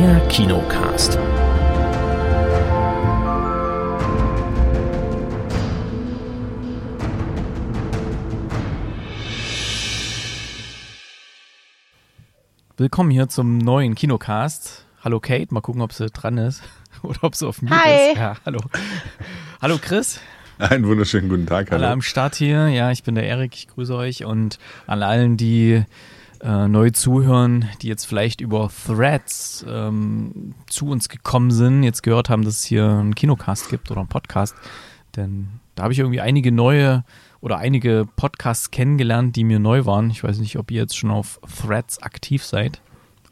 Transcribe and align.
Der 0.00 0.18
Kinocast. 0.28 1.18
Willkommen 12.78 13.10
hier 13.10 13.28
zum 13.28 13.58
neuen 13.58 13.94
Kinocast. 13.94 14.86
Hallo 15.04 15.20
Kate, 15.20 15.52
mal 15.52 15.60
gucken, 15.60 15.82
ob 15.82 15.92
sie 15.92 16.06
dran 16.08 16.38
ist 16.38 16.62
oder 17.02 17.24
ob 17.24 17.34
sie 17.34 17.46
auf 17.46 17.58
Hi. 17.68 18.12
ist. 18.12 18.16
Ja, 18.16 18.36
hallo. 18.46 18.60
Hallo 19.60 19.76
Chris, 19.78 20.18
Einen 20.58 20.86
wunderschönen 20.86 21.28
guten 21.28 21.44
Tag, 21.44 21.72
alle 21.72 21.82
hallo. 21.84 21.92
am 21.92 22.00
Start 22.00 22.36
hier. 22.36 22.68
Ja, 22.68 22.90
ich 22.90 23.02
bin 23.02 23.16
der 23.16 23.24
Erik, 23.24 23.54
ich 23.54 23.68
grüße 23.68 23.94
euch 23.94 24.24
und 24.24 24.58
an 24.86 25.02
allen, 25.02 25.36
die 25.36 25.84
äh, 26.40 26.68
neu 26.68 26.90
zuhören, 26.90 27.68
die 27.82 27.88
jetzt 27.88 28.06
vielleicht 28.06 28.40
über 28.40 28.70
Threads 28.86 29.64
ähm, 29.68 30.54
zu 30.68 30.86
uns 30.86 31.08
gekommen 31.08 31.50
sind, 31.50 31.82
jetzt 31.82 32.02
gehört 32.02 32.28
haben, 32.30 32.44
dass 32.44 32.54
es 32.60 32.64
hier 32.64 32.88
einen 32.88 33.14
Kinocast 33.14 33.68
gibt 33.68 33.90
oder 33.90 34.00
einen 34.00 34.08
Podcast. 34.08 34.54
Denn 35.16 35.48
da 35.74 35.82
habe 35.84 35.92
ich 35.92 35.98
irgendwie 35.98 36.20
einige 36.20 36.52
neue 36.52 37.04
oder 37.40 37.58
einige 37.58 38.06
Podcasts 38.16 38.70
kennengelernt, 38.70 39.36
die 39.36 39.44
mir 39.44 39.58
neu 39.58 39.84
waren. 39.86 40.10
Ich 40.10 40.22
weiß 40.24 40.38
nicht, 40.38 40.56
ob 40.58 40.70
ihr 40.70 40.80
jetzt 40.82 40.96
schon 40.96 41.10
auf 41.10 41.40
Threads 41.62 42.02
aktiv 42.02 42.44
seid 42.44 42.80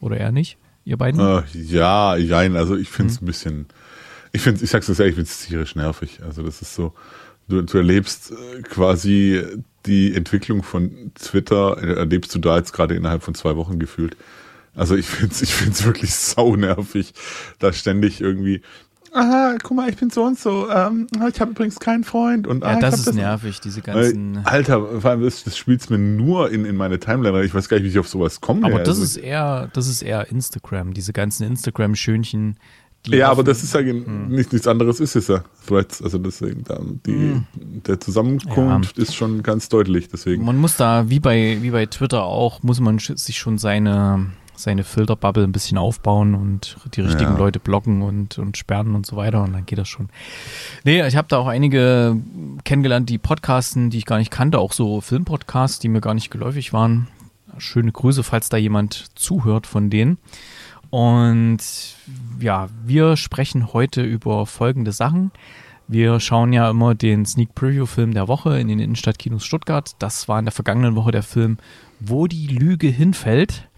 oder 0.01 0.17
eher 0.17 0.33
nicht, 0.33 0.57
ihr 0.85 0.97
beiden. 0.97 1.21
Äh, 1.21 1.43
ja, 1.55 2.17
jein, 2.17 2.57
also 2.57 2.77
ich 2.77 2.89
finde 2.89 3.11
Mhm. 3.13 3.17
es 3.17 3.23
ein 3.23 3.27
bisschen, 3.27 3.67
ich 4.33 4.41
finde 4.43 4.63
ich 4.65 4.71
sag's 4.71 4.87
dir 4.87 4.93
ehrlich, 4.93 5.11
ich 5.11 5.15
finde 5.17 5.31
es 5.31 5.47
tierisch 5.47 5.77
nervig. 5.77 6.21
Also 6.25 6.43
das 6.43 6.63
ist 6.63 6.75
so, 6.75 6.95
du, 7.49 7.63
du 7.63 7.79
erlebst 7.79 8.33
äh, 8.33 8.63
quasi 8.63 9.43
die 9.89 10.15
Entwicklung 10.15 10.63
von 10.63 11.11
Twitter, 11.15 11.77
äh, 11.83 11.95
erlebst 11.95 12.35
du 12.35 12.39
da 12.39 12.57
jetzt 12.57 12.73
gerade 12.73 12.95
innerhalb 12.95 13.23
von 13.25 13.35
zwei 13.35 13.57
Wochen 13.57 13.79
gefühlt. 13.81 14.17
Also 14.77 14.95
ich 14.95 15.07
finde 15.07 15.33
es 15.35 15.43
ich 15.43 15.53
find's 15.55 15.85
wirklich 15.85 16.15
sau 16.15 16.55
nervig, 16.55 17.13
da 17.59 17.73
ständig 17.73 18.21
irgendwie, 18.21 18.63
aha, 19.13 19.57
guck 19.63 19.77
mal, 19.77 19.89
ich 19.89 19.97
bin 19.97 20.11
so 20.11 20.23
und 20.23 20.39
so, 20.39 20.71
ähm, 20.71 21.09
ich 21.33 21.41
habe 21.41 21.51
übrigens 21.51 21.81
keinen 21.81 22.05
Freund 22.05 22.47
und 22.47 22.63
ah, 22.63 22.69
ja, 22.73 22.75
ich 22.75 22.81
das 22.83 23.01
ist 23.01 23.15
nervig, 23.15 23.61
diese 23.61 23.81
ganzen. 23.83 24.39
Alter, 24.45 25.01
vor 25.01 25.11
allem 25.11 25.23
das, 25.23 25.43
das 25.43 25.57
spielt's 25.57 25.91
mir 25.91 25.99
nur 25.99 26.51
in, 26.53 26.65
in 26.65 26.77
meine 26.77 27.01
Timeline. 27.01 27.43
Ich 27.45 27.55
weiß 27.55 27.69
gar 27.69 27.79
nicht, 27.79 27.85
wie 27.87 27.89
ich 27.89 27.99
auf 27.99 28.09
sowas 28.09 28.41
komme. 28.41 28.65
Aber 28.67 28.79
das 28.79 28.89
Also- 28.91 29.03
ist 29.03 29.17
eher, 29.17 29.69
das 29.73 29.89
ist 29.89 30.03
eher 30.03 30.31
Instagram, 30.31 30.95
diese 30.95 31.13
ganzen 31.13 31.45
Instagram-Schönchen. 31.45 32.57
Ja, 33.17 33.31
aber 33.31 33.43
das 33.45 33.63
ist 33.63 33.75
ja 33.75 33.81
Hm. 33.81 34.29
nichts, 34.29 34.53
nichts 34.53 34.67
anderes 34.67 35.01
ist 35.01 35.17
es 35.17 35.29
ja. 35.29 35.43
Threads, 35.67 36.03
also 36.03 36.19
deswegen, 36.19 36.65
die, 37.07 37.41
der 37.87 38.01
Zusammenkunft 38.01 38.99
ist 38.99 39.15
schon 39.15 39.43
ganz 39.43 39.69
deutlich, 39.69 40.09
deswegen. 40.09 40.45
Man 40.45 40.57
muss 40.59 40.77
da, 40.77 41.09
wie 41.11 41.21
bei, 41.21 41.59
wie 41.61 41.71
bei 41.71 41.87
Twitter 41.87 42.25
auch, 42.25 42.63
muss 42.63 42.81
man 42.81 42.99
sich 42.99 43.39
schon 43.39 43.59
seine, 43.59 44.27
seine 44.57 44.83
Filterbubble 44.85 45.45
ein 45.45 45.53
bisschen 45.53 45.79
aufbauen 45.79 46.35
und 46.35 46.77
die 46.95 47.01
richtigen 47.03 47.33
Ja. 47.33 47.39
Leute 47.39 47.61
blocken 47.61 48.03
und, 48.03 48.39
und 48.39 48.57
sperren 48.57 48.95
und 48.95 49.07
so 49.07 49.17
weiter 49.17 49.43
und 49.45 49.53
dann 49.53 49.67
geht 49.67 49.79
das 49.79 49.89
schon. 49.89 50.09
Nee, 50.85 51.07
ich 51.07 51.17
habe 51.17 51.29
da 51.29 51.39
auch 51.39 51.47
einige 51.47 52.17
kennengelernt, 52.65 53.09
die 53.09 53.19
podcasten, 53.19 53.91
die 53.91 53.99
ich 53.99 54.07
gar 54.07 54.19
nicht 54.19 54.31
kannte, 54.31 54.59
auch 54.59 54.73
so 54.73 55.01
Filmpodcasts, 55.01 55.79
die 55.79 55.89
mir 55.89 56.01
gar 56.01 56.15
nicht 56.15 56.31
geläufig 56.31 56.73
waren. 56.73 57.09
Schöne 57.59 57.91
Grüße, 57.93 58.23
falls 58.23 58.49
da 58.49 58.57
jemand 58.57 59.07
zuhört 59.15 59.67
von 59.67 59.91
denen. 59.91 60.19
Und 60.91 61.59
ja, 62.41 62.69
wir 62.85 63.17
sprechen 63.17 63.73
heute 63.73 64.03
über 64.03 64.47
folgende 64.47 64.93
Sachen. 64.93 65.31
Wir 65.87 66.21
schauen 66.21 66.53
ja 66.53 66.69
immer 66.71 66.95
den 66.95 67.25
Sneak 67.25 67.55
Preview 67.55 67.87
Film 67.87 68.13
der 68.13 68.29
Woche 68.29 68.59
in 68.59 68.69
den 68.69 68.79
Innenstadtkinos 68.79 69.45
Stuttgart. 69.45 69.97
Das 69.99 70.29
war 70.29 70.39
in 70.39 70.45
der 70.45 70.53
vergangenen 70.53 70.97
Woche 70.97 71.13
der 71.13 71.23
Film 71.23 71.59
Wo 72.01 72.27
die 72.27 72.47
Lüge 72.47 72.89
hinfällt. 72.89 73.69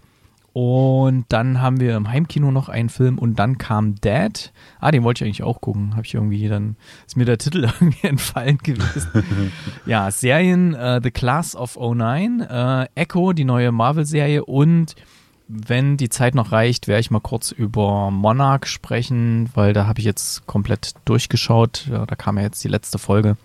Und 0.53 1.25
dann 1.29 1.61
haben 1.61 1.79
wir 1.79 1.95
im 1.95 2.09
Heimkino 2.09 2.51
noch 2.51 2.67
einen 2.67 2.89
Film 2.89 3.17
und 3.17 3.39
dann 3.39 3.57
kam 3.57 3.95
Dad. 3.95 4.51
Ah, 4.81 4.91
den 4.91 5.03
wollte 5.03 5.23
ich 5.23 5.27
eigentlich 5.27 5.43
auch 5.43 5.61
gucken. 5.61 5.95
Habe 5.95 6.05
ich 6.05 6.13
irgendwie 6.13 6.49
dann, 6.49 6.75
ist 7.07 7.15
mir 7.15 7.23
der 7.23 7.37
Titel 7.37 7.63
irgendwie 7.79 8.07
entfallen 8.07 8.57
gewesen. 8.57 9.23
ja, 9.85 10.11
Serien 10.11 10.73
äh, 10.73 10.99
The 11.01 11.11
Class 11.11 11.55
of 11.55 11.77
09, 11.77 12.41
äh, 12.41 12.87
Echo, 12.95 13.31
die 13.31 13.45
neue 13.45 13.71
Marvel-Serie 13.71 14.43
und 14.43 14.95
wenn 15.53 15.97
die 15.97 16.09
Zeit 16.09 16.33
noch 16.33 16.51
reicht, 16.51 16.87
werde 16.87 17.01
ich 17.01 17.11
mal 17.11 17.19
kurz 17.19 17.51
über 17.51 18.09
Monarch 18.09 18.67
sprechen, 18.67 19.49
weil 19.53 19.73
da 19.73 19.85
habe 19.85 19.99
ich 19.99 20.05
jetzt 20.05 20.47
komplett 20.47 20.93
durchgeschaut. 21.05 21.87
Ja, 21.91 22.05
da 22.05 22.15
kam 22.15 22.37
ja 22.37 22.43
jetzt 22.43 22.63
die 22.63 22.69
letzte 22.69 22.97
Folge. 22.97 23.35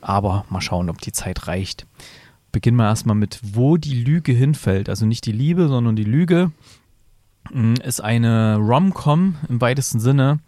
Aber 0.00 0.44
mal 0.50 0.60
schauen, 0.60 0.90
ob 0.90 1.00
die 1.00 1.12
Zeit 1.12 1.46
reicht. 1.46 1.86
Beginnen 2.50 2.76
wir 2.76 2.86
erstmal 2.86 3.16
mit, 3.16 3.38
wo 3.42 3.76
die 3.76 4.02
Lüge 4.02 4.32
hinfällt. 4.32 4.88
Also 4.88 5.06
nicht 5.06 5.26
die 5.26 5.32
Liebe, 5.32 5.68
sondern 5.68 5.94
die 5.94 6.04
Lüge 6.04 6.50
mm, 7.52 7.74
ist 7.84 8.00
eine 8.00 8.56
Rom-Com 8.56 9.36
im 9.48 9.60
weitesten 9.60 10.00
Sinne. 10.00 10.40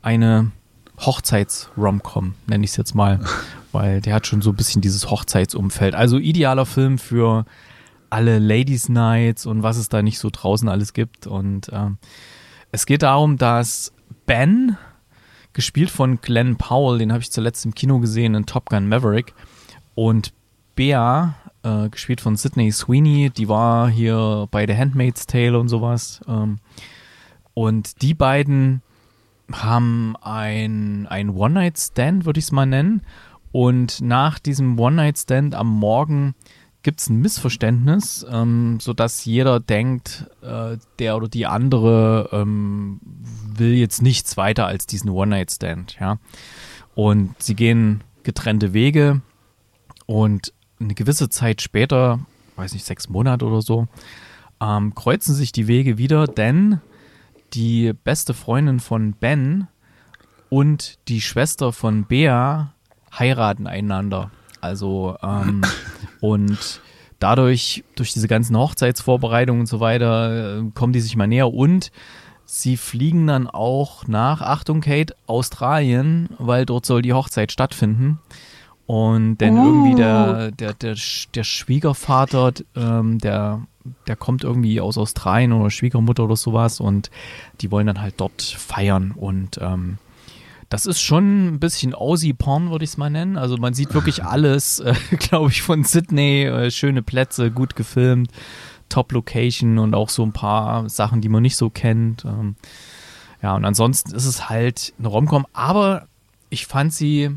Eine 0.00 0.52
Hochzeits-Rom-Com, 0.98 2.34
nenne 2.46 2.64
ich 2.64 2.70
es 2.70 2.76
jetzt 2.76 2.94
mal. 2.94 3.20
Weil 3.72 4.00
der 4.00 4.14
hat 4.14 4.26
schon 4.26 4.40
so 4.40 4.50
ein 4.50 4.56
bisschen 4.56 4.80
dieses 4.80 5.10
Hochzeitsumfeld. 5.10 5.94
Also 5.94 6.18
idealer 6.18 6.64
Film 6.64 6.98
für 6.98 7.44
alle 8.10 8.38
Ladies 8.38 8.88
Nights 8.88 9.46
und 9.46 9.62
was 9.62 9.76
es 9.76 9.88
da 9.88 10.02
nicht 10.02 10.18
so 10.18 10.30
draußen 10.30 10.68
alles 10.68 10.92
gibt. 10.92 11.26
Und 11.26 11.70
ähm, 11.72 11.98
es 12.72 12.86
geht 12.86 13.02
darum, 13.02 13.36
dass 13.36 13.92
Ben, 14.26 14.76
gespielt 15.52 15.90
von 15.90 16.20
Glenn 16.20 16.56
Powell, 16.56 16.98
den 16.98 17.12
habe 17.12 17.22
ich 17.22 17.30
zuletzt 17.30 17.64
im 17.64 17.74
Kino 17.74 17.98
gesehen 17.98 18.34
in 18.34 18.46
Top 18.46 18.68
Gun 18.68 18.88
Maverick, 18.88 19.34
und 19.94 20.34
Bea, 20.74 21.34
äh, 21.62 21.88
gespielt 21.88 22.20
von 22.20 22.36
Sydney 22.36 22.70
Sweeney, 22.70 23.30
die 23.30 23.48
war 23.48 23.88
hier 23.88 24.46
bei 24.50 24.66
The 24.66 24.76
Handmaid's 24.76 25.26
Tale 25.26 25.58
und 25.58 25.68
sowas. 25.68 26.20
Ähm, 26.28 26.58
und 27.54 28.02
die 28.02 28.12
beiden 28.12 28.82
haben 29.50 30.14
ein, 30.20 31.06
ein 31.08 31.30
One-Night-Stand, 31.30 32.26
würde 32.26 32.38
ich 32.38 32.44
es 32.44 32.52
mal 32.52 32.66
nennen. 32.66 33.02
Und 33.52 34.02
nach 34.02 34.38
diesem 34.38 34.78
One-Night-Stand 34.78 35.54
am 35.54 35.68
Morgen 35.68 36.34
gibt 36.86 37.00
es 37.00 37.10
ein 37.10 37.20
Missverständnis, 37.20 38.24
ähm, 38.30 38.78
sodass 38.78 39.24
jeder 39.24 39.58
denkt, 39.58 40.30
äh, 40.40 40.76
der 41.00 41.16
oder 41.16 41.26
die 41.26 41.44
andere 41.44 42.28
ähm, 42.30 43.00
will 43.02 43.74
jetzt 43.74 44.02
nichts 44.02 44.36
weiter 44.36 44.68
als 44.68 44.86
diesen 44.86 45.10
One-Night-Stand, 45.10 45.96
ja. 45.98 46.18
Und 46.94 47.34
sie 47.42 47.56
gehen 47.56 48.04
getrennte 48.22 48.72
Wege 48.72 49.20
und 50.06 50.52
eine 50.78 50.94
gewisse 50.94 51.28
Zeit 51.28 51.60
später, 51.60 52.20
weiß 52.54 52.72
nicht, 52.72 52.86
sechs 52.86 53.08
Monate 53.08 53.46
oder 53.46 53.62
so, 53.62 53.88
ähm, 54.60 54.94
kreuzen 54.94 55.34
sich 55.34 55.50
die 55.50 55.66
Wege 55.66 55.98
wieder, 55.98 56.28
denn 56.28 56.80
die 57.52 57.94
beste 58.04 58.32
Freundin 58.32 58.78
von 58.78 59.14
Ben 59.14 59.66
und 60.50 61.00
die 61.08 61.20
Schwester 61.20 61.72
von 61.72 62.04
Bea 62.04 62.74
heiraten 63.12 63.66
einander. 63.66 64.30
Also, 64.60 65.16
ähm, 65.20 65.62
und 66.20 66.80
dadurch, 67.18 67.84
durch 67.94 68.12
diese 68.12 68.28
ganzen 68.28 68.56
Hochzeitsvorbereitungen 68.56 69.60
und 69.60 69.66
so 69.66 69.80
weiter, 69.80 70.58
äh, 70.58 70.62
kommen 70.74 70.92
die 70.92 71.00
sich 71.00 71.16
mal 71.16 71.26
näher. 71.26 71.52
Und 71.52 71.90
sie 72.44 72.76
fliegen 72.76 73.26
dann 73.26 73.46
auch 73.46 74.06
nach, 74.06 74.40
Achtung 74.40 74.80
Kate, 74.80 75.14
Australien, 75.26 76.28
weil 76.38 76.66
dort 76.66 76.86
soll 76.86 77.02
die 77.02 77.12
Hochzeit 77.12 77.52
stattfinden. 77.52 78.20
Und 78.86 79.38
denn 79.38 79.56
irgendwie 79.56 79.96
der, 79.96 80.52
der, 80.52 80.72
der, 80.72 80.94
der 81.34 81.44
Schwiegervater, 81.44 82.52
ähm, 82.76 83.18
der, 83.18 83.62
der 84.06 84.14
kommt 84.14 84.44
irgendwie 84.44 84.80
aus 84.80 84.96
Australien 84.96 85.52
oder 85.52 85.70
Schwiegermutter 85.70 86.24
oder 86.24 86.36
sowas. 86.36 86.78
Und 86.78 87.10
die 87.60 87.72
wollen 87.72 87.88
dann 87.88 88.00
halt 88.00 88.14
dort 88.18 88.42
feiern. 88.42 89.10
Und 89.10 89.58
ähm, 89.60 89.98
das 90.68 90.86
ist 90.86 91.00
schon 91.00 91.46
ein 91.46 91.60
bisschen 91.60 91.94
Aussie-Porn, 91.94 92.70
würde 92.70 92.84
ich 92.84 92.90
es 92.90 92.96
mal 92.96 93.10
nennen. 93.10 93.36
Also 93.36 93.56
man 93.56 93.74
sieht 93.74 93.94
wirklich 93.94 94.24
alles, 94.24 94.80
äh, 94.80 94.94
glaube 95.18 95.50
ich, 95.50 95.62
von 95.62 95.84
Sydney. 95.84 96.44
Äh, 96.44 96.70
schöne 96.70 97.02
Plätze, 97.02 97.50
gut 97.50 97.76
gefilmt, 97.76 98.30
Top-Location 98.88 99.78
und 99.78 99.94
auch 99.94 100.08
so 100.08 100.24
ein 100.24 100.32
paar 100.32 100.88
Sachen, 100.88 101.20
die 101.20 101.28
man 101.28 101.42
nicht 101.42 101.56
so 101.56 101.70
kennt. 101.70 102.24
Ähm, 102.24 102.56
ja, 103.42 103.54
und 103.54 103.64
ansonsten 103.64 104.14
ist 104.14 104.26
es 104.26 104.48
halt 104.48 104.92
eine 104.98 105.08
Romcom, 105.08 105.46
aber 105.52 106.08
ich 106.50 106.66
fand 106.66 106.92
sie 106.92 107.30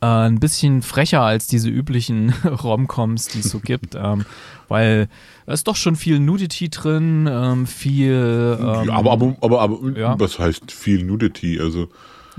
äh, 0.00 0.06
ein 0.06 0.40
bisschen 0.40 0.82
frecher 0.82 1.22
als 1.22 1.46
diese 1.46 1.68
üblichen 1.68 2.30
Romcoms, 2.44 3.28
die 3.28 3.40
es 3.40 3.50
so 3.50 3.60
gibt, 3.60 3.94
ähm, 3.94 4.24
weil 4.68 5.08
da 5.46 5.52
ist 5.52 5.66
doch 5.66 5.76
schon 5.76 5.96
viel 5.96 6.20
Nudity 6.20 6.68
drin, 6.68 7.28
ähm, 7.30 7.66
viel. 7.66 8.58
Ähm, 8.60 8.88
ja, 8.88 8.94
aber, 8.94 9.12
aber, 9.12 9.36
aber, 9.40 9.60
aber 9.60 9.98
ja. 9.98 10.18
was 10.18 10.38
heißt 10.38 10.72
viel 10.72 11.04
Nudity? 11.04 11.60
Also, 11.60 11.88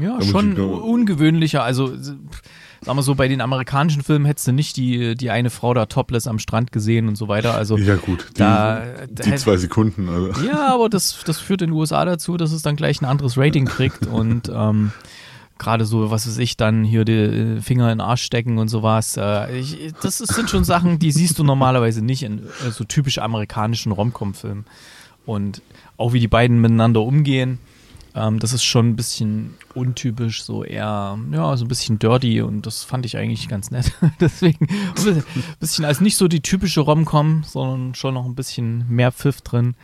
Ja, 0.01 0.21
schon 0.21 0.57
ungewöhnlicher. 0.57 1.63
Also, 1.63 1.95
sagen 1.95 2.19
wir 2.86 3.03
so, 3.03 3.15
bei 3.15 3.27
den 3.27 3.42
amerikanischen 3.42 4.03
Filmen 4.03 4.25
hättest 4.25 4.48
du 4.48 4.51
nicht 4.51 4.77
die, 4.77 5.15
die 5.15 5.30
eine 5.30 5.50
Frau 5.50 5.74
da 5.74 5.86
topless 5.86 6.27
am 6.27 6.39
Strand 6.39 6.71
gesehen 6.71 7.07
und 7.07 7.15
so 7.15 7.27
weiter. 7.27 7.56
Also, 7.56 7.77
ja 7.77 7.95
gut, 7.95 8.30
die, 8.31 8.39
da, 8.39 8.83
die 9.09 9.36
zwei 9.36 9.57
Sekunden. 9.57 10.09
Also. 10.09 10.42
ja, 10.44 10.74
aber 10.74 10.89
das, 10.89 11.24
das 11.25 11.39
führt 11.39 11.62
in 11.62 11.69
den 11.69 11.77
USA 11.77 12.03
dazu, 12.06 12.38
dass 12.38 12.51
es 12.51 12.62
dann 12.62 12.75
gleich 12.75 13.01
ein 13.01 13.06
anderes 13.06 13.38
Rating 13.38 13.65
kriegt 13.65 14.07
und 14.07 14.51
ähm, 14.53 14.92
gerade 15.62 15.86
so, 15.86 16.09
was 16.09 16.27
weiß 16.27 16.39
ich, 16.39 16.57
dann 16.57 16.83
hier 16.83 17.06
die 17.06 17.13
äh, 17.13 17.62
Finger 17.62 17.92
in 17.92 18.00
den 18.00 18.01
Arsch 18.01 18.24
stecken 18.24 18.57
und 18.57 18.68
sowas. 18.68 19.15
Äh, 19.15 19.59
ich, 19.59 19.94
das 20.01 20.18
sind 20.18 20.50
schon 20.50 20.63
Sachen, 20.63 20.97
die 20.97 21.12
siehst 21.12 21.38
du 21.38 21.44
normalerweise 21.44 22.04
nicht 22.04 22.24
in 22.24 22.39
äh, 22.39 22.71
so 22.71 22.83
typisch 22.83 23.19
amerikanischen 23.19 23.92
Romcom-Filmen. 23.92 24.65
Und 25.25 25.62
auch 25.97 26.13
wie 26.13 26.19
die 26.19 26.27
beiden 26.27 26.59
miteinander 26.59 27.01
umgehen, 27.01 27.59
ähm, 28.16 28.40
das 28.40 28.54
ist 28.54 28.63
schon 28.63 28.90
ein 28.90 28.96
bisschen 28.96 29.56
untypisch, 29.74 30.44
so 30.44 30.63
eher, 30.63 31.18
ja, 31.31 31.58
so 31.58 31.66
ein 31.66 31.68
bisschen 31.68 32.00
dirty 32.00 32.42
und 32.42 32.66
das 32.66 32.84
fand 32.84 33.06
ich 33.06 33.18
eigentlich 33.18 33.48
ganz 33.48 33.72
nett. 33.72 33.92
Deswegen 34.19 34.68
ein 34.69 35.24
bisschen 35.60 35.86
als 35.86 36.02
nicht 36.02 36.18
so 36.18 36.28
die 36.28 36.42
typische 36.42 36.81
Rom-Com, 36.81 37.44
sondern 37.46 37.96
schon 37.96 38.13
noch 38.13 38.25
ein 38.25 38.36
bisschen 38.36 38.86
mehr 38.90 39.12
Pfiff 39.12 39.42
drin. 39.42 39.75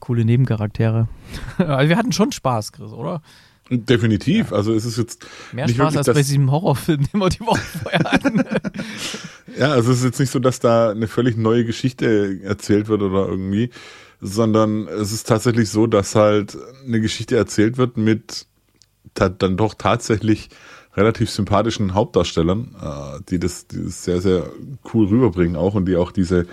Coole 0.00 0.24
Nebencharaktere. 0.24 1.08
also 1.58 1.88
wir 1.88 1.96
hatten 1.96 2.12
schon 2.12 2.32
Spaß, 2.32 2.72
Chris, 2.72 2.92
oder? 2.92 3.22
Definitiv. 3.68 4.52
Ja. 4.52 4.58
Also 4.58 4.72
es 4.74 4.84
ist 4.84 4.96
jetzt 4.96 5.26
mehr 5.52 5.68
Spaß 5.68 5.96
als 5.96 6.06
bei 6.06 6.14
diesem 6.14 6.50
Horrorfilm, 6.50 7.06
den 7.12 7.20
wir 7.20 7.28
die 7.28 7.40
Woche 7.40 7.60
vorher 7.82 8.04
hatten. 8.04 8.44
ja, 9.58 9.72
also 9.72 9.90
es 9.90 9.98
ist 9.98 10.04
jetzt 10.04 10.20
nicht 10.20 10.30
so, 10.30 10.38
dass 10.38 10.60
da 10.60 10.90
eine 10.90 11.08
völlig 11.08 11.36
neue 11.36 11.64
Geschichte 11.64 12.40
erzählt 12.44 12.88
wird 12.88 13.02
oder 13.02 13.28
irgendwie, 13.28 13.70
sondern 14.20 14.88
es 14.88 15.12
ist 15.12 15.26
tatsächlich 15.26 15.70
so, 15.70 15.86
dass 15.86 16.14
halt 16.14 16.56
eine 16.84 17.00
Geschichte 17.00 17.36
erzählt 17.36 17.78
wird 17.78 17.96
mit 17.96 18.46
dann 19.14 19.56
doch 19.56 19.74
tatsächlich 19.74 20.50
relativ 20.96 21.30
sympathischen 21.30 21.94
Hauptdarstellern, 21.94 22.74
äh, 22.80 23.22
die 23.28 23.38
das, 23.38 23.66
die 23.66 23.84
das 23.84 24.04
sehr, 24.04 24.20
sehr 24.20 24.50
cool 24.92 25.06
rüberbringen 25.06 25.56
auch 25.56 25.74
und 25.74 25.86
die 25.86 25.96
auch 25.96 26.10
diese, 26.10 26.46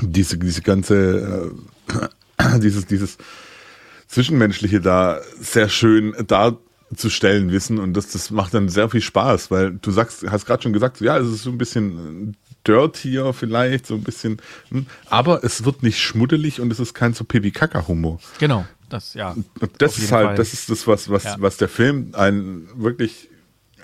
diese, 0.00 0.38
diese 0.38 0.62
ganze, 0.62 1.52
äh, 2.38 2.58
dieses, 2.60 2.86
dieses 2.86 3.18
Zwischenmenschliche 4.06 4.80
da 4.80 5.20
sehr 5.38 5.68
schön 5.68 6.14
darzustellen 6.26 7.52
wissen 7.52 7.78
und 7.78 7.94
das, 7.94 8.10
das 8.10 8.30
macht 8.30 8.54
dann 8.54 8.68
sehr 8.68 8.88
viel 8.88 9.02
Spaß, 9.02 9.50
weil 9.50 9.72
du 9.72 9.90
sagst, 9.90 10.24
hast 10.28 10.46
gerade 10.46 10.62
schon 10.62 10.72
gesagt, 10.72 11.00
ja, 11.00 11.18
es 11.18 11.28
ist 11.28 11.42
so 11.42 11.50
ein 11.50 11.58
bisschen 11.58 12.36
dirtier 12.66 13.32
vielleicht, 13.32 13.86
so 13.86 13.94
ein 13.94 14.02
bisschen, 14.02 14.40
hm, 14.68 14.86
aber 15.08 15.44
es 15.44 15.64
wird 15.64 15.82
nicht 15.82 16.00
schmuddelig 16.00 16.60
und 16.60 16.70
es 16.70 16.80
ist 16.80 16.94
kein 16.94 17.14
so 17.14 17.24
Pipi-Kaka-Humor. 17.24 18.18
Genau, 18.38 18.66
das, 18.88 19.14
ja. 19.14 19.34
das 19.78 19.98
ist 19.98 20.12
halt, 20.12 20.26
Fall. 20.26 20.34
das 20.36 20.52
ist 20.52 20.70
das, 20.70 20.86
was, 20.86 21.10
was, 21.10 21.24
ja. 21.24 21.36
was 21.38 21.56
der 21.56 21.68
Film 21.68 22.10
ein 22.12 22.68
wirklich 22.74 23.28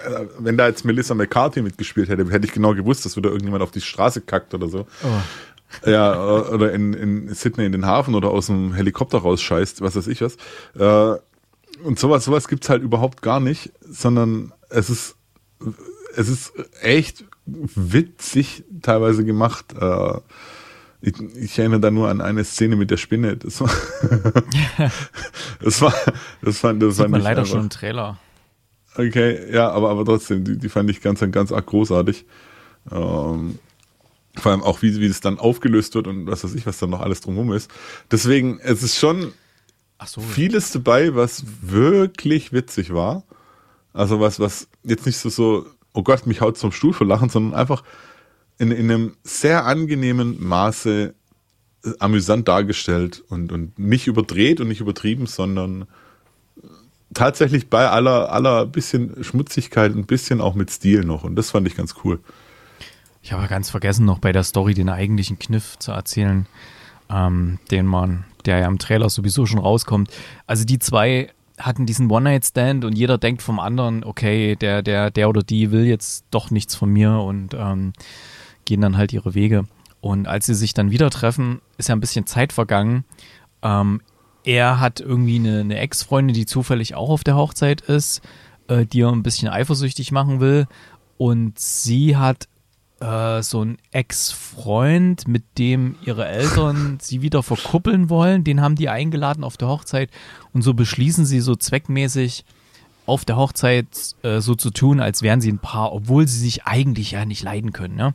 äh, 0.04 0.26
wenn 0.38 0.56
da 0.56 0.66
jetzt 0.66 0.84
Melissa 0.84 1.14
McCarthy 1.14 1.62
mitgespielt 1.62 2.08
hätte, 2.08 2.28
hätte 2.30 2.46
ich 2.46 2.52
genau 2.52 2.74
gewusst, 2.74 3.04
dass 3.04 3.16
wieder 3.16 3.30
irgendjemand 3.30 3.62
auf 3.62 3.70
die 3.70 3.80
Straße 3.80 4.20
kackt 4.20 4.52
oder 4.52 4.68
so. 4.68 4.86
Oh. 5.02 5.88
Ja, 5.88 6.42
oder 6.48 6.72
in, 6.72 6.94
in 6.94 7.34
Sydney 7.34 7.66
in 7.66 7.72
den 7.72 7.86
Hafen 7.86 8.14
oder 8.14 8.30
aus 8.30 8.46
dem 8.46 8.72
Helikopter 8.74 9.18
rausscheißt, 9.18 9.80
was 9.80 9.96
weiß 9.96 10.06
ich 10.06 10.20
was. 10.20 10.36
Äh, 10.78 11.18
und 11.82 11.98
sowas, 11.98 12.24
sowas 12.24 12.48
gibt's 12.48 12.68
halt 12.68 12.82
überhaupt 12.82 13.20
gar 13.20 13.40
nicht, 13.40 13.72
sondern 13.80 14.52
es 14.68 14.90
ist, 14.90 15.16
es 16.14 16.28
ist 16.28 16.52
echt 16.80 17.24
witzig 17.46 18.64
teilweise 18.82 19.24
gemacht. 19.24 19.74
Äh, 19.80 20.20
ich, 21.00 21.14
ich, 21.36 21.58
erinnere 21.58 21.80
da 21.80 21.90
nur 21.90 22.08
an 22.08 22.20
eine 22.20 22.44
Szene 22.44 22.76
mit 22.76 22.90
der 22.90 22.96
Spinne. 22.96 23.36
Das 23.36 23.60
war, 23.60 23.70
das 25.62 25.80
war, 25.80 25.94
das 26.42 26.58
fand, 26.58 26.82
das 26.82 26.96
fand 26.96 27.10
man 27.10 27.20
leider 27.20 27.40
einfach, 27.40 27.52
schon 27.52 27.60
einen 27.60 27.70
Trailer. 27.70 28.18
Okay, 28.96 29.52
ja, 29.52 29.70
aber, 29.70 29.90
aber 29.90 30.04
trotzdem, 30.04 30.44
die, 30.44 30.58
die 30.58 30.68
fand 30.68 30.90
ich 30.90 31.00
ganz, 31.00 31.20
ganz 31.30 31.52
arg 31.52 31.66
großartig. 31.66 32.24
Ähm, 32.90 33.58
vor 34.36 34.52
allem 34.52 34.62
auch, 34.62 34.82
wie, 34.82 34.98
wie 35.00 35.08
das 35.08 35.20
dann 35.20 35.38
aufgelöst 35.38 35.94
wird 35.94 36.06
und 36.06 36.26
was 36.26 36.44
weiß 36.44 36.54
ich, 36.54 36.66
was 36.66 36.78
dann 36.78 36.90
noch 36.90 37.00
alles 37.00 37.20
drumherum 37.20 37.52
ist. 37.52 37.70
Deswegen, 38.10 38.58
es 38.60 38.82
ist 38.82 38.96
schon 38.96 39.32
so. 40.04 40.20
vieles 40.20 40.72
dabei, 40.72 41.14
was 41.14 41.44
wirklich 41.62 42.52
witzig 42.52 42.92
war. 42.92 43.24
Also 43.92 44.20
was, 44.20 44.40
was 44.40 44.68
jetzt 44.82 45.06
nicht 45.06 45.16
so, 45.16 45.30
so 45.30 45.66
oh 45.96 46.02
Gott, 46.02 46.26
mich 46.26 46.40
haut 46.40 46.58
zum 46.58 46.72
Stuhl 46.72 46.92
vor 46.92 47.06
Lachen, 47.06 47.30
sondern 47.30 47.58
einfach 47.58 47.82
in, 48.58 48.70
in 48.70 48.90
einem 48.90 49.16
sehr 49.24 49.64
angenehmen 49.64 50.36
Maße 50.46 51.14
äh, 51.84 51.90
amüsant 51.98 52.46
dargestellt 52.48 53.24
und, 53.28 53.50
und 53.50 53.78
nicht 53.78 54.06
überdreht 54.06 54.60
und 54.60 54.68
nicht 54.68 54.80
übertrieben, 54.80 55.26
sondern 55.26 55.86
tatsächlich 57.14 57.70
bei 57.70 57.88
aller, 57.88 58.30
aller 58.30 58.66
bisschen 58.66 59.24
Schmutzigkeit 59.24 59.94
ein 59.94 60.04
bisschen 60.04 60.42
auch 60.42 60.54
mit 60.54 60.70
Stil 60.70 61.00
noch. 61.04 61.24
Und 61.24 61.34
das 61.36 61.50
fand 61.50 61.66
ich 61.66 61.76
ganz 61.76 61.94
cool. 62.04 62.20
Ich 63.22 63.32
habe 63.32 63.48
ganz 63.48 63.70
vergessen, 63.70 64.04
noch 64.04 64.18
bei 64.18 64.32
der 64.32 64.44
Story 64.44 64.74
den 64.74 64.90
eigentlichen 64.90 65.38
Kniff 65.38 65.78
zu 65.78 65.92
erzählen, 65.92 66.46
ähm, 67.08 67.58
den 67.70 67.86
man, 67.86 68.24
der 68.44 68.58
ja 68.58 68.66
im 68.66 68.78
Trailer 68.78 69.08
sowieso 69.08 69.46
schon 69.46 69.58
rauskommt. 69.58 70.10
Also 70.46 70.64
die 70.64 70.78
zwei 70.78 71.30
hatten 71.58 71.86
diesen 71.86 72.10
One-Night-Stand 72.10 72.84
und 72.84 72.96
jeder 72.96 73.18
denkt 73.18 73.42
vom 73.42 73.60
anderen, 73.60 74.04
okay, 74.04 74.56
der, 74.56 74.82
der, 74.82 75.10
der 75.10 75.28
oder 75.28 75.42
die 75.42 75.70
will 75.70 75.84
jetzt 75.84 76.26
doch 76.30 76.50
nichts 76.50 76.74
von 76.74 76.90
mir 76.90 77.12
und 77.12 77.54
ähm, 77.54 77.92
gehen 78.64 78.80
dann 78.80 78.96
halt 78.96 79.12
ihre 79.12 79.34
Wege. 79.34 79.64
Und 80.00 80.28
als 80.28 80.46
sie 80.46 80.54
sich 80.54 80.74
dann 80.74 80.90
wieder 80.90 81.10
treffen, 81.10 81.60
ist 81.78 81.88
ja 81.88 81.96
ein 81.96 82.00
bisschen 82.00 82.26
Zeit 82.26 82.52
vergangen. 82.52 83.04
Ähm, 83.62 84.00
er 84.44 84.78
hat 84.78 85.00
irgendwie 85.00 85.36
eine, 85.36 85.60
eine 85.60 85.78
Ex-Freundin, 85.78 86.34
die 86.34 86.46
zufällig 86.46 86.94
auch 86.94 87.08
auf 87.08 87.24
der 87.24 87.36
Hochzeit 87.36 87.80
ist, 87.80 88.20
äh, 88.68 88.86
die 88.86 89.00
er 89.00 89.10
ein 89.10 89.22
bisschen 89.22 89.48
eifersüchtig 89.48 90.12
machen 90.12 90.40
will. 90.40 90.66
Und 91.16 91.58
sie 91.58 92.16
hat 92.16 92.48
äh, 93.00 93.42
so 93.42 93.64
ein 93.64 93.78
Ex-Freund, 93.92 95.28
mit 95.28 95.58
dem 95.58 95.96
ihre 96.04 96.26
Eltern 96.26 96.98
sie 97.02 97.22
wieder 97.22 97.42
verkuppeln 97.42 98.08
wollen. 98.08 98.44
Den 98.44 98.60
haben 98.60 98.76
die 98.76 98.88
eingeladen 98.88 99.44
auf 99.44 99.56
der 99.56 99.68
Hochzeit 99.68 100.10
und 100.52 100.62
so 100.62 100.74
beschließen 100.74 101.26
sie 101.26 101.40
so 101.40 101.56
zweckmäßig 101.56 102.44
auf 103.06 103.24
der 103.24 103.36
Hochzeit 103.36 103.86
äh, 104.22 104.40
so 104.40 104.54
zu 104.54 104.70
tun, 104.70 105.00
als 105.00 105.22
wären 105.22 105.40
sie 105.40 105.52
ein 105.52 105.58
Paar, 105.58 105.92
obwohl 105.92 106.26
sie 106.26 106.40
sich 106.40 106.64
eigentlich 106.64 107.12
ja 107.12 107.24
nicht 107.24 107.42
leiden 107.42 107.72
können. 107.72 107.94
Ne? 107.94 108.14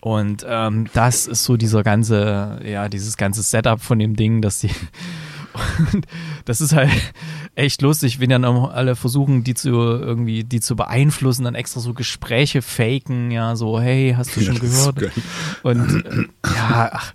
Und 0.00 0.44
ähm, 0.46 0.86
das 0.92 1.26
ist 1.26 1.44
so 1.44 1.56
dieser 1.56 1.82
ganze, 1.82 2.60
ja, 2.64 2.88
dieses 2.88 3.16
ganze 3.16 3.42
Setup 3.42 3.80
von 3.80 3.98
dem 3.98 4.16
Ding, 4.16 4.42
dass 4.42 4.60
sie 4.60 4.70
und 5.92 6.06
das 6.44 6.60
ist 6.60 6.74
halt 6.74 6.90
echt 7.58 7.82
lustig, 7.82 8.20
wenn 8.20 8.30
dann 8.30 8.44
alle 8.44 8.94
versuchen, 8.94 9.42
die 9.42 9.54
zu 9.54 9.70
irgendwie, 9.70 10.44
die 10.44 10.60
zu 10.60 10.76
beeinflussen, 10.76 11.44
dann 11.44 11.56
extra 11.56 11.80
so 11.80 11.92
Gespräche 11.92 12.62
faken, 12.62 13.30
ja, 13.30 13.56
so, 13.56 13.80
hey, 13.80 14.14
hast 14.16 14.36
du 14.36 14.40
schon 14.40 14.54
ja, 14.54 14.60
gehört? 14.60 15.12
Und 15.62 16.04
äh, 16.06 16.52
ja, 16.54 16.90
ach, 16.92 17.12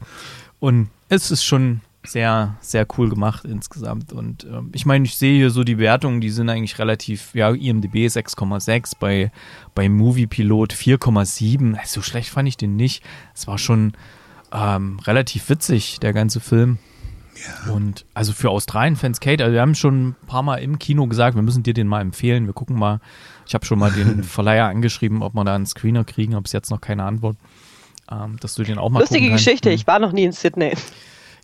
und 0.59 0.89
es 1.09 1.31
ist 1.31 1.43
schon 1.43 1.81
sehr, 2.05 2.57
sehr 2.59 2.85
cool 2.97 3.09
gemacht 3.09 3.45
insgesamt. 3.45 4.11
Und 4.11 4.43
äh, 4.43 4.61
ich 4.73 4.85
meine, 4.85 5.05
ich 5.05 5.15
sehe 5.15 5.37
hier 5.37 5.49
so 5.49 5.63
die 5.63 5.77
Wertungen, 5.77 6.19
die 6.19 6.29
sind 6.29 6.49
eigentlich 6.49 6.77
relativ, 6.77 7.33
ja, 7.33 7.49
IMDB 7.51 8.07
6,6, 8.07 8.93
bei, 8.99 9.31
bei 9.73 9.87
Movie 9.87 10.27
Pilot 10.27 10.73
4,7. 10.73 11.77
So 11.85 12.01
schlecht 12.01 12.29
fand 12.29 12.49
ich 12.49 12.57
den 12.57 12.75
nicht. 12.75 13.03
Es 13.33 13.47
war 13.47 13.57
schon 13.57 13.93
ähm, 14.51 14.99
relativ 15.05 15.47
witzig, 15.49 15.99
der 16.01 16.11
ganze 16.11 16.41
Film. 16.41 16.79
Ja. 17.35 17.73
Und 17.73 18.05
also 18.13 18.31
für 18.33 18.49
Australien-Fans, 18.49 19.19
Kate, 19.19 19.43
also 19.43 19.53
wir 19.53 19.61
haben 19.61 19.75
schon 19.75 20.09
ein 20.09 20.15
paar 20.27 20.43
Mal 20.43 20.57
im 20.57 20.79
Kino 20.79 21.07
gesagt, 21.07 21.35
wir 21.35 21.41
müssen 21.41 21.63
dir 21.63 21.73
den 21.73 21.87
mal 21.87 22.01
empfehlen. 22.01 22.45
Wir 22.45 22.53
gucken 22.53 22.77
mal. 22.77 22.99
Ich 23.45 23.53
habe 23.53 23.65
schon 23.65 23.79
mal 23.79 23.91
den 23.91 24.23
Verleiher 24.23 24.65
angeschrieben, 24.67 25.21
ob 25.21 25.33
wir 25.33 25.43
da 25.43 25.55
einen 25.55 25.65
Screener 25.65 26.03
kriegen, 26.03 26.35
ob 26.35 26.45
es 26.45 26.51
jetzt 26.51 26.69
noch 26.69 26.81
keine 26.81 27.03
Antwort. 27.03 27.37
Ähm, 28.11 28.37
dass 28.39 28.55
du 28.55 28.63
den 28.63 28.77
auch 28.77 28.89
mal 28.89 28.99
Lustige 28.99 29.29
Geschichte, 29.29 29.69
ich 29.69 29.87
war 29.87 29.99
noch 29.99 30.11
nie 30.11 30.23
in 30.23 30.31
Sydney. 30.31 30.73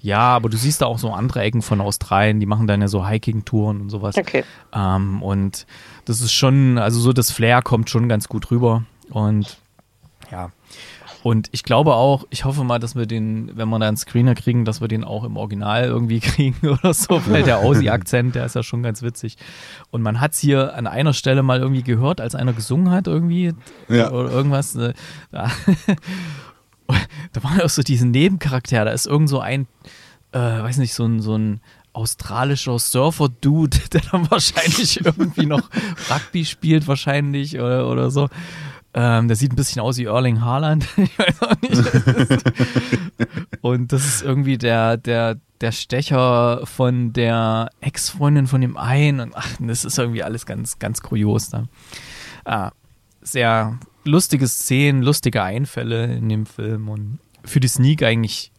Ja, 0.02 0.20
aber 0.20 0.50
du 0.50 0.58
siehst 0.58 0.82
da 0.82 0.86
auch 0.86 0.98
so 0.98 1.12
andere 1.12 1.42
Ecken 1.42 1.62
von 1.62 1.82
Australien, 1.82 2.40
die 2.40 2.46
machen 2.46 2.68
dann 2.68 2.82
ja 2.82 2.88
so 2.88 3.08
Hiking-Touren 3.08 3.82
und 3.82 3.90
sowas. 3.90 4.18
Okay. 4.18 4.44
Ähm, 4.74 5.22
und 5.22 5.66
das 6.06 6.22
ist 6.22 6.32
schon, 6.32 6.78
also 6.78 7.00
so 7.00 7.12
das 7.12 7.32
Flair 7.32 7.62
kommt 7.62 7.90
schon 7.90 8.08
ganz 8.08 8.30
gut 8.30 8.50
rüber. 8.52 8.84
Und 9.10 9.58
ja, 10.32 10.52
und 11.22 11.50
ich 11.52 11.64
glaube 11.64 11.96
auch, 11.96 12.26
ich 12.30 12.46
hoffe 12.46 12.64
mal, 12.64 12.80
dass 12.80 12.96
wir 12.96 13.06
den, 13.06 13.52
wenn 13.58 13.68
wir 13.70 13.80
da 13.80 13.88
einen 13.88 13.98
Screener 13.98 14.36
kriegen, 14.36 14.64
dass 14.64 14.80
wir 14.80 14.88
den 14.88 15.04
auch 15.04 15.24
im 15.24 15.36
Original 15.36 15.86
irgendwie 15.86 16.20
kriegen 16.22 16.68
oder 16.68 16.94
so, 16.94 17.22
weil 17.28 17.44
der 17.44 17.60
Aussie-Akzent, 17.60 18.36
der 18.36 18.46
ist 18.46 18.56
ja 18.56 18.64
schon 18.64 18.84
ganz 18.84 19.02
witzig. 19.02 19.38
Und 19.92 20.02
man 20.02 20.22
hat 20.22 20.34
es 20.34 20.40
hier 20.40 20.76
an 20.76 20.88
einer 20.88 21.14
Stelle 21.14 21.44
mal 21.44 21.60
irgendwie 21.60 21.84
gehört, 21.84 22.22
als 22.22 22.36
einer 22.36 22.54
gesungen 22.54 22.92
hat 22.92 23.08
irgendwie 23.08 23.54
ja. 23.90 24.12
oder 24.12 24.32
irgendwas. 24.32 24.76
Äh, 24.76 24.94
da, 25.32 25.52
da 27.34 27.44
war 27.44 27.64
auch 27.66 27.70
so 27.70 27.82
diesen 27.82 28.12
Nebencharakter, 28.12 28.86
da 28.86 28.92
ist 28.92 29.06
irgend 29.06 29.30
so 29.30 29.42
ein, 29.42 29.68
äh, 30.32 30.40
weiß 30.40 30.78
nicht, 30.78 30.94
so 30.94 31.06
ein, 31.06 31.22
so 31.22 31.38
ein 31.38 31.60
australischer 31.92 32.80
Surfer-Dude, 32.80 33.78
der 33.94 34.02
dann 34.12 34.32
wahrscheinlich 34.32 35.04
irgendwie 35.04 35.46
noch 35.46 35.70
Rugby 36.10 36.46
spielt, 36.46 36.88
wahrscheinlich 36.88 37.60
oder, 37.60 37.90
oder 37.90 38.10
so. 38.10 38.30
Ähm, 38.94 39.28
der 39.28 39.38
sieht 39.38 39.54
ein 39.54 39.56
bisschen 39.56 39.82
aus 39.82 39.98
wie 39.98 40.06
Erling 40.06 40.42
Haaland. 40.42 40.88
ich 40.98 41.20
weiß 41.20 41.42
auch 41.42 41.62
nicht. 41.62 42.44
und 43.62 43.92
das 43.92 44.06
ist 44.06 44.24
irgendwie 44.24 44.58
der, 44.58 44.98
der, 44.98 45.38
der 45.62 45.72
Stecher 45.72 46.66
von 46.66 47.14
der 47.14 47.70
Ex-Freundin 47.82 48.48
von 48.48 48.62
dem 48.62 48.78
einen. 48.78 49.20
Und 49.20 49.36
ach, 49.36 49.48
das 49.60 49.86
ist 49.86 50.00
irgendwie 50.00 50.24
alles 50.24 50.46
ganz, 50.46 50.80
ganz 50.80 51.02
kurios 51.02 51.50
da. 51.50 51.68
Ah, 52.46 52.72
sehr 53.22 53.80
lustige 54.06 54.48
Szenen, 54.48 55.04
lustige 55.04 55.44
Einfälle 55.44 56.16
in 56.16 56.30
dem 56.30 56.46
Film 56.46 56.90
und 56.90 57.20
für 57.44 57.60
die 57.60 57.68
Sneak 57.68 58.04
eigentlich 58.04 58.52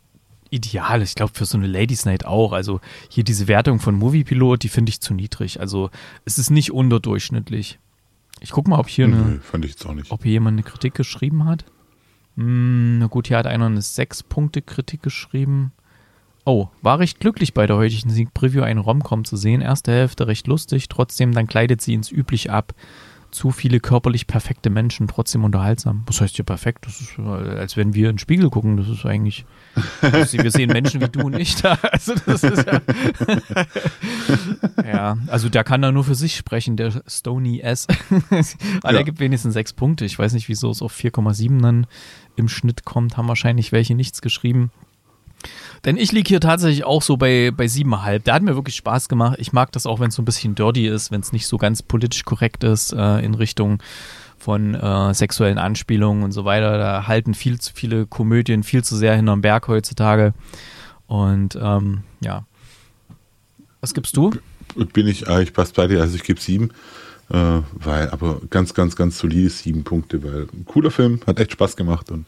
ideal. 0.50 1.02
Ich 1.02 1.14
glaube, 1.14 1.32
für 1.34 1.44
so 1.44 1.58
eine 1.58 1.66
Ladies 1.66 2.04
Night 2.04 2.24
auch. 2.24 2.52
Also 2.52 2.80
hier 3.08 3.24
diese 3.24 3.48
Wertung 3.48 3.80
von 3.80 3.94
Movie 3.94 4.24
Pilot, 4.24 4.62
die 4.62 4.68
finde 4.68 4.90
ich 4.90 5.00
zu 5.00 5.14
niedrig. 5.14 5.60
Also 5.60 5.90
es 6.24 6.38
ist 6.38 6.50
nicht 6.50 6.72
unterdurchschnittlich. 6.72 7.78
Ich 8.40 8.50
gucke 8.50 8.70
mal, 8.70 8.78
ob 8.78 8.88
hier, 8.88 9.06
eine, 9.06 9.40
fand 9.42 9.64
ich 9.64 9.72
jetzt 9.72 9.86
auch 9.86 9.94
nicht. 9.94 10.10
ob 10.10 10.22
hier 10.22 10.32
jemand 10.32 10.54
eine 10.54 10.62
Kritik 10.62 10.94
geschrieben 10.94 11.44
hat. 11.44 11.64
Hm, 12.36 12.98
na 12.98 13.06
gut, 13.06 13.28
hier 13.28 13.36
hat 13.36 13.46
einer 13.46 13.66
eine 13.66 13.80
6-Punkte-Kritik 13.80 15.02
geschrieben. 15.02 15.72
Oh, 16.46 16.68
war 16.80 16.98
recht 16.98 17.20
glücklich 17.20 17.52
bei 17.52 17.66
der 17.66 17.76
heutigen 17.76 18.10
Sieg-Preview 18.10 18.62
einen 18.62 18.80
Rom-Com 18.80 19.24
zu 19.24 19.36
sehen. 19.36 19.60
Erste 19.60 19.92
Hälfte 19.92 20.26
recht 20.26 20.46
lustig, 20.46 20.88
trotzdem 20.88 21.32
dann 21.32 21.46
gleitet 21.46 21.82
sie 21.82 21.92
ins 21.92 22.10
Übliche 22.10 22.52
ab. 22.52 22.74
Zu 23.30 23.52
viele 23.52 23.78
körperlich 23.78 24.26
perfekte 24.26 24.70
Menschen, 24.70 25.06
trotzdem 25.06 25.44
unterhaltsam. 25.44 26.02
Was 26.06 26.20
heißt 26.20 26.34
hier 26.34 26.44
perfekt? 26.44 26.86
Das 26.86 27.00
ist, 27.00 27.18
als 27.18 27.76
wenn 27.76 27.94
wir 27.94 28.10
in 28.10 28.16
den 28.16 28.18
Spiegel 28.18 28.50
gucken. 28.50 28.76
Das 28.76 28.88
ist 28.88 29.06
eigentlich. 29.06 29.44
Also 30.02 30.38
wir 30.38 30.50
sehen 30.50 30.70
Menschen 30.72 31.00
wie 31.00 31.08
du 31.08 31.20
und 31.20 31.38
ich 31.38 31.56
da. 31.56 31.78
Also 31.92 32.14
das 32.26 32.42
ist 32.42 32.66
ja. 32.66 32.80
ja, 34.84 35.18
also 35.28 35.48
der 35.48 35.64
kann 35.64 35.82
da 35.82 35.92
nur 35.92 36.04
für 36.04 36.14
sich 36.14 36.36
sprechen, 36.36 36.76
der 36.76 37.02
Stony 37.06 37.60
S. 37.60 37.86
Aber 38.82 38.92
ja. 38.92 38.98
er 38.98 39.04
gibt 39.04 39.20
wenigstens 39.20 39.54
sechs 39.54 39.72
Punkte. 39.72 40.04
Ich 40.04 40.18
weiß 40.18 40.32
nicht, 40.32 40.48
wieso 40.48 40.70
es 40.70 40.82
auf 40.82 40.92
4,7 40.96 41.62
dann 41.62 41.86
im 42.36 42.48
Schnitt 42.48 42.84
kommt. 42.84 43.16
Haben 43.16 43.28
wahrscheinlich 43.28 43.70
welche 43.70 43.94
nichts 43.94 44.22
geschrieben. 44.22 44.70
Denn 45.84 45.96
ich 45.96 46.12
liege 46.12 46.28
hier 46.28 46.40
tatsächlich 46.40 46.84
auch 46.84 47.02
so 47.02 47.16
bei, 47.16 47.52
bei 47.56 47.64
7,5. 47.64 48.20
Der 48.20 48.34
hat 48.34 48.42
mir 48.42 48.54
wirklich 48.54 48.76
Spaß 48.76 49.08
gemacht. 49.08 49.36
Ich 49.38 49.52
mag 49.52 49.72
das 49.72 49.86
auch, 49.86 49.98
wenn 50.00 50.08
es 50.08 50.14
so 50.14 50.22
ein 50.22 50.26
bisschen 50.26 50.54
dirty 50.54 50.86
ist, 50.86 51.10
wenn 51.10 51.20
es 51.20 51.32
nicht 51.32 51.46
so 51.46 51.56
ganz 51.56 51.82
politisch 51.82 52.24
korrekt 52.24 52.64
ist 52.64 52.92
äh, 52.92 53.18
in 53.20 53.34
Richtung 53.34 53.82
von 54.38 54.74
äh, 54.74 55.14
sexuellen 55.14 55.58
Anspielungen 55.58 56.22
und 56.22 56.32
so 56.32 56.44
weiter. 56.44 56.78
Da 56.78 57.06
halten 57.06 57.34
viel 57.34 57.60
zu 57.60 57.72
viele 57.74 58.06
Komödien 58.06 58.62
viel 58.62 58.84
zu 58.84 58.96
sehr 58.96 59.16
hinterm 59.16 59.40
Berg 59.40 59.68
heutzutage. 59.68 60.34
Und 61.06 61.58
ähm, 61.60 62.02
ja. 62.20 62.44
Was 63.80 63.94
gibst 63.94 64.16
du? 64.16 64.32
Bin 64.92 65.06
ich, 65.06 65.26
äh, 65.26 65.42
ich 65.42 65.52
passe 65.52 65.72
bei 65.74 65.86
dir, 65.86 66.00
also 66.00 66.14
ich 66.14 66.22
gebe 66.22 66.40
sieben. 66.40 66.70
Äh, 67.30 67.60
weil, 67.74 68.10
aber 68.10 68.40
ganz, 68.50 68.74
ganz, 68.74 68.96
ganz 68.96 69.18
solide 69.18 69.50
sieben 69.50 69.84
Punkte, 69.84 70.22
weil 70.22 70.48
ein 70.52 70.64
cooler 70.66 70.90
Film, 70.90 71.20
hat 71.26 71.38
echt 71.38 71.52
Spaß 71.52 71.76
gemacht 71.76 72.10
und 72.10 72.26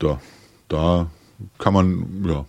da, 0.00 0.20
da 0.68 1.06
kann 1.58 1.74
man, 1.74 2.24
ja, 2.26 2.44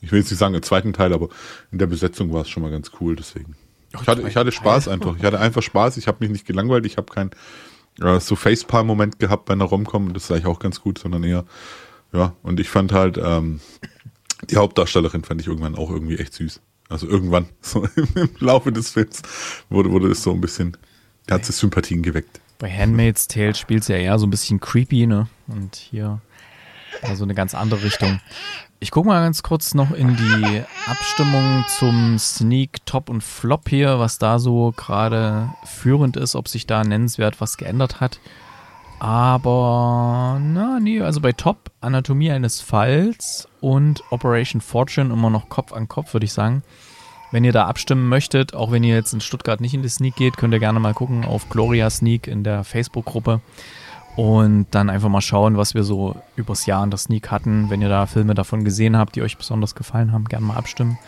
ich 0.00 0.12
will 0.12 0.20
jetzt 0.20 0.30
nicht 0.30 0.38
sagen 0.38 0.54
im 0.54 0.62
zweiten 0.62 0.92
Teil, 0.92 1.12
aber 1.12 1.28
in 1.72 1.78
der 1.78 1.86
Besetzung 1.86 2.32
war 2.32 2.42
es 2.42 2.48
schon 2.48 2.62
mal 2.62 2.70
ganz 2.70 2.90
cool, 3.00 3.16
deswegen. 3.16 3.56
Ich 4.00 4.06
hatte, 4.06 4.28
ich 4.28 4.36
hatte 4.36 4.52
Spaß 4.52 4.88
einfach. 4.88 5.16
Ich 5.16 5.24
hatte 5.24 5.40
einfach 5.40 5.62
Spaß. 5.62 5.96
Ich 5.96 6.06
habe 6.06 6.18
mich 6.20 6.30
nicht 6.30 6.46
gelangweilt. 6.46 6.86
Ich 6.86 6.96
habe 6.96 7.12
keinen 7.12 7.30
äh, 8.00 8.20
so 8.20 8.36
Facepalm-Moment 8.36 9.18
gehabt 9.18 9.46
bei 9.46 9.54
einer 9.54 9.64
Romcom. 9.64 10.12
Das 10.12 10.24
ist 10.24 10.30
eigentlich 10.30 10.46
auch 10.46 10.58
ganz 10.58 10.80
gut, 10.80 10.98
sondern 10.98 11.24
eher, 11.24 11.44
ja. 12.12 12.34
Und 12.42 12.60
ich 12.60 12.68
fand 12.68 12.92
halt, 12.92 13.18
ähm, 13.18 13.60
die 14.50 14.56
Hauptdarstellerin 14.56 15.24
fand 15.24 15.40
ich 15.40 15.46
irgendwann 15.46 15.76
auch 15.76 15.90
irgendwie 15.90 16.18
echt 16.18 16.34
süß. 16.34 16.60
Also 16.88 17.08
irgendwann, 17.08 17.46
so 17.60 17.88
im 18.14 18.30
Laufe 18.38 18.72
des 18.72 18.90
Films, 18.90 19.22
wurde, 19.70 19.90
wurde 19.90 20.08
es 20.08 20.22
so 20.22 20.32
ein 20.32 20.40
bisschen, 20.40 20.76
hat 21.30 21.44
sie 21.44 21.52
Sympathien 21.52 22.02
geweckt. 22.02 22.40
Bei 22.58 22.70
Handmaid's 22.70 23.26
Tale 23.28 23.54
spielt 23.54 23.84
sie 23.84 23.92
ja 23.92 23.98
eher 23.98 24.18
so 24.18 24.26
ein 24.26 24.30
bisschen 24.30 24.60
creepy, 24.60 25.06
ne? 25.06 25.28
Und 25.46 25.76
hier 25.76 26.20
also 27.02 27.24
eine 27.24 27.34
ganz 27.34 27.54
andere 27.54 27.82
Richtung. 27.82 28.20
Ich 28.78 28.90
gucke 28.90 29.08
mal 29.08 29.22
ganz 29.22 29.42
kurz 29.42 29.74
noch 29.74 29.90
in 29.92 30.16
die 30.16 30.62
Abstimmung 30.86 31.64
zum 31.66 32.18
Sneak 32.18 32.84
Top 32.84 33.08
und 33.08 33.22
Flop 33.22 33.68
hier, 33.68 33.98
was 33.98 34.18
da 34.18 34.38
so 34.38 34.74
gerade 34.76 35.48
führend 35.64 36.16
ist, 36.16 36.34
ob 36.34 36.46
sich 36.48 36.66
da 36.66 36.84
nennenswert 36.84 37.40
was 37.40 37.56
geändert 37.56 38.00
hat. 38.00 38.20
Aber, 38.98 40.38
na, 40.42 40.78
nee, 40.80 41.00
also 41.00 41.20
bei 41.20 41.32
Top 41.32 41.70
Anatomie 41.80 42.30
eines 42.30 42.60
Falls 42.60 43.48
und 43.60 44.02
Operation 44.10 44.60
Fortune 44.60 45.12
immer 45.12 45.30
noch 45.30 45.48
Kopf 45.48 45.72
an 45.72 45.88
Kopf, 45.88 46.12
würde 46.12 46.24
ich 46.24 46.32
sagen. 46.32 46.62
Wenn 47.32 47.44
ihr 47.44 47.52
da 47.52 47.66
abstimmen 47.66 48.08
möchtet, 48.08 48.54
auch 48.54 48.70
wenn 48.72 48.84
ihr 48.84 48.94
jetzt 48.94 49.12
in 49.12 49.20
Stuttgart 49.20 49.60
nicht 49.60 49.74
in 49.74 49.82
die 49.82 49.88
Sneak 49.88 50.16
geht, 50.16 50.36
könnt 50.36 50.54
ihr 50.54 50.60
gerne 50.60 50.80
mal 50.80 50.94
gucken 50.94 51.24
auf 51.24 51.48
Gloria 51.48 51.90
Sneak 51.90 52.26
in 52.26 52.44
der 52.44 52.62
Facebook-Gruppe 52.62 53.40
und 54.16 54.66
dann 54.70 54.90
einfach 54.90 55.10
mal 55.10 55.20
schauen, 55.20 55.56
was 55.56 55.74
wir 55.74 55.84
so 55.84 56.16
übers 56.36 56.66
Jahr 56.66 56.82
in 56.82 56.90
der 56.90 56.98
Sneak 56.98 57.30
hatten. 57.30 57.68
Wenn 57.68 57.82
ihr 57.82 57.88
da 57.88 58.06
Filme 58.06 58.34
davon 58.34 58.64
gesehen 58.64 58.96
habt, 58.96 59.14
die 59.14 59.22
euch 59.22 59.36
besonders 59.36 59.74
gefallen 59.74 60.12
haben, 60.12 60.24
gerne 60.24 60.46
mal 60.46 60.56
abstimmen. 60.56 60.98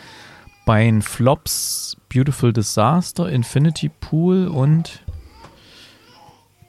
Bei 0.67 0.85
den 0.85 1.01
Flops 1.01 1.97
Beautiful 2.13 2.53
Disaster, 2.53 3.31
Infinity 3.31 3.89
Pool 3.89 4.49
und 4.49 5.03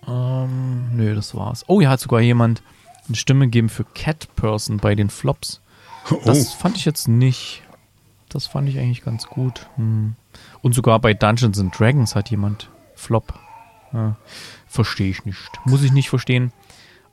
ähm, 0.08 0.96
nö, 0.96 1.13
das 1.13 1.36
war's. 1.36 1.65
Oh, 1.67 1.81
ja, 1.81 1.89
hat 1.89 2.00
sogar 2.00 2.22
jemand 2.22 2.63
eine 3.08 3.17
Stimme 3.17 3.46
gegeben 3.46 3.69
für 3.69 3.84
Cat 3.84 4.34
Person 4.36 4.77
bei 4.77 4.96
den 4.96 5.10
Flops. 5.10 5.62
Das 6.24 6.55
oh. 6.55 6.58
fand 6.58 6.77
ich 6.77 6.86
jetzt 6.86 7.08
nicht. 7.08 7.63
Das 8.29 8.48
fand 8.48 8.69
ich 8.69 8.79
eigentlich 8.79 9.03
ganz 9.03 9.27
gut. 9.27 9.67
Hm. 9.75 10.15
Und 10.62 10.74
sogar 10.74 11.00
bei 11.00 11.13
Dungeons 11.13 11.60
and 11.60 11.77
Dragons 11.77 12.15
hat 12.15 12.29
jemand 12.29 12.69
Flop. 12.96 13.34
Ja. 13.93 14.15
Verstehe 14.69 15.09
ich 15.09 15.25
nicht. 15.25 15.49
Muss 15.65 15.83
ich 15.83 15.91
nicht 15.91 16.09
verstehen. 16.09 16.53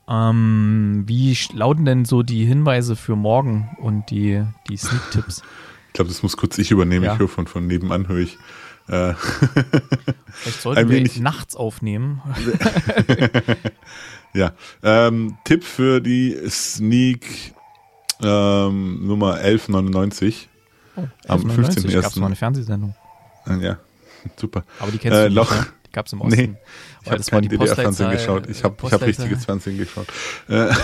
Ähm, 0.09 1.05
wie 1.07 1.37
lauten 1.53 1.85
denn 1.85 2.05
so 2.05 2.23
die 2.23 2.45
Hinweise 2.45 2.95
für 2.97 3.17
morgen 3.17 3.77
und 3.81 4.11
die, 4.11 4.45
die 4.69 4.77
Sneak-Tipps? 4.77 5.43
Ich 5.89 5.99
glaube, 5.99 6.11
das 6.11 6.23
muss 6.23 6.37
kurz 6.37 6.59
ich 6.59 6.71
übernehmen. 6.71 7.07
Ja. 7.07 7.15
Ich 7.15 7.19
höre 7.19 7.29
von, 7.29 7.47
von 7.47 7.67
nebenan, 7.67 8.07
höre 8.07 8.19
ich. 8.19 8.37
Äh, 8.87 9.15
Vielleicht 10.27 10.61
sollten 10.61 10.91
wir 10.91 10.97
wenig, 10.97 11.19
nachts 11.21 11.57
aufnehmen. 11.57 12.21
ja. 14.35 14.53
Ähm, 14.83 15.39
Tipp 15.45 15.65
für 15.65 16.03
die 16.03 16.37
Sneak 16.51 17.55
ähm, 18.21 19.07
Nummer 19.07 19.37
1199 19.37 20.51
oh, 20.97 21.01
1199. 21.27 21.27
am 21.29 21.91
15.01. 21.91 22.03
Gab 22.03 22.11
es 22.11 22.17
mal 22.17 22.27
eine 22.27 22.37
Fernsehsendung. 22.37 22.95
Ja, 23.63 23.79
super. 24.37 24.65
Aber 24.79 24.93
die 24.93 24.99
kennst 24.99 25.19
äh, 25.19 25.31
du 25.31 25.35
nicht, 25.41 25.51
ne? 25.51 25.67
Gab 25.97 26.05
es 26.05 26.13
im 26.13 26.21
Osten. 26.21 26.37
Nee, 26.39 26.55
ich 27.05 27.11
habe 27.11 27.23
kein 27.23 27.49
DDR-Fernsehen 27.49 28.11
geschaut. 28.11 28.51
Ich 28.51 28.63
habe 28.65 28.91
hab 28.91 29.01
richtiges 29.01 29.47
Fernsehen 29.47 29.79
geschaut. 29.79 30.07
Ja, 30.47 30.77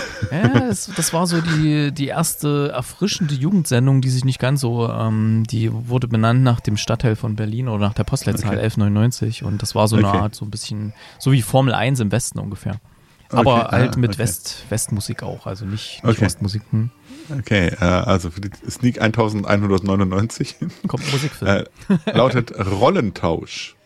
das, 0.55 0.91
das, 0.97 1.13
war 1.13 1.27
so 1.27 1.43
die, 1.43 1.93
die 1.93 2.07
erste 2.07 2.71
erfrischende 2.73 3.35
Jugendsendung, 3.35 4.01
die 4.01 4.09
sich 4.09 4.25
nicht 4.25 4.39
ganz 4.39 4.63
so, 4.63 4.89
ähm, 4.89 5.45
die 5.51 5.71
wurde 5.71 6.09
benannt 6.09 6.43
nach 6.43 6.61
dem 6.61 6.79
Stadtteil 6.79 7.15
von 7.15 7.37
Berlin 7.37 7.69
oder 7.69 7.81
nach 7.81 7.93
der 7.93 8.05
Postleitzahl 8.05 8.53
okay. 8.53 8.63
1199 8.63 9.45
und 9.45 9.61
das 9.61 9.75
war 9.75 9.87
so 9.87 9.97
eine 9.97 10.09
okay. 10.09 10.17
Art, 10.17 10.35
so 10.35 10.47
ein 10.47 10.51
bisschen, 10.51 10.95
so 11.19 11.31
wie 11.31 11.43
Formel 11.43 11.75
1 11.75 12.01
im 12.01 12.11
Westen 12.11 12.39
ungefähr. 12.39 12.81
Aber 13.29 13.67
okay. 13.67 13.77
halt 13.77 13.97
ah, 13.97 13.99
mit 13.99 14.17
West, 14.17 14.65
Westmusik 14.71 15.23
auch, 15.23 15.47
also 15.47 15.67
nicht, 15.67 16.03
nicht 16.03 16.23
Ostmusik. 16.23 16.63
Hm. 16.71 16.91
Okay, 17.39 17.67
äh, 17.69 17.85
also 17.85 18.31
für 18.31 18.41
die 18.41 18.51
Sneak 18.71 18.99
1199 18.99 20.57
kommt 20.89 21.13
Musikfilm. 21.13 21.67
Äh, 22.07 22.13
lautet 22.13 22.55
Rollentausch. 22.59 23.77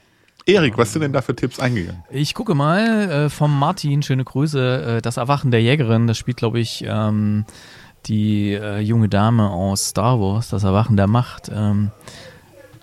Erik, 0.46 0.78
was 0.78 0.92
sind 0.92 1.02
denn 1.02 1.12
da 1.12 1.22
für 1.22 1.34
Tipps 1.34 1.58
eingegangen? 1.58 2.04
Ich 2.08 2.32
gucke 2.32 2.54
mal 2.54 3.10
äh, 3.10 3.30
vom 3.30 3.58
Martin, 3.58 4.02
schöne 4.02 4.24
Grüße, 4.24 4.98
äh, 4.98 5.02
das 5.02 5.16
Erwachen 5.16 5.50
der 5.50 5.60
Jägerin, 5.60 6.06
das 6.06 6.18
spielt, 6.18 6.36
glaube 6.36 6.60
ich, 6.60 6.84
ähm, 6.86 7.44
die 8.06 8.52
äh, 8.52 8.78
junge 8.78 9.08
Dame 9.08 9.50
aus 9.50 9.88
Star 9.88 10.20
Wars, 10.20 10.48
das 10.48 10.62
Erwachen 10.62 10.96
der 10.96 11.08
Macht, 11.08 11.50
ähm, 11.52 11.90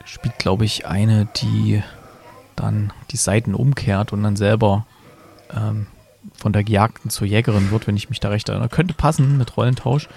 spielt, 0.03 0.37
glaube 0.39 0.65
ich, 0.65 0.85
eine, 0.85 1.29
die 1.37 1.81
dann 2.57 2.91
die 3.11 3.17
Seiten 3.17 3.55
umkehrt 3.55 4.11
und 4.11 4.23
dann 4.23 4.35
selber 4.35 4.85
ähm, 5.55 5.87
von 6.33 6.51
der 6.51 6.65
Gejagten 6.65 7.09
zur 7.09 7.27
Jägerin 7.27 7.71
wird, 7.71 7.87
wenn 7.87 7.95
ich 7.95 8.09
mich 8.09 8.19
da 8.19 8.27
recht 8.27 8.49
erinnere. 8.49 8.67
Könnte 8.67 8.93
passen 8.93 9.37
mit 9.37 9.55
Rollentausch. 9.55 10.09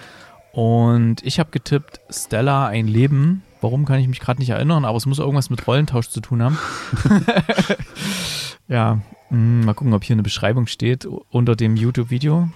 Und 0.53 1.23
ich 1.23 1.39
habe 1.39 1.51
getippt, 1.51 2.01
Stella, 2.11 2.67
ein 2.67 2.89
Leben 2.89 3.43
Warum 3.67 3.85
kann 3.85 3.99
ich 3.99 4.07
mich 4.07 4.21
gerade 4.21 4.39
nicht 4.39 4.51
erinnern, 4.51 4.85
aber 4.85 4.97
es 4.97 5.07
muss 5.07 5.19
irgendwas 5.19 5.51
mit 5.51 5.67
Rollentausch 5.67 6.09
zu 6.09 6.21
tun 6.21 6.41
haben. 6.41 6.57
ja, 8.69 8.95
mh, 8.95 9.03
hm, 9.31 9.65
mal 9.65 9.75
gucken, 9.75 9.93
ob 9.93 10.05
hier 10.05 10.15
eine 10.15 10.23
Beschreibung 10.23 10.69
steht 10.69 11.05
unter 11.31 11.57
dem 11.57 11.75
YouTube-Video. 11.75 12.49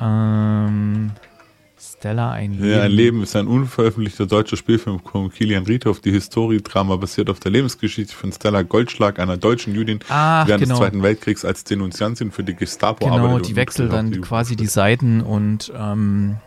Ähm, 0.00 1.12
Stella, 1.78 2.32
ein 2.32 2.54
Leben. 2.54 2.68
Ja, 2.68 2.82
ein 2.82 2.90
Leben 2.90 3.22
ist 3.22 3.36
ein 3.36 3.46
unveröffentlichter 3.46 4.26
deutscher 4.26 4.56
Spielfilm 4.56 4.98
von 4.98 5.30
Kilian 5.30 5.66
Riedhoff. 5.66 6.00
Die 6.00 6.10
Historiedrama 6.10 6.96
basiert 6.96 7.30
auf 7.30 7.38
der 7.38 7.52
Lebensgeschichte 7.52 8.12
von 8.12 8.32
Stella 8.32 8.62
Goldschlag, 8.62 9.20
einer 9.20 9.36
deutschen 9.36 9.72
Jüdin, 9.72 10.00
Ach, 10.08 10.48
während 10.48 10.64
genau. 10.64 10.74
des 10.74 10.78
Zweiten 10.80 11.04
Weltkriegs 11.04 11.44
als 11.44 11.62
Denunziantin 11.62 12.32
für 12.32 12.42
die 12.42 12.56
Gestapo 12.56 13.04
genau, 13.04 13.18
arbeitet. 13.18 13.34
Genau, 13.36 13.46
die 13.46 13.54
wechselt 13.54 13.92
dann 13.92 14.20
quasi 14.20 14.56
die 14.56 14.66
Seiten 14.66 15.20
und 15.20 15.72
ähm, 15.78 16.38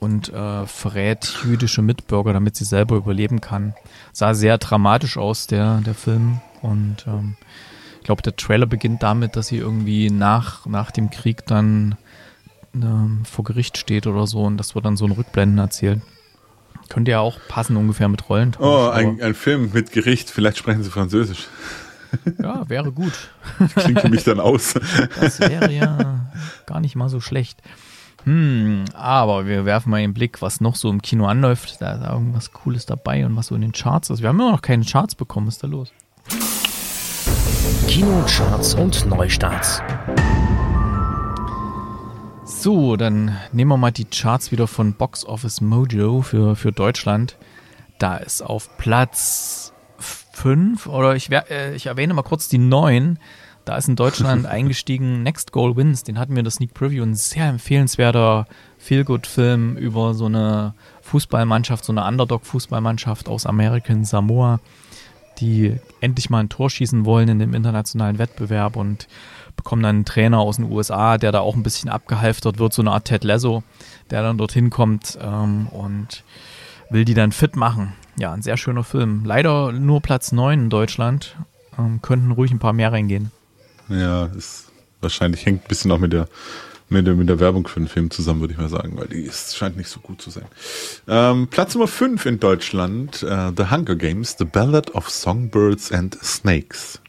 und 0.00 0.32
äh, 0.32 0.66
verrät 0.66 1.36
jüdische 1.44 1.82
Mitbürger, 1.82 2.32
damit 2.32 2.56
sie 2.56 2.64
selber 2.64 2.96
überleben 2.96 3.40
kann. 3.40 3.74
Sah 4.12 4.34
sehr 4.34 4.58
dramatisch 4.58 5.18
aus, 5.18 5.46
der, 5.46 5.82
der 5.82 5.94
Film. 5.94 6.40
Und 6.62 7.04
ähm, 7.06 7.36
ich 7.98 8.04
glaube, 8.04 8.22
der 8.22 8.34
Trailer 8.34 8.66
beginnt 8.66 9.02
damit, 9.02 9.36
dass 9.36 9.48
sie 9.48 9.58
irgendwie 9.58 10.10
nach, 10.10 10.66
nach 10.66 10.90
dem 10.90 11.10
Krieg 11.10 11.46
dann 11.46 11.96
ähm, 12.74 13.22
vor 13.24 13.44
Gericht 13.44 13.76
steht 13.76 14.06
oder 14.06 14.26
so 14.26 14.44
und 14.44 14.56
das 14.56 14.74
wird 14.74 14.86
dann 14.86 14.96
so 14.96 15.04
ein 15.04 15.12
Rückblenden 15.12 15.58
erzählt. 15.58 16.00
Könnte 16.88 17.12
ja 17.12 17.20
auch 17.20 17.38
passen 17.48 17.76
ungefähr 17.76 18.08
mit 18.08 18.28
Rollen. 18.28 18.56
Oh, 18.58 18.88
ein, 18.88 19.22
ein 19.22 19.34
Film 19.34 19.70
mit 19.72 19.92
Gericht, 19.92 20.30
vielleicht 20.30 20.58
sprechen 20.58 20.82
sie 20.82 20.90
Französisch. 20.90 21.46
Ja, 22.42 22.68
wäre 22.68 22.90
gut. 22.90 23.12
Klingt 23.76 24.00
für 24.00 24.08
mich 24.08 24.24
dann 24.24 24.40
aus. 24.40 24.74
Das 25.20 25.38
wäre 25.38 25.70
ja 25.70 26.28
gar 26.66 26.80
nicht 26.80 26.96
mal 26.96 27.08
so 27.08 27.20
schlecht. 27.20 27.62
Hm, 28.24 28.84
aber 28.94 29.46
wir 29.46 29.64
werfen 29.64 29.90
mal 29.90 29.96
einen 29.98 30.14
Blick, 30.14 30.42
was 30.42 30.60
noch 30.60 30.76
so 30.76 30.90
im 30.90 31.00
Kino 31.00 31.26
anläuft. 31.26 31.80
Da 31.80 31.92
ist 31.92 32.04
irgendwas 32.04 32.52
Cooles 32.52 32.86
dabei 32.86 33.24
und 33.24 33.36
was 33.36 33.48
so 33.48 33.54
in 33.54 33.62
den 33.62 33.72
Charts 33.72 34.10
ist. 34.10 34.20
Wir 34.20 34.28
haben 34.28 34.40
immer 34.40 34.52
noch 34.52 34.62
keine 34.62 34.84
Charts 34.84 35.14
bekommen. 35.14 35.46
Was 35.46 35.54
ist 35.54 35.62
da 35.62 35.68
los? 35.68 35.92
Kinocharts 37.88 38.74
und 38.74 39.06
Neustarts. 39.06 39.82
So, 42.44 42.96
dann 42.96 43.36
nehmen 43.52 43.70
wir 43.70 43.76
mal 43.76 43.90
die 43.90 44.04
Charts 44.04 44.52
wieder 44.52 44.66
von 44.66 44.92
Box 44.92 45.24
Office 45.24 45.60
Mojo 45.60 46.20
für, 46.22 46.56
für 46.56 46.72
Deutschland. 46.72 47.36
Da 47.98 48.18
ist 48.18 48.42
auf 48.42 48.76
Platz 48.76 49.72
5, 50.32 50.86
oder 50.86 51.16
ich, 51.16 51.30
äh, 51.30 51.74
ich 51.74 51.86
erwähne 51.86 52.14
mal 52.14 52.22
kurz 52.22 52.48
die 52.48 52.58
9. 52.58 53.18
Da 53.70 53.76
ist 53.76 53.88
in 53.88 53.94
Deutschland 53.94 54.46
eingestiegen 54.48 55.22
Next 55.22 55.52
Goal 55.52 55.76
Wins. 55.76 56.02
Den 56.02 56.18
hatten 56.18 56.32
wir 56.32 56.40
in 56.40 56.44
der 56.44 56.50
Sneak 56.50 56.74
Preview. 56.74 57.04
Ein 57.04 57.14
sehr 57.14 57.46
empfehlenswerter 57.46 58.48
Feel-Good-Film 58.78 59.76
über 59.76 60.12
so 60.14 60.26
eine 60.26 60.74
Fußballmannschaft, 61.02 61.84
so 61.84 61.92
eine 61.92 62.04
Underdog-Fußballmannschaft 62.04 63.28
aus 63.28 63.46
American 63.46 64.04
Samoa, 64.04 64.58
die 65.38 65.76
endlich 66.00 66.30
mal 66.30 66.40
ein 66.40 66.48
Tor 66.48 66.68
schießen 66.68 67.04
wollen 67.04 67.28
in 67.28 67.38
dem 67.38 67.54
internationalen 67.54 68.18
Wettbewerb 68.18 68.74
und 68.74 69.06
bekommen 69.54 69.84
dann 69.84 69.96
einen 69.96 70.04
Trainer 70.04 70.40
aus 70.40 70.56
den 70.56 70.64
USA, 70.64 71.16
der 71.16 71.30
da 71.30 71.38
auch 71.38 71.54
ein 71.54 71.62
bisschen 71.62 71.90
abgehalftert 71.90 72.58
wird, 72.58 72.72
so 72.72 72.82
eine 72.82 72.90
Art 72.90 73.04
Ted 73.04 73.22
Lasso, 73.22 73.62
der 74.10 74.22
dann 74.22 74.36
dorthin 74.36 74.70
kommt 74.70 75.16
ähm, 75.22 75.68
und 75.68 76.24
will 76.90 77.04
die 77.04 77.14
dann 77.14 77.30
fit 77.30 77.54
machen. 77.54 77.92
Ja, 78.18 78.32
ein 78.32 78.42
sehr 78.42 78.56
schöner 78.56 78.82
Film. 78.82 79.22
Leider 79.24 79.70
nur 79.70 80.00
Platz 80.00 80.32
9 80.32 80.58
in 80.58 80.70
Deutschland. 80.70 81.36
Ähm, 81.78 82.02
könnten 82.02 82.32
ruhig 82.32 82.50
ein 82.50 82.58
paar 82.58 82.72
mehr 82.72 82.90
reingehen. 82.90 83.30
Ja, 83.90 84.26
ist 84.26 84.66
wahrscheinlich 85.00 85.44
hängt 85.44 85.64
ein 85.64 85.68
bisschen 85.68 85.92
auch 85.92 85.98
mit 85.98 86.12
der 86.12 86.28
mit 86.90 87.06
der, 87.06 87.14
mit 87.14 87.28
der 87.28 87.38
Werbung 87.38 87.66
für 87.68 87.80
den 87.80 87.88
Film 87.88 88.10
zusammen, 88.10 88.40
würde 88.40 88.52
ich 88.52 88.58
mal 88.58 88.68
sagen, 88.68 88.98
weil 88.98 89.06
die 89.06 89.20
ist, 89.20 89.56
scheint 89.56 89.76
nicht 89.76 89.88
so 89.88 90.00
gut 90.00 90.20
zu 90.20 90.30
sein. 90.30 90.46
Ähm, 91.06 91.46
Platz 91.48 91.74
Nummer 91.74 91.86
5 91.86 92.26
in 92.26 92.40
Deutschland, 92.40 93.22
äh, 93.22 93.52
The 93.56 93.70
Hunger 93.70 93.94
Games, 93.94 94.34
The 94.38 94.44
Ballad 94.44 94.94
of 94.94 95.08
Songbirds 95.08 95.92
and 95.92 96.18
Snakes. 96.22 97.00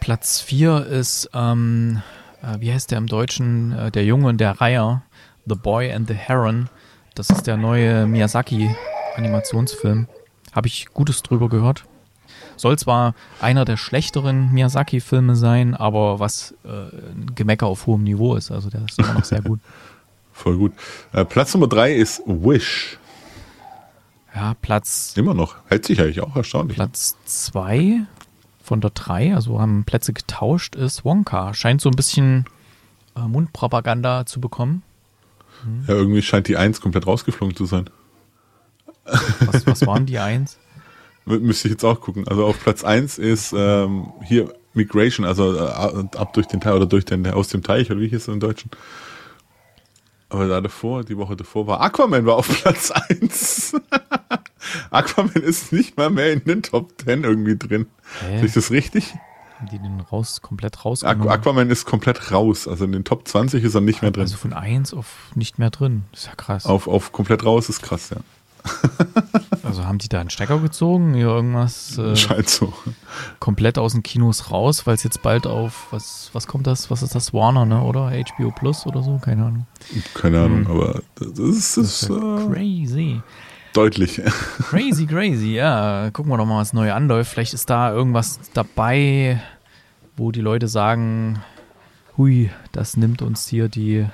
Platz 0.00 0.40
4 0.42 0.86
ist, 0.86 1.30
ähm, 1.32 2.02
äh, 2.42 2.60
wie 2.60 2.72
heißt 2.72 2.90
der 2.90 2.98
im 2.98 3.06
Deutschen, 3.06 3.72
äh, 3.72 3.90
Der 3.90 4.04
Junge 4.04 4.28
und 4.28 4.38
der 4.38 4.60
Reiher, 4.60 5.02
The 5.46 5.54
Boy 5.54 5.90
and 5.90 6.06
the 6.06 6.14
Heron. 6.14 6.68
Das 7.14 7.30
ist 7.30 7.46
der 7.46 7.56
neue 7.56 8.06
Miyazaki-Animationsfilm. 8.06 10.06
Habe 10.52 10.68
ich 10.68 10.88
Gutes 10.92 11.22
drüber 11.22 11.48
gehört. 11.48 11.84
Soll 12.56 12.78
zwar 12.78 13.14
einer 13.40 13.64
der 13.64 13.76
schlechteren 13.76 14.52
Miyazaki-Filme 14.52 15.36
sein, 15.36 15.74
aber 15.74 16.20
was 16.20 16.54
äh, 16.64 16.68
ein 16.68 17.32
Gemecker 17.34 17.66
auf 17.66 17.86
hohem 17.86 18.02
Niveau 18.02 18.34
ist. 18.34 18.50
Also 18.50 18.70
der 18.70 18.84
ist 18.84 18.98
immer 18.98 19.14
noch 19.14 19.24
sehr 19.24 19.42
gut. 19.42 19.60
Voll 20.32 20.58
gut. 20.58 20.72
Äh, 21.12 21.24
Platz 21.24 21.54
Nummer 21.54 21.66
drei 21.66 21.94
ist 21.94 22.22
Wish. 22.26 22.98
Ja, 24.34 24.54
Platz. 24.60 25.14
Immer 25.16 25.32
noch. 25.32 25.56
Hält 25.66 25.86
sich 25.86 26.00
eigentlich 26.00 26.20
auch 26.20 26.36
erstaunlich. 26.36 26.76
Platz 26.76 27.16
zwei 27.24 28.00
von 28.62 28.80
der 28.80 28.90
drei, 28.90 29.34
also 29.34 29.60
haben 29.60 29.84
Plätze 29.84 30.12
getauscht, 30.12 30.74
ist 30.74 31.04
Wonka. 31.04 31.54
Scheint 31.54 31.80
so 31.80 31.88
ein 31.88 31.96
bisschen 31.96 32.44
äh, 33.16 33.20
Mundpropaganda 33.20 34.26
zu 34.26 34.40
bekommen. 34.40 34.82
Hm. 35.62 35.84
Ja, 35.88 35.94
irgendwie 35.94 36.20
scheint 36.20 36.48
die 36.48 36.56
Eins 36.56 36.80
komplett 36.80 37.06
rausgeflogen 37.06 37.56
zu 37.56 37.64
sein. 37.64 37.88
Was, 39.04 39.66
was 39.66 39.86
waren 39.86 40.04
die 40.04 40.18
Eins? 40.18 40.58
Müsste 41.26 41.68
ich 41.68 41.72
jetzt 41.72 41.84
auch 41.84 42.00
gucken. 42.00 42.26
Also 42.28 42.46
auf 42.46 42.60
Platz 42.60 42.84
1 42.84 43.18
ist 43.18 43.52
ähm, 43.56 44.12
hier 44.24 44.54
Migration, 44.74 45.26
also 45.26 45.56
äh, 45.56 45.60
ab 45.60 46.32
durch 46.34 46.46
den 46.46 46.60
Teich 46.60 46.74
oder 46.74 46.86
durch 46.86 47.04
den 47.04 47.26
aus 47.26 47.48
dem 47.48 47.62
Teich, 47.62 47.90
oder 47.90 48.00
wie 48.00 48.08
hieß 48.08 48.22
es 48.22 48.28
im 48.28 48.40
Deutschen? 48.40 48.70
Aber 50.28 50.48
da 50.48 50.60
davor, 50.60 51.04
die 51.04 51.16
Woche 51.16 51.36
davor 51.36 51.66
war 51.66 51.80
Aquaman 51.80 52.26
war 52.26 52.36
auf 52.36 52.48
Platz 52.62 52.90
1. 52.90 53.74
Aquaman 54.90 55.42
ist 55.42 55.72
nicht 55.72 55.96
mal 55.96 56.10
mehr 56.10 56.32
in 56.32 56.44
den 56.44 56.62
Top 56.62 56.92
10 57.04 57.24
irgendwie 57.24 57.56
drin. 57.56 57.86
Hä? 58.20 58.44
Ist 58.44 58.56
das 58.56 58.70
richtig? 58.70 59.14
Haben 59.58 59.68
die 59.70 59.78
den 59.78 60.00
raus, 60.00 60.42
komplett 60.42 60.84
rausgenommen? 60.84 61.28
Aquaman 61.28 61.70
ist 61.70 61.86
komplett 61.86 62.30
raus. 62.32 62.68
Also 62.68 62.84
in 62.84 62.92
den 62.92 63.04
Top 63.04 63.26
20 63.26 63.64
ist 63.64 63.74
er 63.74 63.80
nicht 63.80 64.02
mehr 64.02 64.10
drin. 64.10 64.22
Also 64.22 64.36
von 64.36 64.52
1 64.52 64.94
auf 64.94 65.30
nicht 65.34 65.58
mehr 65.58 65.70
drin. 65.70 66.04
Das 66.12 66.22
ist 66.22 66.26
ja 66.26 66.34
krass. 66.34 66.66
Auf, 66.66 66.88
auf 66.88 67.12
komplett 67.12 67.44
raus 67.44 67.68
ist 67.68 67.82
krass, 67.82 68.10
ja. 68.10 68.18
Also 69.62 69.84
haben 69.84 69.98
die 69.98 70.08
da 70.08 70.20
einen 70.20 70.30
Stecker 70.30 70.60
gezogen? 70.60 71.14
Hier 71.14 71.26
irgendwas? 71.26 71.98
Äh, 71.98 72.14
Scheint 72.14 72.48
so. 72.48 72.72
Komplett 73.40 73.78
aus 73.78 73.92
den 73.92 74.02
Kinos 74.02 74.50
raus, 74.50 74.86
weil 74.86 74.94
es 74.94 75.02
jetzt 75.02 75.22
bald 75.22 75.46
auf, 75.46 75.88
was, 75.90 76.30
was 76.32 76.46
kommt 76.46 76.66
das? 76.66 76.90
Was 76.90 77.02
ist 77.02 77.14
das? 77.14 77.34
Warner, 77.34 77.66
ne? 77.66 77.82
Oder 77.82 78.12
HBO 78.12 78.52
Plus 78.52 78.86
oder 78.86 79.02
so? 79.02 79.18
Keine 79.18 79.44
Ahnung. 79.44 79.66
Keine 80.14 80.44
Ahnung, 80.44 80.66
hm. 80.66 80.70
aber 80.70 81.02
das 81.16 81.38
ist, 81.38 81.76
das 81.76 82.02
ist 82.02 82.10
uh, 82.10 82.48
crazy. 82.48 83.20
Deutlich. 83.72 84.22
Crazy, 84.70 85.04
crazy, 85.04 85.54
ja. 85.54 86.10
Gucken 86.12 86.32
wir 86.32 86.38
doch 86.38 86.46
mal, 86.46 86.60
was 86.60 86.72
neu 86.72 86.92
anläuft. 86.92 87.32
Vielleicht 87.32 87.52
ist 87.52 87.68
da 87.68 87.92
irgendwas 87.92 88.40
dabei, 88.54 89.42
wo 90.16 90.30
die 90.32 90.40
Leute 90.40 90.68
sagen, 90.68 91.42
hui, 92.16 92.50
das 92.72 92.96
nimmt 92.96 93.20
uns 93.20 93.46
hier 93.48 93.68
die 93.68 94.06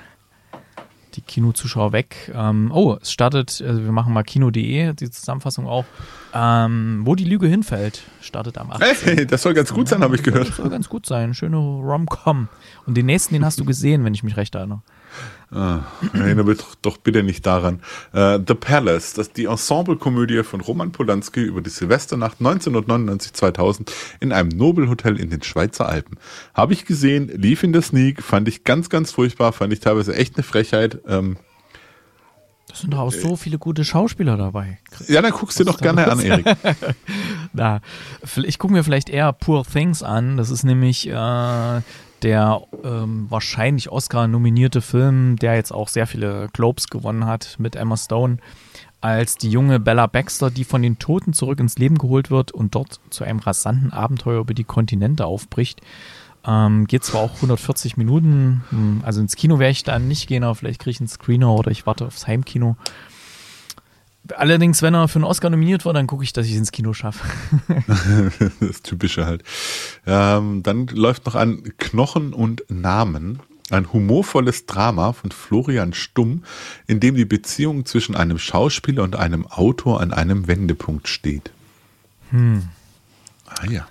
die 1.15 1.21
Kinozuschauer 1.21 1.91
weg. 1.91 2.31
Ähm, 2.33 2.71
oh, 2.73 2.97
es 3.01 3.11
startet, 3.11 3.63
also 3.65 3.83
wir 3.83 3.91
machen 3.91 4.13
mal 4.13 4.23
kino.de, 4.23 4.93
die 4.93 5.09
Zusammenfassung 5.09 5.67
auch. 5.67 5.85
Ähm, 6.33 7.01
wo 7.03 7.15
die 7.15 7.25
Lüge 7.25 7.47
hinfällt, 7.47 8.03
startet 8.21 8.57
am 8.57 8.71
18. 8.71 8.87
Hey, 9.03 9.27
das 9.27 9.41
soll 9.41 9.53
ganz 9.53 9.73
gut 9.73 9.87
sein, 9.87 10.01
habe 10.01 10.15
ich 10.15 10.23
gehört. 10.23 10.49
Das 10.49 10.57
soll 10.57 10.69
ganz 10.69 10.89
gut 10.89 11.05
sein. 11.05 11.33
Schöne 11.33 11.57
Rom-Com. 11.57 12.47
Und 12.85 12.97
den 12.97 13.05
nächsten, 13.05 13.33
den 13.33 13.45
hast 13.45 13.59
du 13.59 13.65
gesehen, 13.65 14.03
wenn 14.03 14.13
ich 14.13 14.23
mich 14.23 14.37
recht 14.37 14.55
erinnere. 14.55 14.81
Ah, 15.51 15.81
erinnere 16.13 16.55
doch, 16.55 16.73
doch 16.81 16.97
bitte 16.97 17.21
nicht 17.21 17.45
daran. 17.45 17.81
Uh, 18.11 18.39
The 18.45 18.55
Palace, 18.55 19.13
das 19.13 19.27
ist 19.27 19.37
die 19.37 19.45
Ensemblekomödie 19.45 20.43
von 20.43 20.61
Roman 20.61 20.91
Polanski 20.91 21.41
über 21.41 21.61
die 21.61 21.69
Silvesternacht 21.69 22.39
1999-2000 22.39 23.91
in 24.19 24.31
einem 24.31 24.49
Nobelhotel 24.49 25.19
in 25.19 25.29
den 25.29 25.43
Schweizer 25.43 25.87
Alpen. 25.87 26.17
Habe 26.55 26.73
ich 26.73 26.85
gesehen, 26.85 27.27
lief 27.27 27.61
in 27.61 27.71
der 27.71 27.83
Sneak, 27.83 28.23
fand 28.23 28.47
ich 28.47 28.63
ganz, 28.63 28.89
ganz 28.89 29.11
furchtbar, 29.11 29.53
fand 29.53 29.71
ich 29.73 29.79
teilweise 29.79 30.15
echt 30.15 30.35
eine 30.35 30.43
Frechheit. 30.43 30.99
Ähm, 31.07 31.37
das 32.67 32.81
sind 32.81 32.91
doch 32.91 32.99
auch 32.99 33.11
so 33.11 33.35
viele 33.35 33.59
gute 33.59 33.85
Schauspieler 33.85 34.35
dabei. 34.35 34.79
Ja, 35.07 35.21
dann 35.21 35.31
guckst 35.31 35.59
du 35.59 35.63
dir 35.63 35.71
doch 35.71 35.79
gerne 35.79 36.09
an, 36.09 36.19
Erik. 36.19 36.47
Na, 37.53 37.81
ich 38.37 38.57
gucke 38.57 38.73
mir 38.73 38.83
vielleicht 38.83 39.09
eher 39.09 39.31
Poor 39.31 39.63
Things 39.63 40.01
an. 40.01 40.37
Das 40.37 40.49
ist 40.49 40.63
nämlich 40.63 41.07
äh, 41.07 41.81
der 42.23 42.61
ähm, 42.83 43.27
wahrscheinlich 43.29 43.91
Oscar 43.91 44.27
nominierte 44.27 44.81
Film, 44.81 45.35
der 45.35 45.55
jetzt 45.55 45.71
auch 45.71 45.89
sehr 45.89 46.07
viele 46.07 46.49
Globes 46.53 46.87
gewonnen 46.87 47.25
hat 47.25 47.55
mit 47.59 47.75
Emma 47.75 47.97
Stone, 47.97 48.37
als 49.01 49.35
die 49.35 49.49
junge 49.49 49.79
Bella 49.79 50.07
Baxter, 50.07 50.49
die 50.49 50.63
von 50.63 50.81
den 50.81 50.97
Toten 50.97 51.33
zurück 51.33 51.59
ins 51.59 51.77
Leben 51.77 51.97
geholt 51.97 52.31
wird 52.31 52.53
und 52.53 52.73
dort 52.73 53.01
zu 53.09 53.25
einem 53.25 53.39
rasanten 53.39 53.91
Abenteuer 53.91 54.39
über 54.39 54.53
die 54.53 54.63
Kontinente 54.63 55.25
aufbricht. 55.25 55.81
Ähm, 56.45 56.87
geht 56.87 57.03
zwar 57.03 57.21
auch 57.21 57.35
140 57.35 57.97
Minuten, 57.97 58.63
hm, 58.69 59.01
also 59.05 59.21
ins 59.21 59.35
Kino 59.35 59.59
werde 59.59 59.71
ich 59.71 59.83
dann 59.83 60.07
nicht 60.07 60.27
gehen, 60.27 60.43
aber 60.43 60.55
vielleicht 60.55 60.79
kriege 60.79 60.91
ich 60.91 60.99
einen 60.99 61.07
Screener 61.07 61.53
oder 61.53 61.71
ich 61.71 61.85
warte 61.85 62.05
aufs 62.05 62.27
Heimkino. 62.27 62.77
Allerdings, 64.35 64.81
wenn 64.81 64.93
er 64.93 65.07
für 65.07 65.17
einen 65.17 65.25
Oscar 65.25 65.49
nominiert 65.49 65.83
wird, 65.83 65.95
dann 65.95 66.07
gucke 66.07 66.23
ich, 66.23 66.31
dass 66.31 66.45
ich 66.45 66.53
es 66.53 66.57
ins 66.57 66.71
Kino 66.71 66.93
schaffe. 66.93 67.25
das 68.59 68.81
Typische 68.81 69.25
halt. 69.25 69.43
Ähm, 70.05 70.63
dann 70.63 70.87
läuft 70.87 71.25
noch 71.25 71.35
an 71.35 71.63
Knochen 71.77 72.33
und 72.33 72.63
Namen. 72.69 73.39
Ein 73.69 73.91
humorvolles 73.91 74.65
Drama 74.65 75.13
von 75.13 75.31
Florian 75.31 75.93
Stumm, 75.93 76.43
in 76.87 76.99
dem 76.99 77.15
die 77.15 77.25
Beziehung 77.25 77.85
zwischen 77.85 78.15
einem 78.15 78.37
Schauspieler 78.37 79.03
und 79.03 79.15
einem 79.15 79.47
Autor 79.47 79.99
an 80.01 80.13
einem 80.13 80.47
Wendepunkt 80.47 81.07
steht. 81.07 81.51
Hm. 82.29 82.69
Ah 83.47 83.65
ja. 83.69 83.87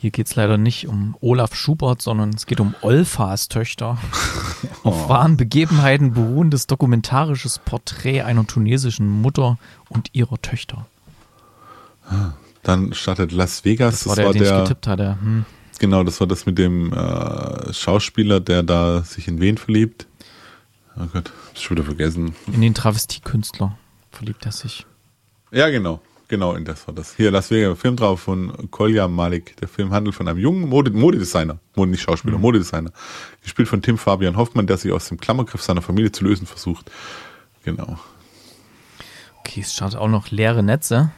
Hier 0.00 0.10
geht 0.10 0.28
es 0.28 0.36
leider 0.36 0.58
nicht 0.58 0.86
um 0.86 1.16
Olaf 1.20 1.54
Schubert, 1.56 2.00
sondern 2.02 2.30
es 2.30 2.46
geht 2.46 2.60
um 2.60 2.74
Olfas 2.82 3.48
Töchter. 3.48 3.98
Auf 4.84 5.06
oh. 5.06 5.08
wahren 5.08 5.36
Begebenheiten 5.36 6.12
beruhendes 6.12 6.68
dokumentarisches 6.68 7.58
Porträt 7.58 8.22
einer 8.22 8.46
tunesischen 8.46 9.08
Mutter 9.08 9.58
und 9.88 10.10
ihrer 10.12 10.40
Töchter. 10.40 10.86
Dann 12.62 12.94
startet 12.94 13.32
Las 13.32 13.64
Vegas. 13.64 14.04
Das 14.04 14.06
war 14.06 14.16
das 14.16 14.16
der, 14.16 14.26
war 14.26 14.32
den 14.32 14.42
der, 14.42 14.52
ich 14.54 14.62
getippt 14.64 14.86
hatte. 14.86 15.18
Hm. 15.20 15.44
Genau, 15.80 16.02
das 16.04 16.20
war 16.20 16.26
das 16.26 16.46
mit 16.46 16.58
dem 16.58 16.92
äh, 16.92 17.72
Schauspieler, 17.72 18.40
der 18.40 18.62
da 18.62 19.02
sich 19.02 19.28
in 19.28 19.40
wen 19.40 19.58
verliebt. 19.58 20.06
Oh 20.96 21.06
Gott, 21.12 21.30
hab 21.30 21.54
ich 21.54 21.62
schon 21.62 21.76
wieder 21.76 21.84
vergessen. 21.84 22.34
In 22.52 22.60
den 22.60 22.74
Travestiekünstler 22.74 23.76
verliebt 24.10 24.44
er 24.46 24.52
sich. 24.52 24.86
Ja, 25.50 25.70
genau. 25.70 26.00
Genau, 26.28 26.54
in 26.54 26.66
das 26.66 26.86
war 26.86 26.94
das. 26.94 27.16
Hier, 27.16 27.30
Las 27.30 27.50
Vegas, 27.50 27.78
Film 27.78 27.96
drauf 27.96 28.20
von 28.20 28.70
Kolja 28.70 29.08
Malik. 29.08 29.56
Der 29.56 29.68
Film 29.68 29.92
handelt 29.92 30.14
von 30.14 30.28
einem 30.28 30.38
jungen 30.38 30.68
Mode 30.68 30.90
Modedesigner, 30.90 31.58
Mode, 31.74 31.90
nicht 31.90 32.02
Schauspieler, 32.02 32.36
mhm. 32.36 32.42
Modedesigner. 32.42 32.92
Gespielt 33.42 33.66
von 33.66 33.80
Tim 33.80 33.96
Fabian 33.96 34.36
Hoffmann, 34.36 34.66
der 34.66 34.76
sich 34.76 34.92
aus 34.92 35.08
dem 35.08 35.18
Klammergriff 35.18 35.62
seiner 35.62 35.80
Familie 35.80 36.12
zu 36.12 36.24
lösen 36.24 36.46
versucht. 36.46 36.90
Genau. 37.64 37.98
Okay, 39.38 39.62
es 39.62 39.72
startet 39.72 39.98
auch 39.98 40.08
noch 40.08 40.30
leere 40.30 40.62
Netze. 40.62 41.10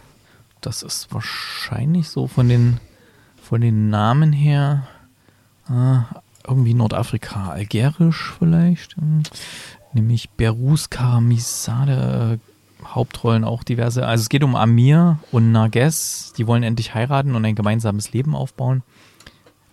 Das 0.60 0.84
ist 0.84 1.12
wahrscheinlich 1.12 2.08
so 2.08 2.28
von 2.28 2.48
den, 2.48 2.78
von 3.42 3.60
den 3.60 3.90
Namen 3.90 4.32
her 4.32 4.86
äh, 5.68 5.98
irgendwie 6.46 6.74
Nordafrika, 6.74 7.50
algerisch 7.50 8.32
vielleicht. 8.38 8.94
Hm. 8.96 9.24
Nämlich 9.92 10.30
Berus 10.30 10.88
Karamisade, 10.88 12.38
Hauptrollen 12.84 13.44
auch 13.44 13.62
diverse. 13.62 14.06
Also 14.06 14.22
es 14.22 14.28
geht 14.28 14.44
um 14.44 14.56
Amir 14.56 15.18
und 15.32 15.52
Narges, 15.52 16.32
die 16.36 16.46
wollen 16.46 16.62
endlich 16.62 16.94
heiraten 16.94 17.34
und 17.34 17.44
ein 17.44 17.54
gemeinsames 17.54 18.12
Leben 18.12 18.34
aufbauen. 18.34 18.82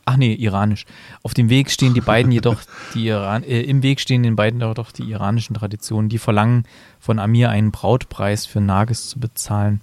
ach 0.06 0.15
nee, 0.15 0.34
iranisch. 0.34 0.86
Auf 1.22 1.34
dem 1.34 1.50
Weg 1.50 1.70
stehen 1.70 1.93
die 1.93 2.02
beiden 2.02 2.32
jedoch, 2.32 2.62
die 2.93 3.08
Iran, 3.08 3.43
äh, 3.43 3.62
im 3.62 3.84
Weg 3.84 4.00
stehen 4.00 4.24
den 4.24 4.38
beiden 4.38 4.62
jedoch 4.62 4.91
die 4.91 5.04
iranischen 5.04 5.54
Traditionen, 5.54 6.10
die 6.10 6.17
verlangen 6.17 6.63
von 7.00 7.20
Amir 7.20 7.50
einen 7.50 7.72
Brautpreis 7.72 8.46
für 8.46 8.62
Nagis 8.62 9.10
zu 9.10 9.20
bezahlen. 9.20 9.82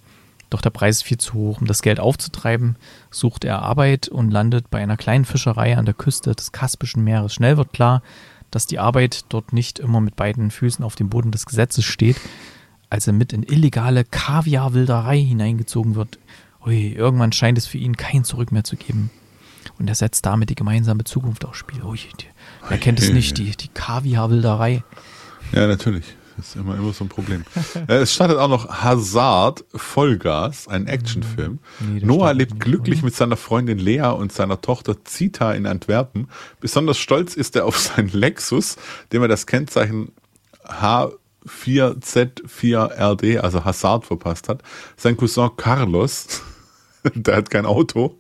Doch 0.49 0.61
der 0.61 0.71
Preis 0.71 0.99
ist 0.99 1.03
viel 1.03 1.19
zu 1.19 1.35
hoch. 1.35 1.61
Um 1.61 1.67
das 1.67 1.83
Geld 1.83 2.01
aufzutreiben, 2.01 2.77
sucht 3.11 3.45
er 3.45 3.63
Arbeit 3.63 4.09
und 4.09 4.31
landet 4.31 4.71
bei 4.71 4.81
einer 4.81 4.97
kleinen 4.97 5.25
Fischerei 5.25 5.77
an 5.77 5.85
der 5.85 5.95
Küste 5.95 6.35
des 6.35 6.53
Kaspischen 6.53 7.05
Meeres. 7.05 7.35
Schnell 7.35 7.57
wird 7.57 7.73
klar, 7.73 8.03
dass 8.51 8.67
die 8.67 8.79
Arbeit 8.79 9.25
dort 9.31 9.53
nicht 9.53 9.81
immer 9.81 10.01
mit 10.01 10.17
beiden 10.17 10.51
Füßen 10.53 10.85
auf 10.85 10.95
dem 10.95 11.09
Boden 11.11 11.33
des 11.33 11.45
Gesetzes 11.45 11.85
steht, 11.85 12.21
als 12.91 13.07
er 13.07 13.13
mit 13.13 13.33
in 13.33 13.43
illegale 13.43 14.05
Kaviarwilderei 14.05 15.19
hineingezogen 15.21 15.95
wird. 15.95 16.19
Ui, 16.65 16.93
irgendwann 16.93 17.33
scheint 17.33 17.59
es 17.59 17.67
für 17.67 17.79
ihn 17.79 17.97
kein 17.97 18.25
Zurück 18.25 18.53
mehr 18.53 18.65
zu 18.65 18.77
geben. 18.77 19.11
Und 19.79 19.89
er 19.89 19.95
setzt 19.95 20.25
damit 20.27 20.51
die 20.51 20.55
gemeinsame 20.55 21.05
Zukunft 21.05 21.45
aufs 21.45 21.59
Spiel. 21.59 21.83
Ui, 21.83 21.99
die, 21.99 22.27
wer 22.69 22.79
kennt 22.79 23.01
es 23.01 23.11
nicht, 23.11 23.39
die, 23.39 23.51
die 23.51 23.69
Kaviarwilderei. 23.69 24.83
Ja, 25.53 25.67
natürlich. 25.67 26.17
Das 26.37 26.49
ist 26.49 26.57
immer, 26.57 26.77
immer 26.77 26.93
so 26.93 27.05
ein 27.05 27.09
Problem. 27.09 27.45
Äh, 27.89 27.97
es 27.97 28.15
startet 28.15 28.39
auch 28.39 28.49
noch 28.49 28.83
Hazard 28.83 29.65
Vollgas, 29.75 30.69
ein 30.69 30.87
Actionfilm. 30.87 31.59
Nee, 31.81 32.01
Noah 32.01 32.33
lebt 32.33 32.61
glücklich 32.61 33.03
mit 33.03 33.15
seiner 33.15 33.37
Freundin 33.37 33.79
Lea 33.79 34.13
und 34.13 34.33
seiner 34.33 34.61
Tochter 34.61 35.05
Zita 35.05 35.53
in 35.53 35.67
Antwerpen. 35.67 36.29
Besonders 36.61 36.99
stolz 36.99 37.35
ist 37.35 37.57
er 37.57 37.67
auf 37.67 37.79
seinen 37.79 38.09
Lexus, 38.09 38.77
dem 39.13 39.23
er 39.23 39.29
das 39.29 39.47
Kennzeichen 39.47 40.13
H4Z4RD, 41.47 43.39
also 43.39 43.65
Hazard, 43.65 44.05
verpasst 44.05 44.49
hat. 44.49 44.63
Sein 44.97 45.17
Cousin 45.17 45.51
Carlos 45.57 46.43
der 47.15 47.37
hat 47.37 47.51
kein 47.51 47.67
Auto, 47.67 48.19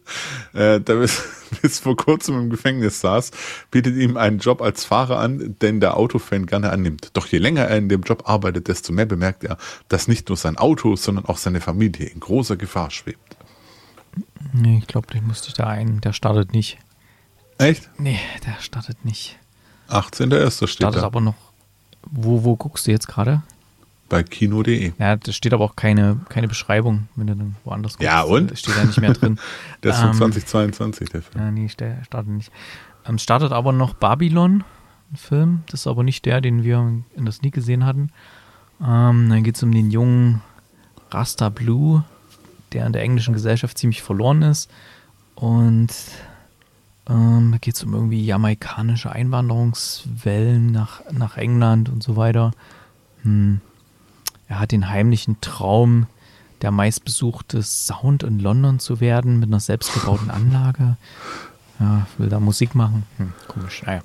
äh, 0.53 0.81
der 0.81 0.97
bis, 0.97 1.23
bis 1.63 1.81
vor 1.81 1.97
kurzem 1.97 2.39
im 2.39 2.51
Gefängnis 2.51 3.01
saß, 3.01 3.31
bietet 3.71 3.97
ihm 3.97 4.17
einen 4.17 4.39
Job 4.39 4.61
als 4.61 4.85
Fahrer 4.85 5.19
an, 5.19 5.57
den 5.61 5.81
der 5.81 5.97
Autofan 5.97 6.47
gerne 6.47 6.71
annimmt. 6.71 7.11
Doch 7.15 7.27
je 7.27 7.39
länger 7.39 7.63
er 7.63 7.79
in 7.79 7.89
dem 7.89 8.03
Job 8.03 8.29
arbeitet, 8.29 8.69
desto 8.69 8.93
mehr 8.93 9.07
bemerkt 9.07 9.45
er, 9.45 9.57
dass 9.89 10.09
nicht 10.09 10.29
nur 10.29 10.37
sein 10.37 10.59
Auto, 10.59 10.97
sondern 10.97 11.25
auch 11.27 11.39
seine 11.39 11.61
Familie 11.61 12.07
in 12.07 12.21
großer 12.21 12.57
Gefahr 12.57 12.91
schwebt. 12.91 13.37
Nee, 14.53 14.79
ich 14.79 14.87
glaube, 14.87 15.09
den 15.09 15.27
musste 15.27 15.49
ich 15.49 15.55
da 15.55 15.67
ein. 15.67 16.01
Der 16.01 16.13
startet 16.13 16.53
nicht. 16.53 16.79
Echt? 17.59 17.91
Nee, 17.99 18.21
der 18.47 18.61
startet 18.61 19.05
nicht. 19.05 19.39
18.01. 19.89 20.57
steht 20.57 20.71
startet 20.71 21.03
da. 21.03 21.07
aber 21.07 21.21
noch. 21.21 21.35
Wo, 22.11 22.45
wo 22.45 22.57
guckst 22.57 22.87
du 22.87 22.90
jetzt 22.90 23.09
gerade? 23.09 23.43
bei 24.09 24.23
kino.de. 24.23 24.93
Ja, 24.99 25.17
da 25.17 25.33
steht 25.33 25.53
aber 25.53 25.64
auch 25.64 25.77
keine, 25.77 26.21
keine 26.29 26.47
Beschreibung, 26.47 27.09
wenn 27.17 27.27
du 27.27 27.37
dann 27.37 27.57
woanders 27.64 27.95
guckst. 27.95 28.05
Ja, 28.05 28.23
und? 28.23 28.51
Da 28.51 28.57
steht 28.57 28.77
da 28.77 28.85
nicht 28.85 29.01
mehr 29.01 29.12
drin. 29.12 29.38
der 29.83 29.93
ist 29.93 29.99
von 29.99 30.09
ähm, 30.09 30.14
2022, 30.14 31.09
der 31.09 31.23
Film. 31.23 31.45
Ja, 31.45 31.51
nee, 31.51 31.69
der 31.79 32.05
startet 32.05 32.33
nicht. 32.33 32.53
Ähm, 33.07 33.19
startet 33.19 33.53
aber 33.53 33.73
noch 33.73 33.95
Babylon, 33.95 34.62
ein 35.11 35.17
Film. 35.17 35.62
Das 35.67 35.81
ist 35.81 35.87
aber 35.87 36.03
nicht 36.03 36.25
der, 36.27 36.40
den 36.40 36.62
wir 36.62 36.79
in 37.17 37.25
der 37.25 37.33
Sneak 37.33 37.55
gesehen 37.55 37.85
hatten. 37.85 38.11
Ähm, 38.81 39.29
dann 39.31 39.43
geht 39.43 39.57
es 39.57 39.62
um 39.62 39.73
den 39.73 39.90
jungen 39.90 40.43
Rasta 41.11 41.49
Blue, 41.49 42.05
der 42.73 42.87
in 42.87 42.93
der 42.93 43.03
englischen 43.03 43.35
Gesellschaft 43.35 43.79
ziemlich 43.79 44.03
verloren 44.03 44.43
ist. 44.43 44.71
Und 45.35 45.93
ähm, 47.09 47.53
da 47.53 47.59
geht 47.59 47.75
es 47.75 47.85
um 47.85 47.95
irgendwie 47.95 48.25
jamaikanische 48.25 49.12
Einwanderungswellen 49.12 50.73
nach, 50.73 51.03
nach 51.12 51.37
England 51.37 51.88
und 51.88 52.03
so 52.03 52.17
weiter. 52.17 52.53
Hm. 53.23 53.61
Er 54.49 54.61
hat 54.61 54.73
den 54.73 54.88
heimlichen 54.88 55.40
Traum, 55.40 56.07
der 56.62 56.71
meistbesuchte 56.71 57.62
Sound 57.62 58.23
in 58.23 58.38
London 58.38 58.79
zu 58.79 59.01
werden, 59.01 59.38
mit 59.38 59.49
einer 59.49 59.61
selbstgebauten 59.61 60.31
Anlage. 60.31 60.97
Ja, 61.81 62.07
will 62.19 62.29
da 62.29 62.40
Musik 62.40 62.75
machen. 62.75 63.05
Hm, 63.17 63.33
komisch. 63.49 63.83
Naja. 63.85 64.03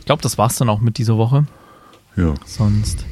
Ich 0.00 0.06
glaube, 0.06 0.22
das 0.22 0.36
war's 0.36 0.56
dann 0.56 0.68
auch 0.68 0.80
mit 0.80 0.98
dieser 0.98 1.16
Woche. 1.16 1.46
Ja. 2.16 2.34
Sonst, 2.44 3.06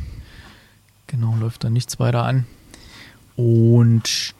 genau, 1.06 1.34
läuft 1.36 1.64
da 1.64 1.70
nichts 1.70 1.98
weiter 1.98 2.24
an. 2.24 2.46
Und 3.36 4.34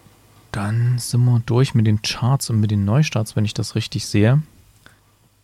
dann 0.52 0.98
sind 0.98 1.24
wir 1.24 1.40
durch 1.46 1.74
mit 1.74 1.86
den 1.86 2.02
Charts 2.02 2.50
und 2.50 2.60
mit 2.60 2.70
den 2.70 2.84
Neustarts, 2.84 3.36
wenn 3.36 3.44
ich 3.44 3.54
das 3.54 3.74
richtig 3.74 4.06
sehe. 4.06 4.42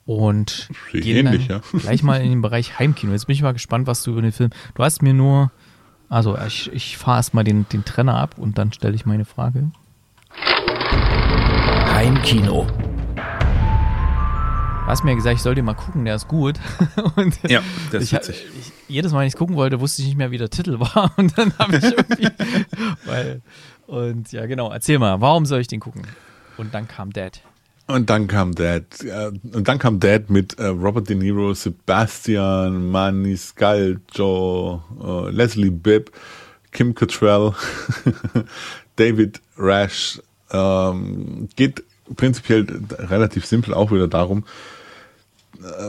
Und 0.09 0.71
gehen 0.91 1.27
ähnlich, 1.27 1.49
dann 1.49 1.61
ja. 1.73 1.79
gleich 1.79 2.03
mal 2.03 2.21
in 2.23 2.31
den 2.31 2.43
Bereich 2.43 2.79
Heimkino. 2.79 3.13
Jetzt 3.13 3.27
bin 3.27 3.35
ich 3.35 3.43
mal 3.43 3.53
gespannt, 3.53 3.87
was 3.87 4.03
du 4.03 4.13
über 4.13 4.23
den 4.23 4.33
Film. 4.33 4.51
Du 4.75 4.83
hast 4.83 5.03
mir 5.03 5.13
nur 5.13 5.51
also 6.09 6.39
ich, 6.39 6.73
ich 6.73 6.97
fahre 6.97 7.19
erstmal 7.19 7.45
den, 7.45 7.69
den 7.69 7.85
Trenner 7.85 8.17
ab 8.17 8.39
und 8.39 8.57
dann 8.57 8.73
stelle 8.73 8.95
ich 8.95 9.05
meine 9.05 9.27
Frage. 9.27 9.71
Heimkino. 11.93 12.67
Du 13.15 14.91
hast 14.91 15.05
mir 15.05 15.15
gesagt, 15.15 15.37
ich 15.37 15.43
soll 15.43 15.55
den 15.55 15.67
mal 15.67 15.75
gucken, 15.75 16.07
der 16.07 16.15
ist 16.15 16.29
gut. 16.29 16.59
Und 17.17 17.39
ja, 17.47 17.61
der 17.93 18.01
ist 18.01 18.07
ich, 18.07 18.13
witzig. 18.15 18.47
Ich, 18.59 18.73
jedes 18.89 19.13
Mal, 19.13 19.19
wenn 19.19 19.27
ich 19.27 19.35
es 19.35 19.39
gucken 19.39 19.55
wollte, 19.57 19.81
wusste 19.81 20.01
ich 20.01 20.09
nicht 20.09 20.17
mehr, 20.17 20.31
wie 20.31 20.39
der 20.39 20.49
Titel 20.49 20.81
war. 20.81 21.13
Und 21.19 21.37
dann 21.37 21.53
habe 21.59 21.77
ich 21.77 21.85
irgendwie. 21.85 22.29
weil, 23.05 23.43
und 23.87 24.33
ja, 24.33 24.47
genau, 24.47 24.73
erzähl 24.73 24.99
mal, 24.99 25.21
warum 25.21 25.45
soll 25.45 25.61
ich 25.61 25.67
den 25.67 25.81
gucken? 25.81 26.07
Und 26.57 26.73
dann 26.73 26.89
kam 26.89 27.13
Dad. 27.13 27.43
Und 27.89 28.11
dann 28.11 28.29
kam 28.29 28.55
Dad. 28.55 29.03
Äh, 29.03 29.33
und 29.55 29.67
dann 29.67 29.79
kam 29.79 29.99
Dad 29.99 30.29
mit 30.29 30.59
äh, 30.59 30.67
Robert 30.67 31.09
De 31.09 31.17
Niro, 31.17 31.55
Sebastian, 31.55 32.91
Maniscalco, 32.91 34.83
äh, 35.03 35.31
Leslie 35.31 35.71
Bibb, 35.71 36.13
Kim 36.71 36.95
Cattrall, 36.95 37.55
David 38.97 39.41
Rash. 39.57 40.21
Ähm, 40.51 41.49
geht 41.57 41.83
prinzipiell 42.15 42.67
relativ 42.99 43.47
simpel 43.47 43.73
auch 43.73 43.91
wieder 43.91 44.09
darum. 44.09 44.45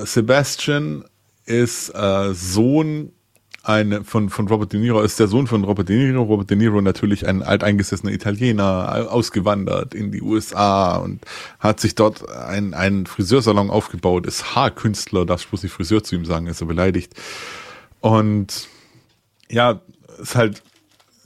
Sebastian 0.03 1.05
ist 1.45 1.93
Sohn 2.33 3.11
eine, 3.63 4.03
von, 4.03 4.29
von 4.29 4.47
Robert 4.47 4.73
De 4.73 4.79
Niro, 4.79 5.01
ist 5.01 5.19
der 5.19 5.27
Sohn 5.27 5.47
von 5.47 5.63
Robert 5.63 5.89
De 5.89 5.97
Niro. 5.97 6.23
Robert 6.23 6.49
De 6.49 6.57
Niro 6.57 6.81
natürlich 6.81 7.27
ein 7.27 7.43
alteingesessener 7.43 8.11
Italiener, 8.11 9.07
ausgewandert 9.11 9.93
in 9.93 10.11
die 10.11 10.21
USA 10.21 10.97
und 10.97 11.25
hat 11.59 11.79
sich 11.79 11.95
dort 11.95 12.29
ein, 12.29 12.73
einen 12.73 13.05
Friseursalon 13.05 13.69
aufgebaut, 13.69 14.25
ist 14.25 14.55
Haarkünstler, 14.55 15.25
darf 15.25 15.41
ich 15.41 15.47
bloß 15.47 15.63
nicht 15.63 15.73
Friseur 15.73 16.03
zu 16.03 16.15
ihm 16.15 16.25
sagen, 16.25 16.47
ist 16.47 16.61
er 16.61 16.67
beleidigt. 16.67 17.13
Und 17.99 18.67
ja, 19.49 19.81
ist 20.19 20.35
halt 20.35 20.63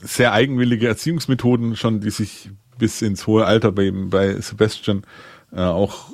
sehr 0.00 0.32
eigenwillige 0.32 0.88
Erziehungsmethoden 0.88 1.76
schon, 1.76 2.00
die 2.00 2.10
sich 2.10 2.50
bis 2.78 3.02
ins 3.02 3.26
hohe 3.26 3.46
Alter 3.46 3.72
bei, 3.72 3.90
bei 3.92 4.40
Sebastian 4.40 5.04
äh, 5.52 5.60
auch 5.60 6.10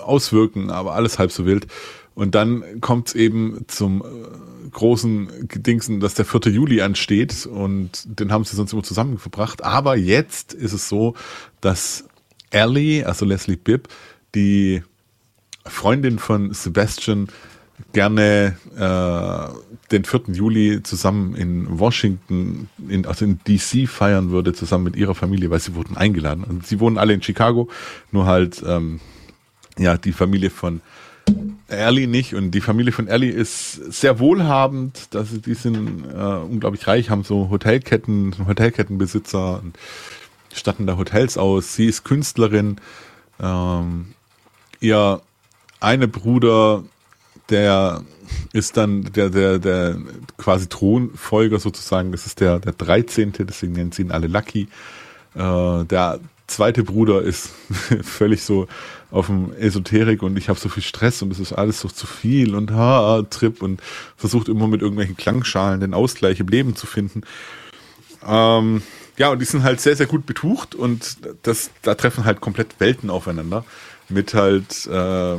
auswirken, 0.00 0.70
aber 0.70 0.94
alles 0.94 1.18
halb 1.18 1.32
so 1.32 1.46
wild. 1.46 1.66
Und 2.14 2.34
dann 2.34 2.80
kommt 2.80 3.08
es 3.08 3.14
eben 3.14 3.64
zum 3.68 4.02
äh, 4.02 4.04
großen 4.72 5.48
Dingsen, 5.54 6.00
dass 6.00 6.14
der 6.14 6.24
4. 6.24 6.52
Juli 6.52 6.80
ansteht 6.80 7.46
und 7.46 8.02
den 8.06 8.32
haben 8.32 8.44
sie 8.44 8.56
sonst 8.56 8.72
immer 8.72 8.82
zusammen 8.82 9.18
verbracht. 9.18 9.64
Aber 9.64 9.96
jetzt 9.96 10.54
ist 10.54 10.72
es 10.72 10.88
so, 10.88 11.14
dass 11.60 12.04
Ellie, 12.50 13.06
also 13.06 13.24
Leslie 13.24 13.56
Bibb, 13.56 13.88
die 14.34 14.82
Freundin 15.64 16.18
von 16.18 16.52
Sebastian, 16.52 17.28
gerne 17.92 18.56
äh, 18.76 19.90
den 19.90 20.04
4. 20.04 20.34
Juli 20.34 20.82
zusammen 20.82 21.34
in 21.34 21.78
Washington, 21.78 22.68
in, 22.88 23.06
also 23.06 23.24
in 23.24 23.40
DC 23.46 23.88
feiern 23.88 24.30
würde, 24.30 24.52
zusammen 24.52 24.84
mit 24.84 24.96
ihrer 24.96 25.14
Familie, 25.14 25.50
weil 25.50 25.60
sie 25.60 25.74
wurden 25.74 25.96
eingeladen. 25.96 26.44
Und 26.44 26.66
sie 26.66 26.80
wohnen 26.80 26.98
alle 26.98 27.12
in 27.12 27.22
Chicago, 27.22 27.68
nur 28.10 28.26
halt 28.26 28.62
ähm, 28.66 29.00
ja 29.78 29.96
die 29.96 30.12
Familie 30.12 30.50
von 30.50 30.80
Ellie 31.72 32.06
nicht 32.06 32.34
und 32.34 32.52
die 32.52 32.60
Familie 32.60 32.92
von 32.92 33.08
Ellie 33.08 33.30
ist 33.30 33.74
sehr 33.92 34.18
wohlhabend, 34.18 35.14
dass 35.14 35.28
die 35.40 35.54
sind 35.54 36.04
äh, 36.12 36.16
unglaublich 36.16 36.86
reich, 36.86 37.10
haben 37.10 37.24
so 37.24 37.50
Hotelketten, 37.50 38.34
Hotelkettenbesitzer 38.46 39.60
und 39.62 39.78
statten 40.52 40.86
da 40.86 40.96
Hotels 40.96 41.38
aus. 41.38 41.74
Sie 41.74 41.86
ist 41.86 42.04
Künstlerin. 42.04 42.76
Ähm, 43.40 44.14
ihr 44.80 45.22
eine 45.80 46.08
Bruder, 46.08 46.84
der 47.50 48.02
ist 48.52 48.76
dann 48.76 49.04
der, 49.12 49.30
der, 49.30 49.58
der 49.58 49.96
quasi 50.38 50.68
Thronfolger 50.68 51.58
sozusagen, 51.58 52.12
das 52.12 52.26
ist 52.26 52.40
der, 52.40 52.60
der 52.60 52.72
13., 52.72 53.32
deswegen 53.40 53.72
nennen 53.72 53.92
sie 53.92 54.02
ihn 54.02 54.12
alle 54.12 54.26
Lucky. 54.26 54.68
Äh, 55.34 55.84
der 55.84 56.20
zweite 56.52 56.82
Bruder 56.84 57.22
ist 57.22 57.50
völlig 58.02 58.42
so 58.42 58.66
auf 59.10 59.26
dem 59.26 59.52
Esoterik 59.54 60.22
und 60.22 60.36
ich 60.36 60.48
habe 60.48 60.58
so 60.58 60.68
viel 60.68 60.82
Stress 60.82 61.22
und 61.22 61.32
es 61.32 61.38
ist 61.38 61.52
alles 61.52 61.80
so 61.80 61.88
zu 61.88 62.06
viel 62.06 62.54
und 62.54 62.70
ha, 62.70 63.22
Trip 63.28 63.62
und 63.62 63.80
versucht 64.16 64.48
immer 64.48 64.68
mit 64.68 64.80
irgendwelchen 64.80 65.16
Klangschalen 65.16 65.80
den 65.80 65.94
Ausgleich 65.94 66.40
im 66.40 66.48
Leben 66.48 66.76
zu 66.76 66.86
finden. 66.86 67.22
Ähm, 68.26 68.82
ja, 69.18 69.30
und 69.30 69.40
die 69.40 69.44
sind 69.44 69.62
halt 69.62 69.80
sehr, 69.80 69.96
sehr 69.96 70.06
gut 70.06 70.24
betucht 70.24 70.74
und 70.74 71.18
das, 71.42 71.70
da 71.82 71.94
treffen 71.94 72.24
halt 72.24 72.40
komplett 72.40 72.80
Welten 72.80 73.10
aufeinander. 73.10 73.64
Mit 74.08 74.34
halt, 74.34 74.86
äh, 74.90 75.36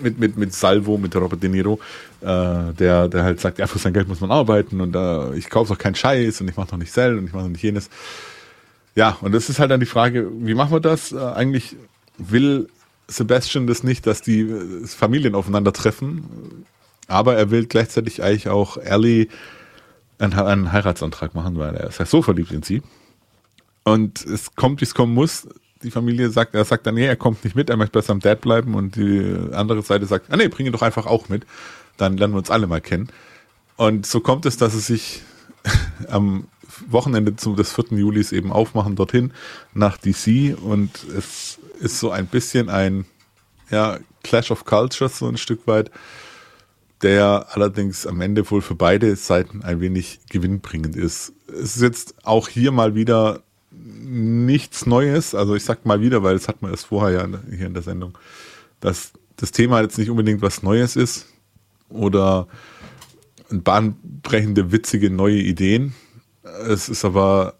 mit, 0.00 0.18
mit, 0.18 0.36
mit 0.36 0.52
Salvo, 0.52 0.98
mit 0.98 1.14
Robert 1.16 1.42
De 1.42 1.48
Niro, 1.48 1.80
äh, 2.20 2.72
der, 2.72 3.08
der 3.08 3.22
halt 3.22 3.40
sagt, 3.40 3.58
ja, 3.58 3.66
für 3.66 3.78
sein 3.78 3.92
Geld 3.92 4.08
muss 4.08 4.20
man 4.20 4.30
arbeiten 4.30 4.80
und 4.80 4.94
äh, 4.94 5.34
ich 5.36 5.48
kaufe 5.48 5.72
doch 5.72 5.78
keinen 5.78 5.94
Scheiß 5.94 6.40
und 6.40 6.48
ich 6.48 6.56
mache 6.56 6.70
doch 6.70 6.76
nicht 6.76 6.92
Sell 6.92 7.18
und 7.18 7.26
ich 7.26 7.32
mache 7.32 7.44
doch 7.44 7.50
nicht 7.50 7.62
jenes. 7.62 7.88
Ja, 8.96 9.18
und 9.20 9.32
das 9.32 9.50
ist 9.50 9.60
halt 9.60 9.70
dann 9.70 9.78
die 9.78 9.86
Frage, 9.86 10.28
wie 10.38 10.54
machen 10.54 10.72
wir 10.72 10.80
das? 10.80 11.12
Äh, 11.12 11.18
eigentlich 11.18 11.76
will 12.16 12.68
Sebastian 13.08 13.66
das 13.66 13.84
nicht, 13.84 14.06
dass 14.06 14.22
die 14.22 14.40
äh, 14.40 14.86
Familien 14.86 15.34
aufeinandertreffen, 15.34 16.64
aber 17.06 17.36
er 17.36 17.50
will 17.50 17.66
gleichzeitig 17.66 18.22
eigentlich 18.22 18.48
auch 18.48 18.78
Ellie 18.78 19.28
einen, 20.18 20.32
einen 20.32 20.72
Heiratsantrag 20.72 21.34
machen, 21.34 21.58
weil 21.58 21.74
er 21.76 21.88
ist 21.88 21.98
ja 21.98 22.06
so 22.06 22.22
verliebt 22.22 22.50
in 22.52 22.62
sie. 22.62 22.82
Und 23.84 24.24
es 24.24 24.56
kommt, 24.56 24.80
wie 24.80 24.86
es 24.86 24.94
kommen 24.94 25.14
muss. 25.14 25.46
Die 25.82 25.90
Familie 25.90 26.30
sagt, 26.30 26.54
er 26.54 26.64
sagt 26.64 26.86
dann, 26.86 26.94
nee, 26.94 27.06
er 27.06 27.16
kommt 27.16 27.44
nicht 27.44 27.54
mit, 27.54 27.68
er 27.68 27.76
möchte 27.76 27.92
bei 27.92 28.00
seinem 28.00 28.20
Dad 28.20 28.40
bleiben 28.40 28.74
und 28.74 28.96
die 28.96 29.36
andere 29.52 29.82
Seite 29.82 30.06
sagt, 30.06 30.32
ah 30.32 30.36
nee, 30.38 30.48
bring 30.48 30.66
ihn 30.66 30.72
doch 30.72 30.82
einfach 30.82 31.04
auch 31.04 31.28
mit. 31.28 31.46
Dann 31.98 32.16
lernen 32.16 32.32
wir 32.32 32.38
uns 32.38 32.50
alle 32.50 32.66
mal 32.66 32.80
kennen. 32.80 33.08
Und 33.76 34.06
so 34.06 34.20
kommt 34.20 34.46
es, 34.46 34.56
dass 34.56 34.72
es 34.72 34.86
sich 34.86 35.22
am 36.08 36.48
Wochenende 36.88 37.36
zum, 37.36 37.56
des 37.56 37.72
4. 37.72 37.98
Julis 37.98 38.32
eben 38.32 38.52
aufmachen 38.52 38.96
dorthin 38.96 39.32
nach 39.74 39.96
DC 39.98 40.56
und 40.60 40.90
es 41.16 41.58
ist 41.80 41.98
so 41.98 42.10
ein 42.10 42.26
bisschen 42.26 42.68
ein 42.68 43.04
ja, 43.70 43.98
Clash 44.22 44.50
of 44.50 44.64
Cultures 44.64 45.18
so 45.18 45.28
ein 45.28 45.36
Stück 45.36 45.66
weit, 45.66 45.90
der 47.02 47.46
allerdings 47.50 48.06
am 48.06 48.20
Ende 48.20 48.48
wohl 48.50 48.62
für 48.62 48.74
beide 48.74 49.14
Seiten 49.16 49.62
ein 49.62 49.80
wenig 49.80 50.20
gewinnbringend 50.30 50.96
ist. 50.96 51.32
Es 51.48 51.76
ist 51.76 51.82
jetzt 51.82 52.14
auch 52.24 52.48
hier 52.48 52.72
mal 52.72 52.94
wieder 52.94 53.42
nichts 53.70 54.86
Neues, 54.86 55.34
also 55.34 55.54
ich 55.54 55.64
sag 55.64 55.84
mal 55.84 56.00
wieder, 56.00 56.22
weil 56.22 56.34
das 56.34 56.48
hat 56.48 56.62
man 56.62 56.70
erst 56.70 56.86
vorher 56.86 57.18
ja 57.18 57.38
hier 57.50 57.66
in 57.66 57.74
der 57.74 57.82
Sendung, 57.82 58.16
dass 58.80 59.12
das 59.36 59.52
Thema 59.52 59.82
jetzt 59.82 59.98
nicht 59.98 60.10
unbedingt 60.10 60.42
was 60.42 60.62
Neues 60.62 60.96
ist 60.96 61.26
oder 61.88 62.48
bahnbrechende, 63.50 64.72
witzige 64.72 65.10
neue 65.10 65.38
Ideen. 65.38 65.94
Es 66.68 66.88
ist 66.88 67.04
aber 67.04 67.54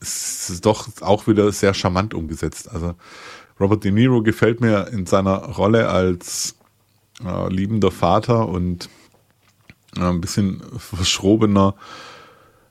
es 0.00 0.50
ist 0.50 0.66
doch 0.66 0.88
auch 1.00 1.26
wieder 1.26 1.50
sehr 1.52 1.74
charmant 1.74 2.14
umgesetzt. 2.14 2.70
Also 2.70 2.94
Robert 3.60 3.84
De 3.84 3.92
Niro 3.92 4.22
gefällt 4.22 4.60
mir 4.60 4.88
in 4.88 5.06
seiner 5.06 5.36
Rolle 5.36 5.88
als 5.88 6.56
äh, 7.24 7.48
liebender 7.52 7.90
Vater 7.90 8.48
und 8.48 8.88
äh, 9.96 10.00
ein 10.00 10.20
bisschen 10.20 10.62
verschrobener 10.76 11.74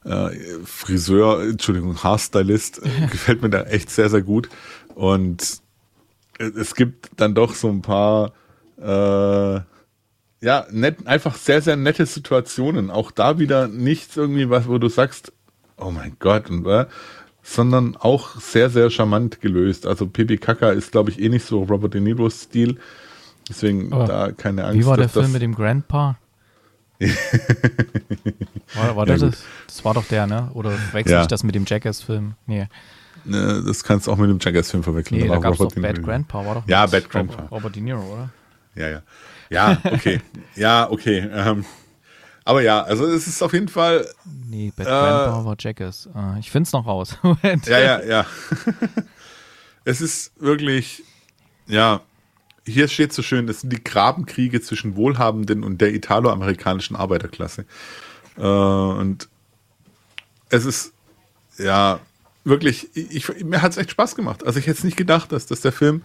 äh, 0.03 0.29
Friseur, 0.65 1.43
Entschuldigung, 1.43 2.03
Haarstylist, 2.03 2.81
gefällt 3.11 3.41
mir 3.41 3.49
da 3.49 3.63
echt 3.63 3.89
sehr, 3.89 4.09
sehr 4.09 4.21
gut. 4.21 4.49
Und 4.95 5.61
es 6.37 6.75
gibt 6.75 7.11
dann 7.17 7.35
doch 7.35 7.53
so 7.53 7.69
ein 7.69 7.81
paar 7.81 8.33
äh, 8.77 9.61
ja, 10.43 10.65
nett, 10.71 11.05
einfach 11.05 11.35
sehr, 11.35 11.61
sehr 11.61 11.75
nette 11.75 12.05
Situationen. 12.05 12.89
Auch 12.89 13.11
da 13.11 13.37
wieder 13.37 13.67
nichts 13.67 14.17
irgendwie 14.17 14.49
was, 14.49 14.67
wo 14.67 14.79
du 14.79 14.89
sagst, 14.89 15.31
oh 15.81 15.91
mein 15.91 16.15
Gott, 16.19 16.49
und, 16.49 16.65
äh, 16.67 16.85
sondern 17.43 17.97
auch 17.97 18.39
sehr, 18.39 18.69
sehr 18.69 18.89
charmant 18.89 19.41
gelöst. 19.41 19.85
Also 19.87 20.07
Pipi 20.07 20.37
Kaka 20.37 20.71
ist, 20.71 20.91
glaube 20.91 21.09
ich, 21.09 21.19
eh 21.19 21.29
nicht 21.29 21.45
so 21.45 21.63
Robert 21.63 21.93
De 21.93 22.01
Niro's 22.01 22.43
Stil. 22.43 22.77
Deswegen 23.49 23.91
Aber 23.91 24.05
da 24.05 24.31
keine 24.31 24.63
Angst. 24.65 24.79
Wie 24.79 24.85
war 24.85 24.97
der 24.97 25.09
Film 25.09 25.31
mit 25.31 25.41
dem 25.41 25.55
Grandpa? 25.55 26.17
war, 28.75 28.95
war 28.95 29.07
ja, 29.07 29.17
das, 29.17 29.43
das 29.65 29.83
war 29.83 29.95
doch 29.95 30.05
der, 30.05 30.27
ne? 30.27 30.51
Oder 30.53 30.71
wechsle 30.91 31.15
ja. 31.15 31.21
ich 31.21 31.27
das 31.27 31.43
mit 31.43 31.55
dem 31.55 31.65
Jackass-Film? 31.65 32.35
Nee. 32.45 32.67
Ne, 33.25 33.63
das 33.65 33.83
kannst 33.83 34.07
du 34.07 34.11
auch 34.11 34.17
mit 34.17 34.29
dem 34.29 34.37
Jackass-Film 34.39 34.83
verwechseln. 34.83 35.19
Nee, 35.19 35.27
da, 35.27 35.37
gab 35.37 35.53
es 35.53 35.59
doch 35.59 35.73
Bad 35.73 36.03
Grandpa, 36.03 36.45
war 36.45 36.55
doch 36.55 36.67
Ja, 36.67 36.85
Bad 36.85 37.09
Grandpa. 37.09 37.47
Robert 37.49 37.75
De 37.75 37.81
Niro, 37.81 38.01
oder? 38.01 38.29
Ja, 38.75 38.87
ja. 38.87 39.01
Ja, 39.49 39.77
okay. 39.83 40.21
ja, 40.55 40.89
okay. 40.89 41.27
Ähm, 41.31 41.65
aber 42.43 42.61
ja, 42.61 42.81
also 42.81 43.05
es 43.05 43.27
ist 43.27 43.41
auf 43.41 43.53
jeden 43.53 43.67
Fall. 43.67 44.07
Nee, 44.49 44.71
Bad 44.75 44.87
äh, 44.87 44.89
Grandpa 44.89 45.45
war 45.45 45.55
Jackass. 45.59 46.07
Uh, 46.07 46.39
ich 46.39 46.49
find's 46.49 46.71
noch 46.71 46.85
raus. 46.85 47.17
ja, 47.65 47.79
ja, 47.79 48.03
ja. 48.03 48.25
es 49.85 50.01
ist 50.01 50.31
wirklich, 50.41 51.03
ja, 51.67 52.01
hier 52.65 52.87
steht 52.87 53.13
so 53.13 53.21
schön, 53.21 53.47
das 53.47 53.61
sind 53.61 53.71
die 53.71 53.83
Grabenkriege 53.83 54.61
zwischen 54.61 54.95
Wohlhabenden 54.95 55.63
und 55.63 55.81
der 55.81 55.93
italoamerikanischen 55.93 56.95
Arbeiterklasse. 56.95 57.65
Äh, 58.37 58.41
und 58.41 59.29
es 60.49 60.65
ist, 60.65 60.93
ja, 61.57 61.99
wirklich, 62.43 62.89
ich, 62.95 63.43
mir 63.43 63.61
hat 63.61 63.71
es 63.71 63.77
echt 63.77 63.91
Spaß 63.91 64.15
gemacht. 64.15 64.45
Also 64.45 64.59
ich 64.59 64.67
hätte 64.67 64.79
es 64.79 64.83
nicht 64.83 64.97
gedacht, 64.97 65.31
dass, 65.31 65.45
dass 65.45 65.61
der 65.61 65.71
Film 65.71 66.03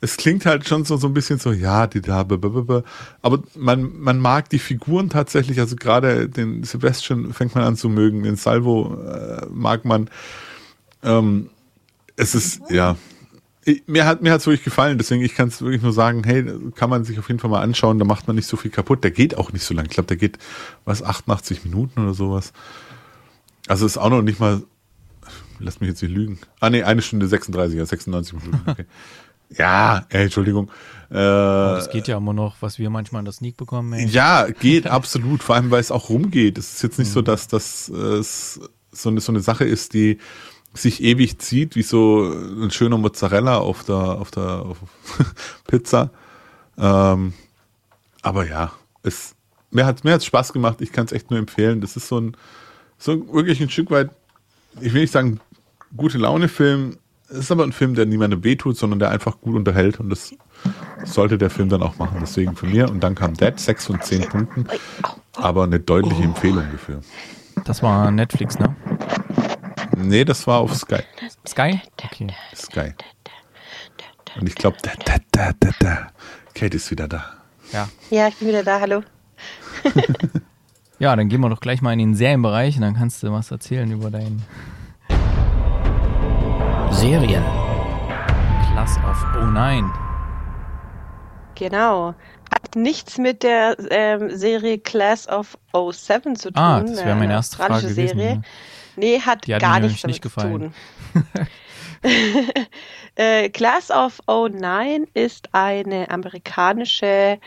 es 0.00 0.16
klingt 0.16 0.46
halt 0.46 0.66
schon 0.68 0.84
so, 0.84 0.96
so 0.96 1.08
ein 1.08 1.14
bisschen 1.14 1.38
so, 1.38 1.52
ja, 1.52 1.86
die 1.86 2.00
da, 2.00 2.20
aber 2.20 3.42
man, 3.56 3.98
man 3.98 4.18
mag 4.18 4.48
die 4.48 4.58
Figuren 4.58 5.10
tatsächlich, 5.10 5.58
also 5.58 5.76
gerade 5.76 6.28
den 6.28 6.62
Sebastian 6.64 7.32
fängt 7.32 7.54
man 7.54 7.64
an 7.64 7.76
zu 7.76 7.88
mögen, 7.88 8.22
den 8.22 8.36
Salvo 8.36 8.96
äh, 9.02 9.46
mag 9.50 9.84
man. 9.84 10.08
Ähm, 11.02 11.50
es 12.16 12.34
ist, 12.34 12.60
ja, 12.70 12.96
ich, 13.64 13.82
mir 13.86 14.06
hat 14.06 14.22
mir 14.22 14.32
hat's 14.32 14.46
wirklich 14.46 14.64
gefallen, 14.64 14.98
deswegen 14.98 15.22
ich 15.22 15.34
kann 15.34 15.48
es 15.48 15.60
wirklich 15.62 15.82
nur 15.82 15.92
sagen, 15.92 16.22
hey, 16.24 16.44
kann 16.74 16.90
man 16.90 17.04
sich 17.04 17.18
auf 17.18 17.28
jeden 17.28 17.40
Fall 17.40 17.50
mal 17.50 17.62
anschauen, 17.62 17.98
da 17.98 18.04
macht 18.04 18.26
man 18.26 18.36
nicht 18.36 18.46
so 18.46 18.56
viel 18.56 18.70
kaputt. 18.70 19.04
Der 19.04 19.10
geht 19.10 19.36
auch 19.36 19.52
nicht 19.52 19.64
so 19.64 19.74
lang. 19.74 19.86
Ich 19.86 19.92
glaube, 19.92 20.06
der 20.06 20.16
geht 20.16 20.38
was 20.84 21.02
88 21.02 21.64
Minuten 21.64 22.00
oder 22.00 22.14
sowas. 22.14 22.52
Also 23.66 23.84
ist 23.84 23.98
auch 23.98 24.10
noch 24.10 24.22
nicht 24.22 24.40
mal 24.40 24.62
lass 25.60 25.80
mich 25.80 25.88
jetzt 25.88 26.02
nicht 26.02 26.14
lügen. 26.14 26.38
Ah 26.60 26.70
nee, 26.70 26.82
eine 26.82 27.02
Stunde 27.02 27.26
36, 27.28 27.78
ja, 27.78 27.86
96 27.86 28.34
Minuten. 28.34 28.60
Okay. 28.66 28.84
Ja, 29.50 30.04
ey, 30.10 30.24
Entschuldigung. 30.24 30.70
Äh, 31.10 31.14
das 31.14 31.90
geht 31.90 32.06
ja 32.06 32.18
immer 32.18 32.34
noch, 32.34 32.56
was 32.60 32.78
wir 32.78 32.90
manchmal 32.90 33.20
in 33.20 33.24
der 33.24 33.32
Sneak 33.32 33.56
bekommen. 33.56 33.92
Ey. 33.94 34.06
Ja, 34.06 34.48
geht 34.48 34.86
absolut. 34.90 35.42
Vor 35.42 35.54
allem, 35.54 35.70
weil 35.70 35.80
es 35.80 35.90
auch 35.90 36.10
rumgeht. 36.10 36.58
Es 36.58 36.74
ist 36.74 36.82
jetzt 36.82 36.98
nicht 36.98 37.08
mhm. 37.08 37.14
so, 37.14 37.22
dass 37.22 37.48
das 37.48 37.88
äh, 37.88 38.22
so, 38.22 39.08
eine, 39.08 39.20
so 39.20 39.32
eine 39.32 39.40
Sache 39.40 39.64
ist, 39.64 39.94
die 39.94 40.18
sich 40.74 41.02
ewig 41.02 41.38
zieht, 41.38 41.76
wie 41.76 41.82
so 41.82 42.30
ein 42.30 42.70
schöner 42.70 42.98
Mozzarella 42.98 43.58
auf 43.58 43.84
der, 43.84 43.96
auf 43.96 44.30
der 44.30 44.66
auf 44.66 44.78
Pizza. 45.66 46.10
Ähm, 46.76 47.32
aber 48.22 48.46
ja, 48.46 48.72
es, 49.02 49.34
mir 49.70 49.86
hat 49.86 50.04
mir 50.04 50.12
hat's 50.12 50.26
Spaß 50.26 50.52
gemacht. 50.52 50.80
Ich 50.80 50.92
kann 50.92 51.06
es 51.06 51.12
echt 51.12 51.30
nur 51.30 51.38
empfehlen. 51.38 51.80
Das 51.80 51.96
ist 51.96 52.08
so 52.08 52.20
ein, 52.20 52.36
so 52.98 53.32
wirklich 53.32 53.60
ein 53.60 53.70
Stück 53.70 53.90
weit, 53.90 54.10
ich 54.80 54.92
will 54.92 55.00
nicht 55.00 55.12
sagen, 55.12 55.40
gute 55.96 56.18
Laune-Film, 56.18 56.90
es 56.90 56.98
ist 57.28 57.50
aber 57.50 57.64
ein 57.64 57.72
Film, 57.72 57.94
der 57.94 58.06
niemandem 58.06 58.42
wehtut, 58.44 58.76
sondern 58.76 58.98
der 58.98 59.10
einfach 59.10 59.40
gut 59.40 59.54
unterhält 59.54 60.00
und 60.00 60.10
das 60.10 60.34
sollte 61.04 61.38
der 61.38 61.50
Film 61.50 61.68
dann 61.68 61.82
auch 61.82 61.98
machen. 61.98 62.18
Deswegen 62.20 62.56
von 62.56 62.70
mir 62.70 62.90
und 62.90 63.00
dann 63.00 63.14
kam 63.14 63.34
Dead, 63.34 63.58
6 63.58 63.86
von 63.86 64.00
10 64.00 64.28
Punkten, 64.28 64.66
aber 65.36 65.64
eine 65.64 65.80
deutliche 65.80 66.22
Empfehlung 66.22 66.64
dafür. 66.72 67.00
Das 67.64 67.82
war 67.82 68.10
Netflix, 68.10 68.58
ne? 68.58 68.74
Nee, 69.96 70.24
das 70.24 70.46
war 70.46 70.60
auf 70.60 70.74
Sky. 70.74 71.00
Sky? 71.46 71.80
Okay. 72.04 72.28
Sky. 72.54 72.92
Und 74.40 74.48
ich 74.48 74.54
glaube, 74.54 74.76
da, 74.82 74.92
da, 75.04 75.16
da, 75.32 75.52
da, 75.58 75.70
da. 75.80 76.06
Kate 76.54 76.76
ist 76.76 76.90
wieder 76.90 77.08
da. 77.08 77.24
Ja. 77.72 77.88
Ja, 78.10 78.28
ich 78.28 78.36
bin 78.36 78.48
wieder 78.48 78.62
da, 78.62 78.80
hallo. 78.80 79.02
ja, 80.98 81.14
dann 81.14 81.28
gehen 81.28 81.40
wir 81.40 81.50
doch 81.50 81.60
gleich 81.60 81.82
mal 81.82 81.92
in 81.92 81.98
den 81.98 82.14
Serienbereich 82.14 82.76
und 82.76 82.82
dann 82.82 82.94
kannst 82.94 83.22
du 83.22 83.32
was 83.32 83.50
erzählen 83.50 83.90
über 83.90 84.10
deinen 84.10 84.44
Serien. 86.90 87.42
Class 88.70 88.98
of 89.08 89.24
09. 89.34 89.90
Genau. 91.54 92.14
Hat 92.52 92.74
nichts 92.74 93.18
mit 93.18 93.42
der 93.42 93.76
ähm, 93.90 94.30
Serie 94.36 94.78
Class 94.78 95.28
of 95.28 95.58
07 95.72 96.36
zu 96.36 96.48
ah, 96.54 96.80
tun. 96.80 96.88
Ah, 96.88 96.90
das 96.90 97.04
wäre 97.04 97.16
meine 97.16 97.32
erste 97.34 97.56
Frage 97.56 97.88
gewesen. 97.88 98.18
Serie. 98.18 98.42
Nee, 98.96 99.20
hat 99.20 99.46
gar 99.46 99.80
nichts 99.80 100.02
damit 100.02 100.14
nicht 100.14 100.22
gefallen. 100.22 100.72
zu 101.12 101.20
tun. 101.20 101.46
äh, 103.16 103.48
Class 103.50 103.90
of 103.90 104.20
09 104.26 105.06
ist 105.14 105.48
eine 105.52 106.10
amerikanische 106.10 107.38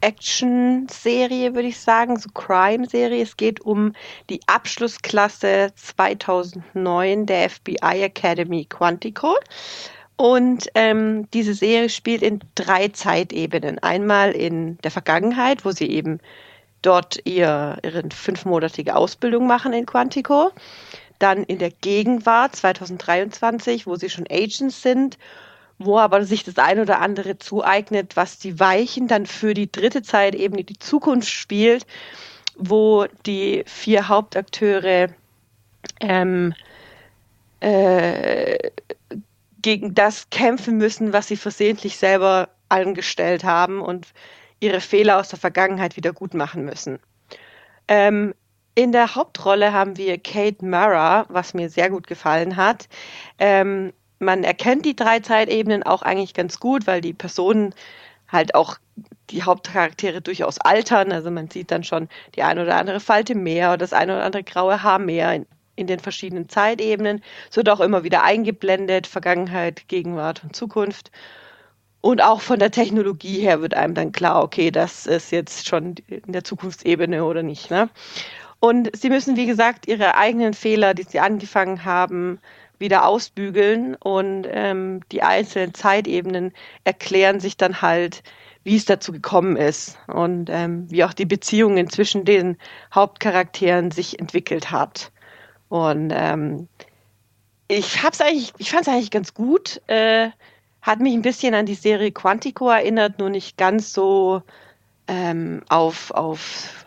Action-Serie, 0.00 1.54
würde 1.54 1.68
ich 1.68 1.80
sagen, 1.80 2.18
so 2.18 2.28
Crime-Serie. 2.30 3.22
Es 3.22 3.36
geht 3.36 3.60
um 3.60 3.92
die 4.30 4.40
Abschlussklasse 4.46 5.72
2009 5.74 7.26
der 7.26 7.50
FBI 7.50 8.02
Academy 8.02 8.64
Quantico. 8.66 9.36
Und 10.16 10.68
ähm, 10.74 11.28
diese 11.32 11.54
Serie 11.54 11.90
spielt 11.90 12.22
in 12.22 12.40
drei 12.54 12.88
Zeitebenen. 12.88 13.78
Einmal 13.80 14.32
in 14.32 14.78
der 14.78 14.90
Vergangenheit, 14.90 15.64
wo 15.64 15.72
sie 15.72 15.90
eben 15.90 16.20
dort 16.82 17.18
ihr, 17.24 17.76
ihre 17.82 18.02
fünfmonatige 18.10 18.96
Ausbildung 18.96 19.46
machen 19.46 19.72
in 19.72 19.86
Quantico. 19.86 20.52
Dann 21.18 21.44
in 21.44 21.58
der 21.58 21.70
Gegenwart 21.70 22.56
2023, 22.56 23.86
wo 23.86 23.96
sie 23.96 24.10
schon 24.10 24.26
Agents 24.30 24.82
sind 24.82 25.18
wo 25.78 25.98
aber 25.98 26.24
sich 26.24 26.44
das 26.44 26.58
ein 26.58 26.80
oder 26.80 27.00
andere 27.00 27.38
zueignet, 27.38 28.16
was 28.16 28.38
die 28.38 28.58
Weichen 28.58 29.08
dann 29.08 29.26
für 29.26 29.54
die 29.54 29.70
dritte 29.70 30.02
Zeit 30.02 30.34
eben 30.34 30.56
in 30.56 30.66
die 30.66 30.78
Zukunft 30.78 31.28
spielt, 31.28 31.86
wo 32.56 33.06
die 33.26 33.62
vier 33.66 34.08
Hauptakteure 34.08 35.08
ähm, 36.00 36.54
äh, 37.60 38.70
gegen 39.60 39.94
das 39.94 40.30
kämpfen 40.30 40.78
müssen, 40.78 41.12
was 41.12 41.28
sie 41.28 41.36
versehentlich 41.36 41.96
selber 41.96 42.48
angestellt 42.68 43.44
haben 43.44 43.80
und 43.80 44.06
ihre 44.60 44.80
Fehler 44.80 45.18
aus 45.18 45.28
der 45.28 45.38
Vergangenheit 45.38 45.96
wieder 45.96 46.12
gut 46.12 46.34
machen 46.34 46.64
müssen. 46.64 46.98
Ähm, 47.88 48.34
in 48.74 48.92
der 48.92 49.14
Hauptrolle 49.14 49.72
haben 49.72 49.96
wir 49.96 50.18
Kate 50.18 50.64
Mara, 50.64 51.26
was 51.28 51.54
mir 51.54 51.70
sehr 51.70 51.90
gut 51.90 52.06
gefallen 52.06 52.56
hat. 52.56 52.88
Ähm, 53.38 53.92
man 54.18 54.44
erkennt 54.44 54.84
die 54.84 54.96
drei 54.96 55.20
Zeitebenen 55.20 55.82
auch 55.82 56.02
eigentlich 56.02 56.34
ganz 56.34 56.58
gut, 56.58 56.86
weil 56.86 57.00
die 57.00 57.12
Personen 57.12 57.74
halt 58.28 58.54
auch 58.54 58.78
die 59.30 59.42
Hauptcharaktere 59.42 60.20
durchaus 60.20 60.58
altern. 60.58 61.12
Also 61.12 61.30
man 61.30 61.50
sieht 61.50 61.70
dann 61.70 61.84
schon 61.84 62.08
die 62.34 62.42
eine 62.42 62.62
oder 62.62 62.76
andere 62.76 63.00
Falte 63.00 63.34
mehr 63.34 63.68
oder 63.70 63.78
das 63.78 63.92
eine 63.92 64.14
oder 64.14 64.24
andere 64.24 64.44
graue 64.44 64.82
Haar 64.82 64.98
mehr 64.98 65.32
in, 65.34 65.46
in 65.76 65.86
den 65.86 66.00
verschiedenen 66.00 66.48
Zeitebenen. 66.48 67.22
Es 67.50 67.56
wird 67.56 67.68
auch 67.68 67.80
immer 67.80 68.04
wieder 68.04 68.22
eingeblendet, 68.22 69.06
Vergangenheit, 69.06 69.88
Gegenwart 69.88 70.42
und 70.44 70.56
Zukunft. 70.56 71.10
Und 72.00 72.22
auch 72.22 72.40
von 72.40 72.58
der 72.58 72.70
Technologie 72.70 73.40
her 73.40 73.60
wird 73.60 73.74
einem 73.74 73.94
dann 73.94 74.12
klar, 74.12 74.42
okay, 74.42 74.70
das 74.70 75.06
ist 75.06 75.32
jetzt 75.32 75.66
schon 75.66 75.96
in 76.08 76.32
der 76.32 76.44
Zukunftsebene 76.44 77.24
oder 77.24 77.42
nicht. 77.42 77.70
Ne? 77.70 77.88
Und 78.60 78.96
sie 78.96 79.10
müssen, 79.10 79.36
wie 79.36 79.46
gesagt, 79.46 79.88
ihre 79.88 80.14
eigenen 80.16 80.54
Fehler, 80.54 80.94
die 80.94 81.02
sie 81.02 81.20
angefangen 81.20 81.84
haben, 81.84 82.38
wieder 82.78 83.06
ausbügeln 83.06 83.94
und 83.96 84.46
ähm, 84.50 85.00
die 85.12 85.22
einzelnen 85.22 85.74
Zeitebenen 85.74 86.52
erklären 86.84 87.40
sich 87.40 87.56
dann 87.56 87.82
halt, 87.82 88.22
wie 88.64 88.76
es 88.76 88.84
dazu 88.84 89.12
gekommen 89.12 89.56
ist 89.56 89.98
und 90.08 90.50
ähm, 90.50 90.90
wie 90.90 91.04
auch 91.04 91.12
die 91.12 91.26
Beziehungen 91.26 91.88
zwischen 91.88 92.24
den 92.24 92.56
Hauptcharakteren 92.94 93.90
sich 93.90 94.18
entwickelt 94.18 94.70
hat. 94.70 95.12
Und 95.68 96.12
ähm, 96.14 96.68
ich 97.68 98.02
hab's 98.02 98.20
eigentlich, 98.20 98.52
ich 98.58 98.70
fand 98.70 98.82
es 98.82 98.88
eigentlich 98.88 99.10
ganz 99.10 99.34
gut. 99.34 99.80
Äh, 99.86 100.30
hat 100.82 101.00
mich 101.00 101.14
ein 101.14 101.22
bisschen 101.22 101.54
an 101.54 101.66
die 101.66 101.74
Serie 101.74 102.12
Quantico 102.12 102.68
erinnert, 102.68 103.18
nur 103.18 103.30
nicht 103.30 103.56
ganz 103.56 103.92
so 103.92 104.42
ähm, 105.08 105.62
auf, 105.68 106.10
auf 106.12 106.85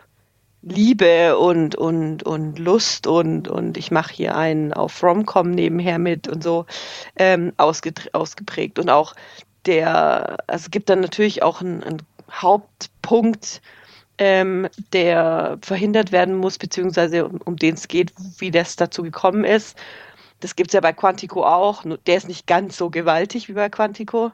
Liebe 0.62 1.38
und, 1.38 1.74
und, 1.74 2.22
und 2.22 2.58
Lust 2.58 3.06
und, 3.06 3.48
und 3.48 3.76
ich 3.78 3.90
mache 3.90 4.12
hier 4.12 4.36
einen 4.36 4.72
auf 4.72 5.02
Romcom 5.02 5.50
nebenher 5.50 5.98
mit 5.98 6.28
und 6.28 6.42
so 6.42 6.66
ähm, 7.16 7.52
ausgeprägt. 7.56 8.78
Und 8.78 8.90
auch 8.90 9.14
der, 9.66 10.38
also 10.46 10.64
es 10.66 10.70
gibt 10.70 10.90
dann 10.90 11.00
natürlich 11.00 11.42
auch 11.42 11.60
einen, 11.60 11.82
einen 11.82 12.02
Hauptpunkt, 12.30 13.62
ähm, 14.18 14.68
der 14.92 15.58
verhindert 15.62 16.12
werden 16.12 16.36
muss, 16.36 16.58
beziehungsweise 16.58 17.26
um, 17.26 17.40
um 17.44 17.56
den 17.56 17.74
es 17.74 17.88
geht, 17.88 18.12
wie 18.38 18.50
das 18.50 18.76
dazu 18.76 19.02
gekommen 19.02 19.44
ist. 19.44 19.78
Das 20.40 20.56
gibt 20.56 20.70
es 20.70 20.74
ja 20.74 20.80
bei 20.80 20.92
Quantico 20.92 21.44
auch. 21.44 21.84
Der 22.06 22.16
ist 22.16 22.28
nicht 22.28 22.46
ganz 22.46 22.76
so 22.76 22.90
gewaltig 22.90 23.48
wie 23.48 23.54
bei 23.54 23.70
Quantico, 23.70 24.32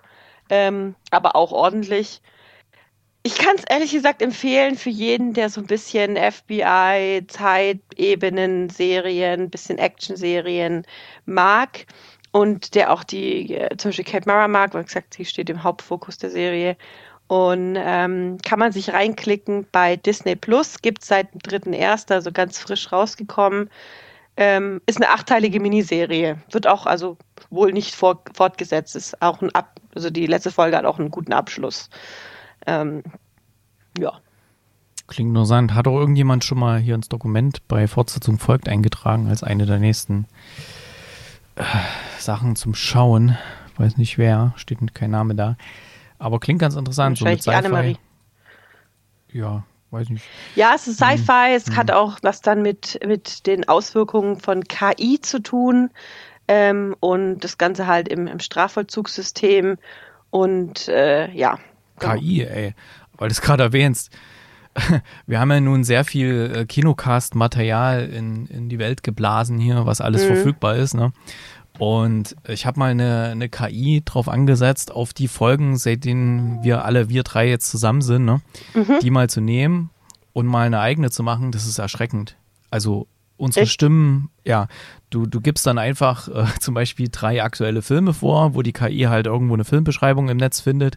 ähm, 0.50 0.96
aber 1.10 1.36
auch 1.36 1.52
ordentlich. 1.52 2.20
Ich 3.26 3.34
kann 3.34 3.56
es 3.56 3.64
ehrlich 3.68 3.90
gesagt 3.90 4.22
empfehlen 4.22 4.76
für 4.76 4.90
jeden, 4.90 5.32
der 5.32 5.50
so 5.50 5.60
ein 5.60 5.66
bisschen 5.66 6.16
FBI, 6.16 7.24
Zeitebenen, 7.26 8.70
Serien, 8.70 9.50
bisschen 9.50 9.78
Action-Serien 9.78 10.86
mag 11.24 11.86
und 12.30 12.76
der 12.76 12.92
auch 12.92 13.02
die, 13.02 13.52
äh, 13.52 13.76
zum 13.78 13.88
Beispiel 13.88 14.04
Kate 14.04 14.28
Mara 14.28 14.46
mag, 14.46 14.74
weil 14.74 14.84
gesagt, 14.84 15.14
sie 15.14 15.24
steht 15.24 15.50
im 15.50 15.64
Hauptfokus 15.64 16.18
der 16.18 16.30
Serie. 16.30 16.76
Und 17.26 17.74
ähm, 17.76 18.38
kann 18.46 18.60
man 18.60 18.70
sich 18.70 18.92
reinklicken 18.92 19.66
bei 19.72 19.96
Disney 19.96 20.36
Plus, 20.36 20.80
gibt 20.80 21.02
es 21.02 21.08
seit 21.08 21.34
dem 21.34 21.40
3.1., 21.40 22.12
also 22.12 22.30
ganz 22.30 22.60
frisch 22.60 22.92
rausgekommen. 22.92 23.70
Ähm, 24.36 24.80
ist 24.86 25.02
eine 25.02 25.10
achteilige 25.10 25.58
Miniserie. 25.58 26.38
Wird 26.52 26.68
auch 26.68 26.86
also 26.86 27.16
wohl 27.50 27.72
nicht 27.72 27.96
vor, 27.96 28.22
fortgesetzt. 28.34 28.94
Ist 28.94 29.20
auch 29.20 29.42
ein 29.42 29.52
Ab 29.52 29.80
also 29.96 30.10
die 30.10 30.26
letzte 30.26 30.52
Folge 30.52 30.76
hat 30.76 30.84
auch 30.84 30.98
einen 30.98 31.10
guten 31.10 31.32
Abschluss. 31.32 31.88
Ähm, 32.66 33.02
ja. 33.98 34.12
Klingt 35.06 35.32
nur 35.32 35.46
interessant. 35.46 35.74
Hat 35.74 35.86
auch 35.86 35.98
irgendjemand 35.98 36.44
schon 36.44 36.58
mal 36.58 36.78
hier 36.78 36.94
ins 36.94 37.08
Dokument 37.08 37.66
bei 37.68 37.86
Fortsetzung 37.86 38.38
folgt 38.38 38.68
eingetragen 38.68 39.28
als 39.28 39.44
eine 39.44 39.64
der 39.66 39.78
nächsten 39.78 40.26
äh, 41.54 41.62
Sachen 42.18 42.56
zum 42.56 42.74
Schauen? 42.74 43.38
Weiß 43.76 43.98
nicht 43.98 44.18
wer, 44.18 44.52
steht 44.56 44.94
kein 44.94 45.10
Name 45.10 45.34
da. 45.34 45.56
Aber 46.18 46.40
klingt 46.40 46.60
ganz 46.60 46.74
interessant. 46.74 47.18
So 47.18 47.24
mit 47.24 47.42
Sci-Fi. 47.42 47.98
Ja, 49.32 49.64
weiß 49.90 50.08
nicht. 50.08 50.24
Ja, 50.54 50.72
es 50.74 50.88
ist 50.88 50.96
Sci-Fi. 50.96 51.50
Hm. 51.50 51.56
Es 51.56 51.66
hm. 51.66 51.76
hat 51.76 51.90
auch 51.90 52.18
was 52.22 52.40
dann 52.40 52.62
mit, 52.62 52.98
mit 53.06 53.46
den 53.46 53.68
Auswirkungen 53.68 54.40
von 54.40 54.64
KI 54.64 55.20
zu 55.20 55.40
tun. 55.40 55.90
Ähm, 56.48 56.96
und 57.00 57.40
das 57.40 57.58
Ganze 57.58 57.86
halt 57.86 58.08
im, 58.08 58.26
im 58.26 58.40
Strafvollzugssystem. 58.40 59.78
Und 60.30 60.88
äh, 60.88 61.30
ja. 61.32 61.58
KI, 61.98 62.42
ey 62.42 62.74
weil 63.18 63.28
du 63.28 63.32
es 63.32 63.40
gerade 63.40 63.62
erwähnst, 63.62 64.10
wir 65.26 65.40
haben 65.40 65.50
ja 65.50 65.60
nun 65.60 65.84
sehr 65.84 66.04
viel 66.04 66.52
äh, 66.54 66.66
Kinocast-Material 66.66 68.08
in, 68.08 68.46
in 68.46 68.68
die 68.68 68.78
Welt 68.78 69.02
geblasen 69.02 69.58
hier, 69.58 69.86
was 69.86 70.00
alles 70.00 70.24
mhm. 70.24 70.34
verfügbar 70.34 70.76
ist. 70.76 70.94
Ne? 70.94 71.12
Und 71.78 72.36
ich 72.46 72.66
habe 72.66 72.78
mal 72.78 72.90
eine, 72.90 73.30
eine 73.30 73.48
KI 73.48 74.02
drauf 74.04 74.28
angesetzt, 74.28 74.92
auf 74.92 75.12
die 75.12 75.28
Folgen, 75.28 75.76
seitdem 75.76 76.62
wir 76.62 76.84
alle, 76.84 77.08
wir 77.08 77.22
drei 77.22 77.48
jetzt 77.48 77.70
zusammen 77.70 78.02
sind, 78.02 78.24
ne? 78.24 78.40
Mhm. 78.74 78.98
die 79.02 79.10
mal 79.10 79.28
zu 79.28 79.40
nehmen 79.40 79.90
und 80.32 80.46
mal 80.46 80.66
eine 80.66 80.80
eigene 80.80 81.10
zu 81.10 81.22
machen, 81.22 81.52
das 81.52 81.66
ist 81.66 81.78
erschreckend. 81.78 82.36
Also 82.70 83.08
unsere 83.36 83.64
Echt? 83.64 83.72
Stimmen, 83.72 84.30
ja, 84.44 84.68
du, 85.10 85.26
du 85.26 85.42
gibst 85.42 85.66
dann 85.66 85.76
einfach 85.76 86.28
äh, 86.28 86.46
zum 86.60 86.74
Beispiel 86.74 87.08
drei 87.10 87.42
aktuelle 87.42 87.82
Filme 87.82 88.14
vor, 88.14 88.54
wo 88.54 88.62
die 88.62 88.72
KI 88.72 89.02
halt 89.02 89.26
irgendwo 89.26 89.54
eine 89.54 89.64
Filmbeschreibung 89.64 90.28
im 90.28 90.36
Netz 90.38 90.60
findet 90.60 90.96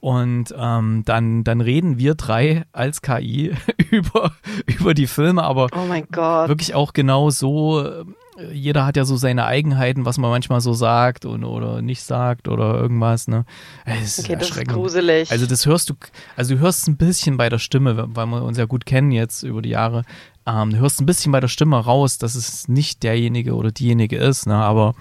und 0.00 0.54
ähm, 0.56 1.02
dann, 1.04 1.42
dann 1.42 1.60
reden 1.60 1.98
wir 1.98 2.14
drei 2.14 2.64
als 2.72 3.02
KI 3.02 3.52
über, 3.90 4.32
über 4.66 4.94
die 4.94 5.08
Filme, 5.08 5.42
aber 5.42 5.68
oh 5.74 5.86
mein 5.88 6.06
Gott. 6.12 6.48
wirklich 6.48 6.74
auch 6.74 6.92
genau 6.92 7.30
so. 7.30 7.84
Äh, 7.84 8.04
jeder 8.52 8.86
hat 8.86 8.96
ja 8.96 9.04
so 9.04 9.16
seine 9.16 9.46
Eigenheiten, 9.46 10.04
was 10.04 10.16
man 10.16 10.30
manchmal 10.30 10.60
so 10.60 10.72
sagt 10.72 11.24
und, 11.24 11.42
oder 11.42 11.82
nicht 11.82 12.02
sagt 12.02 12.46
oder 12.46 12.74
irgendwas. 12.74 13.26
Ne? 13.26 13.44
Es 13.84 14.20
okay, 14.20 14.36
das 14.36 14.50
ist 14.50 14.68
gruselig. 14.68 15.32
Also 15.32 15.46
das 15.46 15.66
hörst 15.66 15.90
du, 15.90 15.94
also 16.36 16.54
du 16.54 16.60
hörst 16.60 16.86
ein 16.86 16.96
bisschen 16.96 17.36
bei 17.36 17.48
der 17.48 17.58
Stimme, 17.58 18.06
weil 18.14 18.26
wir 18.26 18.42
uns 18.44 18.56
ja 18.56 18.66
gut 18.66 18.86
kennen 18.86 19.10
jetzt 19.10 19.42
über 19.42 19.60
die 19.60 19.70
Jahre. 19.70 20.04
Ähm, 20.46 20.70
du 20.70 20.78
hörst 20.78 21.00
ein 21.00 21.06
bisschen 21.06 21.32
bei 21.32 21.40
der 21.40 21.48
Stimme 21.48 21.78
raus, 21.78 22.18
dass 22.18 22.36
es 22.36 22.68
nicht 22.68 23.02
derjenige 23.02 23.54
oder 23.56 23.72
diejenige 23.72 24.16
ist, 24.18 24.46
ne? 24.46 24.54
aber 24.54 24.94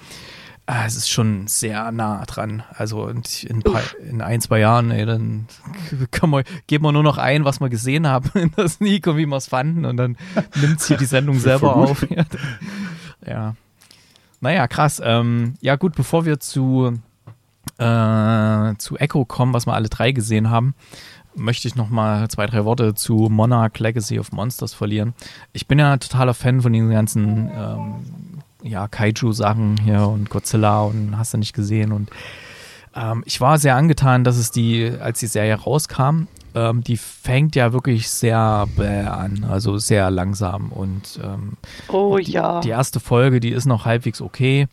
Ah, 0.70 0.86
es 0.86 0.98
ist 0.98 1.10
schon 1.10 1.48
sehr 1.48 1.94
nah 1.94 2.26
dran. 2.26 2.62
Also 2.76 3.08
in, 3.08 3.64
paar, 3.64 3.82
in 4.06 4.22
ein, 4.22 4.42
zwei 4.42 4.60
Jahren, 4.60 4.92
ey, 4.92 5.06
dann 5.06 5.48
man, 6.28 6.44
geben 6.68 6.84
wir 6.84 6.92
nur 6.92 7.04
noch 7.04 7.18
ein, 7.18 7.46
was 7.46 7.62
wir 7.62 7.70
gesehen 7.70 8.06
haben 8.06 8.30
in 8.38 8.52
der 8.52 8.68
Sneak 8.68 9.08
und 9.08 9.16
wie 9.16 9.26
wir 9.26 9.38
es 9.38 9.48
fanden 9.48 9.86
und 9.86 9.96
dann 9.96 10.18
nimmt 10.56 10.82
sie 10.82 10.98
die 10.98 11.06
Sendung 11.06 11.40
selber 11.40 11.74
auf. 11.74 12.06
ja. 13.26 13.56
Naja, 14.42 14.68
krass. 14.68 15.02
Ähm, 15.02 15.54
ja 15.62 15.78
gut, 15.78 15.96
bevor 15.96 16.26
wir 16.26 16.42
zu, 16.42 17.00
äh, 17.78 18.76
zu 18.78 18.98
Echo 18.98 19.24
kommen, 19.24 19.54
was 19.54 19.68
wir 19.68 19.74
alle 19.74 19.88
drei 19.88 20.12
gesehen 20.12 20.50
haben, 20.50 20.76
möchte 21.34 21.70
ich 21.70 21.76
noch 21.76 21.90
mal 21.90 22.28
zwei, 22.28 22.46
drei 22.46 22.66
Worte 22.66 22.94
zu 22.94 23.30
Monarch 23.30 23.80
Legacy 23.80 24.20
of 24.20 24.34
Monsters 24.34 24.74
verlieren. 24.74 25.14
Ich 25.54 25.66
bin 25.66 25.80
ja 25.80 25.96
totaler 25.96 26.34
Fan 26.34 26.62
von 26.62 26.74
den 26.74 26.90
ganzen 26.90 27.50
ähm, 27.56 28.37
ja, 28.68 28.88
Kaiju-Sachen 28.88 29.78
hier 29.78 30.08
und 30.08 30.30
Godzilla 30.30 30.82
und 30.82 31.18
hast 31.18 31.34
du 31.34 31.38
nicht 31.38 31.54
gesehen. 31.54 31.92
Und 31.92 32.10
ähm, 32.96 33.24
ich 33.26 33.42
war 33.42 33.58
sehr 33.58 33.76
angetan, 33.76 34.24
dass 34.24 34.38
es 34.38 34.52
die, 34.52 34.92
als 35.00 35.20
die 35.20 35.28
Serie 35.28 35.56
rauskam, 35.56 36.28
ähm, 36.56 36.84
die 36.84 36.98
fängt 36.98 37.56
ja 37.56 37.74
wirklich 37.74 38.10
sehr 38.10 38.68
bäh 38.76 39.06
an, 39.06 39.46
also 39.50 39.78
sehr 39.78 40.10
langsam. 40.10 40.72
Und 40.72 41.20
ähm, 41.24 41.54
oh 41.90 42.18
die, 42.18 42.32
ja. 42.32 42.62
Die 42.62 42.70
erste 42.70 43.00
Folge, 43.00 43.40
die 43.40 43.52
ist 43.52 43.66
noch 43.66 43.86
halbwegs 43.86 44.22
okay. 44.22 44.68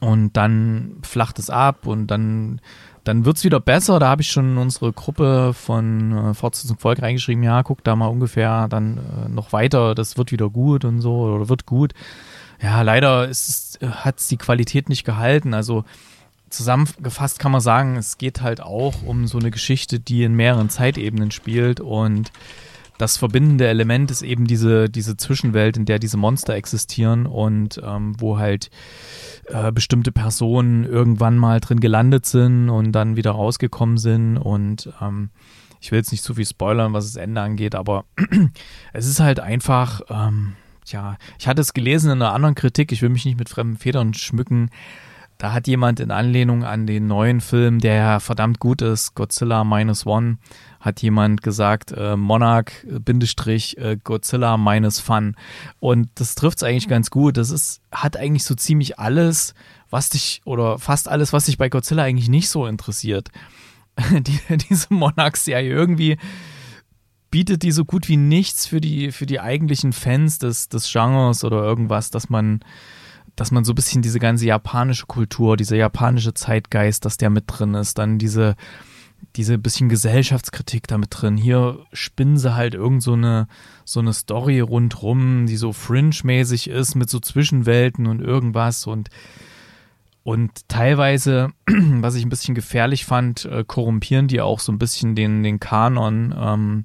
Und 0.00 0.36
dann 0.36 0.98
flacht 1.02 1.38
es 1.38 1.48
ab 1.48 1.86
und 1.86 2.08
dann 2.08 2.60
dann 3.04 3.24
wird 3.24 3.38
es 3.38 3.44
wieder 3.44 3.60
besser. 3.60 3.98
Da 3.98 4.08
habe 4.08 4.20
ich 4.20 4.28
schon 4.28 4.58
unsere 4.58 4.92
Gruppe 4.92 5.52
von 5.54 6.12
äh, 6.12 6.34
Fortsetzung 6.34 6.78
Volk 6.78 7.00
reingeschrieben, 7.00 7.42
ja, 7.42 7.62
guck 7.62 7.82
da 7.82 7.96
mal 7.96 8.06
ungefähr 8.06 8.68
dann 8.68 8.98
äh, 8.98 9.28
noch 9.28 9.52
weiter, 9.54 9.94
das 9.94 10.18
wird 10.18 10.32
wieder 10.32 10.50
gut 10.50 10.84
und 10.84 11.00
so 11.00 11.14
oder 11.14 11.48
wird 11.48 11.64
gut 11.64 11.94
ja, 12.62 12.82
leider 12.82 13.28
hat 13.28 14.18
es 14.18 14.28
die 14.28 14.36
Qualität 14.36 14.88
nicht 14.88 15.04
gehalten. 15.04 15.54
Also 15.54 15.84
zusammengefasst 16.50 17.38
kann 17.38 17.52
man 17.52 17.60
sagen, 17.60 17.96
es 17.96 18.18
geht 18.18 18.42
halt 18.42 18.60
auch 18.60 19.02
um 19.04 19.26
so 19.26 19.38
eine 19.38 19.50
Geschichte, 19.50 20.00
die 20.00 20.24
in 20.24 20.34
mehreren 20.34 20.68
Zeitebenen 20.68 21.30
spielt 21.30 21.80
und 21.80 22.32
das 22.98 23.16
verbindende 23.16 23.66
Element 23.66 24.10
ist 24.10 24.20
eben 24.20 24.46
diese, 24.46 24.90
diese 24.90 25.16
Zwischenwelt, 25.16 25.78
in 25.78 25.86
der 25.86 25.98
diese 25.98 26.18
Monster 26.18 26.54
existieren 26.54 27.24
und 27.24 27.80
ähm, 27.82 28.14
wo 28.20 28.36
halt 28.36 28.70
äh, 29.46 29.72
bestimmte 29.72 30.12
Personen 30.12 30.84
irgendwann 30.84 31.38
mal 31.38 31.60
drin 31.60 31.80
gelandet 31.80 32.26
sind 32.26 32.68
und 32.68 32.92
dann 32.92 33.16
wieder 33.16 33.30
rausgekommen 33.30 33.96
sind 33.96 34.36
und 34.36 34.92
ähm, 35.00 35.30
ich 35.80 35.90
will 35.92 35.98
jetzt 35.98 36.12
nicht 36.12 36.22
zu 36.22 36.34
viel 36.34 36.44
spoilern, 36.44 36.92
was 36.92 37.06
das 37.06 37.16
Ende 37.16 37.40
angeht, 37.40 37.74
aber 37.74 38.04
es 38.92 39.06
ist 39.06 39.20
halt 39.20 39.40
einfach, 39.40 40.02
ähm, 40.10 40.56
ja, 40.86 41.16
ich 41.38 41.48
hatte 41.48 41.60
es 41.60 41.72
gelesen 41.72 42.10
in 42.10 42.22
einer 42.22 42.32
anderen 42.32 42.54
Kritik, 42.54 42.92
ich 42.92 43.02
will 43.02 43.08
mich 43.08 43.24
nicht 43.24 43.38
mit 43.38 43.48
fremden 43.48 43.76
Federn 43.76 44.14
schmücken. 44.14 44.70
da 45.38 45.52
hat 45.52 45.66
jemand 45.66 46.00
in 46.00 46.10
Anlehnung 46.10 46.64
an 46.64 46.86
den 46.86 47.06
neuen 47.06 47.40
Film, 47.40 47.78
der 47.78 47.94
ja 47.94 48.20
verdammt 48.20 48.58
gut 48.60 48.82
ist, 48.82 49.14
Godzilla 49.14 49.64
Minus 49.64 50.06
One, 50.06 50.36
hat 50.80 51.02
jemand 51.02 51.42
gesagt, 51.42 51.92
äh, 51.92 52.16
Monarch, 52.16 52.72
Bindestrich, 52.86 53.76
äh, 53.78 53.98
Godzilla 54.02 54.56
minus 54.56 54.98
Fun. 54.98 55.36
Und 55.78 56.08
das 56.14 56.34
trifft 56.34 56.58
es 56.58 56.62
eigentlich 56.62 56.88
ganz 56.88 57.10
gut. 57.10 57.36
Das 57.36 57.50
ist, 57.50 57.82
hat 57.92 58.16
eigentlich 58.16 58.44
so 58.44 58.54
ziemlich 58.54 58.98
alles, 58.98 59.54
was 59.90 60.08
dich, 60.08 60.40
oder 60.44 60.78
fast 60.78 61.08
alles, 61.08 61.32
was 61.32 61.46
dich 61.46 61.58
bei 61.58 61.68
Godzilla 61.68 62.02
eigentlich 62.02 62.30
nicht 62.30 62.48
so 62.48 62.66
interessiert. 62.66 63.28
Die, 64.10 64.38
diese 64.70 64.92
Monarch-Serie 64.94 65.70
irgendwie 65.70 66.16
bietet 67.30 67.62
die 67.62 67.72
so 67.72 67.84
gut 67.84 68.08
wie 68.08 68.16
nichts 68.16 68.66
für 68.66 68.80
die, 68.80 69.12
für 69.12 69.26
die 69.26 69.40
eigentlichen 69.40 69.92
Fans 69.92 70.38
des, 70.38 70.68
des 70.68 70.90
Genres 70.90 71.44
oder 71.44 71.62
irgendwas, 71.62 72.10
dass 72.10 72.28
man, 72.28 72.60
dass 73.36 73.50
man 73.52 73.64
so 73.64 73.72
ein 73.72 73.76
bisschen 73.76 74.02
diese 74.02 74.18
ganze 74.18 74.46
japanische 74.46 75.06
Kultur, 75.06 75.56
dieser 75.56 75.76
japanische 75.76 76.34
Zeitgeist, 76.34 77.04
dass 77.04 77.16
der 77.16 77.30
mit 77.30 77.44
drin 77.46 77.74
ist, 77.74 77.98
dann 77.98 78.18
diese, 78.18 78.56
diese 79.36 79.58
bisschen 79.58 79.88
Gesellschaftskritik 79.88 80.88
damit 80.88 81.08
drin. 81.10 81.36
Hier 81.36 81.86
spinnen 81.92 82.36
sie 82.36 82.54
halt 82.54 82.74
irgend 82.74 83.02
so 83.02 83.12
eine, 83.12 83.46
so 83.84 84.00
eine 84.00 84.12
Story 84.12 84.60
rundrum, 84.60 85.46
die 85.46 85.56
so 85.56 85.72
fringe-mäßig 85.72 86.68
ist 86.68 86.94
mit 86.96 87.10
so 87.10 87.20
Zwischenwelten 87.20 88.06
und 88.06 88.20
irgendwas. 88.20 88.86
Und 88.86 89.08
und 90.22 90.68
teilweise, 90.68 91.50
was 91.66 92.14
ich 92.14 92.24
ein 92.24 92.28
bisschen 92.28 92.54
gefährlich 92.54 93.04
fand, 93.04 93.46
äh, 93.46 93.64
korrumpieren 93.66 94.28
die 94.28 94.40
auch 94.40 94.60
so 94.60 94.70
ein 94.70 94.78
bisschen 94.78 95.14
den, 95.14 95.42
den 95.42 95.60
Kanon, 95.60 96.34
ähm, 96.38 96.84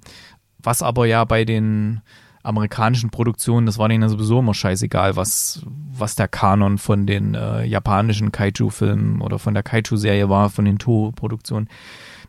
was 0.65 0.81
aber 0.81 1.05
ja 1.05 1.23
bei 1.25 1.45
den 1.45 2.01
amerikanischen 2.43 3.09
Produktionen, 3.09 3.65
das 3.65 3.77
war 3.77 3.89
denen 3.89 4.03
ja 4.03 4.09
sowieso 4.09 4.39
immer 4.39 4.53
scheißegal, 4.53 5.15
was, 5.15 5.65
was 5.65 6.15
der 6.15 6.27
Kanon 6.27 6.77
von 6.77 7.07
den 7.07 7.33
äh, 7.33 7.65
japanischen 7.65 8.31
Kaiju-Filmen 8.31 9.21
oder 9.21 9.39
von 9.39 9.53
der 9.55 9.63
Kaiju-Serie 9.63 10.29
war, 10.29 10.49
von 10.49 10.65
den 10.65 10.77
Toho-Produktionen. 10.77 11.69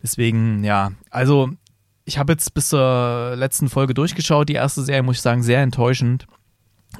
Deswegen, 0.02 0.64
ja, 0.64 0.92
also 1.10 1.50
ich 2.06 2.18
habe 2.18 2.32
jetzt 2.32 2.54
bis 2.54 2.70
zur 2.70 3.34
letzten 3.36 3.68
Folge 3.68 3.92
durchgeschaut. 3.92 4.48
Die 4.48 4.54
erste 4.54 4.82
Serie, 4.82 5.02
muss 5.02 5.16
ich 5.16 5.22
sagen, 5.22 5.42
sehr 5.42 5.60
enttäuschend. 5.60 6.26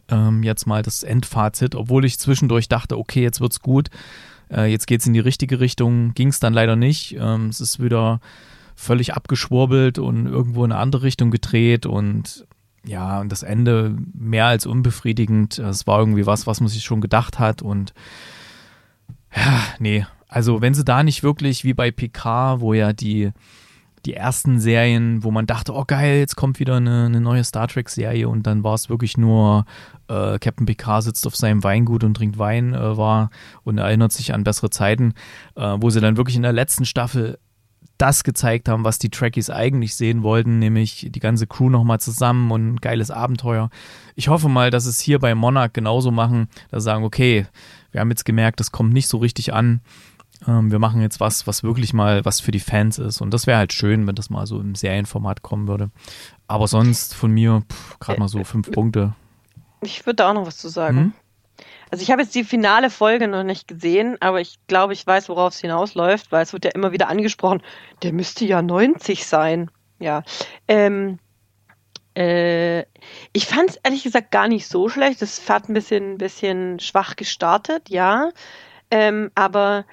Ähm, 0.08 0.42
jetzt 0.42 0.66
mal 0.66 0.82
das 0.82 1.02
Endfazit, 1.02 1.74
obwohl 1.74 2.04
ich 2.04 2.18
zwischendurch 2.18 2.68
dachte, 2.68 2.98
okay, 2.98 3.22
jetzt 3.22 3.40
wird's 3.40 3.60
gut. 3.60 3.88
Äh, 4.50 4.70
jetzt 4.70 4.86
geht's 4.86 5.06
in 5.06 5.14
die 5.14 5.20
richtige 5.20 5.60
Richtung. 5.60 6.12
Ging 6.14 6.28
es 6.28 6.40
dann 6.40 6.52
leider 6.52 6.76
nicht. 6.76 7.16
Ähm, 7.18 7.48
es 7.48 7.60
ist 7.60 7.80
wieder 7.80 8.20
völlig 8.76 9.14
abgeschwurbelt 9.14 9.98
und 9.98 10.26
irgendwo 10.26 10.64
in 10.64 10.70
eine 10.70 10.80
andere 10.80 11.02
Richtung 11.02 11.30
gedreht 11.30 11.86
und 11.86 12.46
ja, 12.84 13.20
und 13.20 13.32
das 13.32 13.42
Ende 13.42 13.96
mehr 14.14 14.46
als 14.46 14.64
unbefriedigend. 14.64 15.58
Es 15.58 15.88
war 15.88 15.98
irgendwie 15.98 16.26
was, 16.26 16.46
was 16.46 16.60
man 16.60 16.68
sich 16.68 16.84
schon 16.84 17.00
gedacht 17.00 17.40
hat 17.40 17.62
und 17.62 17.94
ja, 19.34 19.60
nee. 19.80 20.06
Also 20.28 20.60
wenn 20.60 20.74
sie 20.74 20.84
da 20.84 21.02
nicht 21.02 21.22
wirklich 21.22 21.64
wie 21.64 21.74
bei 21.74 21.90
PK, 21.90 22.60
wo 22.60 22.74
ja 22.74 22.92
die, 22.92 23.32
die 24.04 24.14
ersten 24.14 24.60
Serien, 24.60 25.24
wo 25.24 25.30
man 25.30 25.46
dachte, 25.46 25.74
oh 25.74 25.84
geil, 25.86 26.18
jetzt 26.18 26.36
kommt 26.36 26.60
wieder 26.60 26.76
eine, 26.76 27.06
eine 27.06 27.20
neue 27.20 27.44
Star 27.44 27.68
Trek-Serie 27.68 28.28
und 28.28 28.46
dann 28.46 28.62
war 28.62 28.74
es 28.74 28.88
wirklich 28.88 29.16
nur 29.16 29.64
äh, 30.08 30.38
Captain 30.38 30.66
Picard 30.66 31.02
sitzt 31.02 31.26
auf 31.26 31.36
seinem 31.36 31.64
Weingut 31.64 32.04
und 32.04 32.14
trinkt 32.14 32.38
Wein 32.38 32.74
äh, 32.74 32.96
war 32.96 33.30
und 33.64 33.78
erinnert 33.78 34.12
sich 34.12 34.34
an 34.34 34.44
bessere 34.44 34.70
Zeiten, 34.70 35.14
äh, 35.54 35.76
wo 35.80 35.90
sie 35.90 36.00
dann 36.00 36.16
wirklich 36.16 36.36
in 36.36 36.42
der 36.42 36.52
letzten 36.52 36.84
Staffel 36.84 37.38
das 37.98 38.24
gezeigt 38.24 38.68
haben, 38.68 38.84
was 38.84 38.98
die 38.98 39.10
Trekkies 39.10 39.50
eigentlich 39.50 39.94
sehen 39.94 40.22
wollten, 40.22 40.58
nämlich 40.58 41.08
die 41.10 41.20
ganze 41.20 41.46
Crew 41.46 41.70
nochmal 41.70 42.00
zusammen 42.00 42.50
und 42.50 42.74
ein 42.74 42.76
geiles 42.76 43.10
Abenteuer. 43.10 43.70
Ich 44.14 44.28
hoffe 44.28 44.48
mal, 44.48 44.70
dass 44.70 44.86
es 44.86 45.00
hier 45.00 45.18
bei 45.18 45.34
Monarch 45.34 45.72
genauso 45.72 46.10
machen, 46.10 46.48
dass 46.70 46.82
sie 46.82 46.86
sagen, 46.86 47.04
okay, 47.04 47.46
wir 47.92 48.00
haben 48.00 48.10
jetzt 48.10 48.24
gemerkt, 48.24 48.60
das 48.60 48.72
kommt 48.72 48.92
nicht 48.92 49.08
so 49.08 49.18
richtig 49.18 49.54
an. 49.54 49.80
Ähm, 50.46 50.70
wir 50.70 50.78
machen 50.78 51.00
jetzt 51.00 51.20
was, 51.20 51.46
was 51.46 51.62
wirklich 51.62 51.94
mal 51.94 52.24
was 52.24 52.40
für 52.40 52.50
die 52.50 52.60
Fans 52.60 52.98
ist. 52.98 53.20
Und 53.20 53.32
das 53.32 53.46
wäre 53.46 53.58
halt 53.58 53.72
schön, 53.72 54.06
wenn 54.06 54.14
das 54.14 54.30
mal 54.30 54.46
so 54.46 54.60
im 54.60 54.74
Serienformat 54.74 55.42
kommen 55.42 55.68
würde. 55.68 55.90
Aber 56.46 56.68
sonst 56.68 57.14
von 57.14 57.32
mir 57.32 57.62
gerade 58.00 58.20
mal 58.20 58.28
so 58.28 58.44
fünf 58.44 58.70
Punkte. 58.70 59.14
Ich 59.80 60.04
würde 60.04 60.16
da 60.16 60.30
auch 60.30 60.34
noch 60.34 60.46
was 60.46 60.58
zu 60.58 60.68
sagen. 60.68 60.96
Hm? 60.98 61.12
Also 61.90 62.02
ich 62.02 62.10
habe 62.10 62.22
jetzt 62.22 62.34
die 62.34 62.44
finale 62.44 62.90
Folge 62.90 63.28
noch 63.28 63.44
nicht 63.44 63.68
gesehen, 63.68 64.16
aber 64.20 64.40
ich 64.40 64.58
glaube, 64.66 64.92
ich 64.92 65.06
weiß, 65.06 65.28
worauf 65.28 65.54
es 65.54 65.60
hinausläuft, 65.60 66.32
weil 66.32 66.42
es 66.42 66.52
wird 66.52 66.64
ja 66.64 66.72
immer 66.72 66.92
wieder 66.92 67.08
angesprochen, 67.08 67.62
der 68.02 68.12
müsste 68.12 68.44
ja 68.44 68.62
90 68.62 69.26
sein. 69.26 69.70
Ja. 69.98 70.22
Ähm, 70.68 71.18
äh, 72.16 72.80
ich 73.32 73.46
fand 73.46 73.70
es 73.70 73.76
ehrlich 73.76 74.02
gesagt 74.02 74.30
gar 74.30 74.48
nicht 74.48 74.66
so 74.66 74.88
schlecht. 74.88 75.22
Es 75.22 75.48
hat 75.48 75.68
ein 75.68 75.74
bisschen, 75.74 76.18
bisschen 76.18 76.80
schwach 76.80 77.16
gestartet, 77.16 77.88
ja. 77.88 78.30
Ähm, 78.90 79.30
aber 79.34 79.84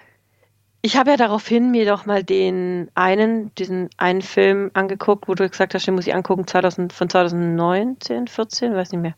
ich 0.82 0.98
habe 0.98 1.12
ja 1.12 1.18
daraufhin 1.18 1.72
mir 1.72 1.86
doch 1.86 2.06
mal 2.06 2.24
den 2.24 2.90
einen, 2.96 3.54
diesen 3.56 3.90
einen 3.98 4.22
Film 4.22 4.72
angeguckt, 4.74 5.28
wo 5.28 5.34
du 5.34 5.50
gesagt 5.50 5.74
hast, 5.74 5.88
den 5.88 5.96
muss 5.96 6.08
ich 6.08 6.14
angucken, 6.14 6.46
2000, 6.48 6.92
von 6.92 7.10
2019, 7.10 8.28
14, 8.28 8.76
weiß 8.76 8.92
nicht 8.92 9.02
mehr. 9.02 9.16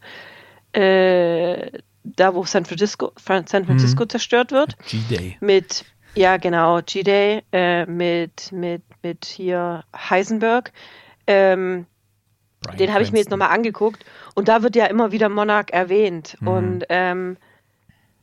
Äh, 0.73 1.79
da 2.05 2.35
wo 2.35 2.45
San 2.45 2.65
Francisco, 2.65 3.11
San 3.17 3.45
Francisco 3.47 4.03
mhm. 4.03 4.09
zerstört 4.09 4.51
wird. 4.51 4.77
G-Day. 4.87 5.37
Mit, 5.39 5.85
ja 6.13 6.37
genau, 6.37 6.81
G-Day, 6.81 7.43
äh, 7.51 7.85
mit, 7.85 8.51
mit, 8.51 8.83
mit 9.01 9.25
hier 9.25 9.83
Heisenberg. 9.95 10.71
Ähm, 11.27 11.85
den 12.79 12.93
habe 12.93 13.03
ich 13.03 13.11
mir 13.11 13.19
jetzt 13.19 13.29
nochmal 13.29 13.51
angeguckt 13.51 14.05
und 14.33 14.47
da 14.47 14.63
wird 14.63 14.75
ja 14.75 14.85
immer 14.85 15.11
wieder 15.11 15.29
Monarch 15.29 15.71
erwähnt. 15.71 16.37
Mhm. 16.39 16.47
Und 16.47 16.85
ähm, 16.89 17.37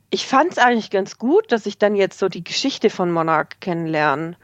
ich 0.09 0.27
fand 0.27 0.51
es 0.51 0.57
eigentlich 0.57 0.91
ganz 0.91 1.17
gut, 1.17 1.51
dass 1.51 1.65
ich 1.65 1.77
dann 1.77 1.95
jetzt 1.95 2.19
so 2.19 2.29
die 2.29 2.43
Geschichte 2.43 2.89
von 2.89 3.11
Monarch 3.11 3.59
kennenlerne 3.61 4.35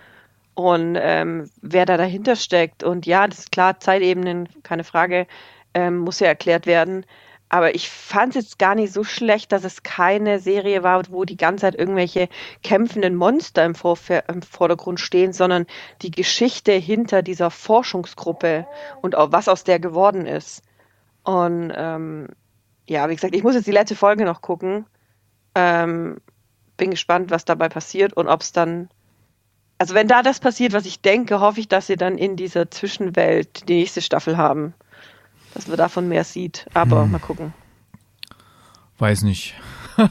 und 0.55 0.97
ähm, 0.99 1.49
wer 1.61 1.85
da 1.85 1.95
dahinter 1.95 2.35
steckt. 2.35 2.83
Und 2.83 3.05
ja, 3.05 3.27
das 3.27 3.39
ist 3.39 3.51
klar, 3.51 3.79
Zeitebenen, 3.79 4.49
keine 4.63 4.83
Frage, 4.83 5.27
ähm, 5.73 5.97
muss 5.99 6.19
ja 6.19 6.27
erklärt 6.27 6.65
werden. 6.65 7.05
Aber 7.52 7.74
ich 7.74 7.89
fand 7.89 8.36
es 8.36 8.43
jetzt 8.43 8.60
gar 8.60 8.76
nicht 8.76 8.93
so 8.93 9.04
schlecht, 9.04 9.52
dass 9.52 9.64
es 9.64 9.82
keine 9.82 10.38
Serie 10.39 10.84
war, 10.84 11.02
wo 11.10 11.26
die 11.26 11.36
ganze 11.36 11.62
Zeit 11.64 11.76
irgendwelche 11.76 12.30
kämpfenden 12.62 13.16
Monster 13.16 13.66
im, 13.66 13.74
im, 14.28 14.41
Vordergrund 14.43 15.00
stehen, 15.00 15.34
sondern 15.34 15.66
die 16.04 16.12
Geschichte 16.12 16.74
hinter 16.74 17.24
dieser 17.24 17.50
Forschungsgruppe 17.50 18.68
und 19.02 19.16
auch 19.16 19.32
was 19.32 19.47
aus 19.47 19.64
der 19.64 19.80
geworden 19.80 20.28
ist. 20.28 20.62
Und 21.24 21.74
ähm, 21.76 22.28
ja, 22.88 23.10
wie 23.10 23.16
gesagt, 23.16 23.36
ich 23.36 23.43
muss 23.43 23.56
jetzt 23.56 23.68
die 23.68 23.72
letzte 23.72 23.95
Folge 23.95 24.26
noch 24.26 24.41
gucken. 24.43 24.86
Ähm, 25.56 26.18
bin 26.78 26.91
gespannt, 26.91 27.32
was 27.32 27.45
dabei 27.45 27.68
passiert 27.68 28.14
und 28.14 28.28
ob 28.28 28.41
es 28.41 28.52
dann. 28.52 28.89
Also 29.80 29.95
wenn 29.95 30.08
da 30.08 30.22
das 30.22 30.39
passiert, 30.39 30.74
was 30.74 30.86
ich 30.86 31.02
denke, 31.02 31.39
hoffe 31.39 31.62
ich, 31.62 31.68
dass 31.68 31.88
sie 31.88 31.95
dann 31.95 32.18
in 32.18 32.36
dieser 32.36 32.70
Zwischenwelt 32.70 33.68
die 33.70 33.76
nächste 33.76 34.02
Staffel 34.02 34.38
haben 34.38 34.76
dass 35.54 35.68
man 35.68 35.78
davon 35.78 36.08
mehr 36.08 36.24
sieht. 36.24 36.66
Aber 36.74 37.04
hm. 37.04 37.12
mal 37.12 37.20
gucken. 37.20 37.54
Weiß 38.97 39.24
nicht. 39.24 39.56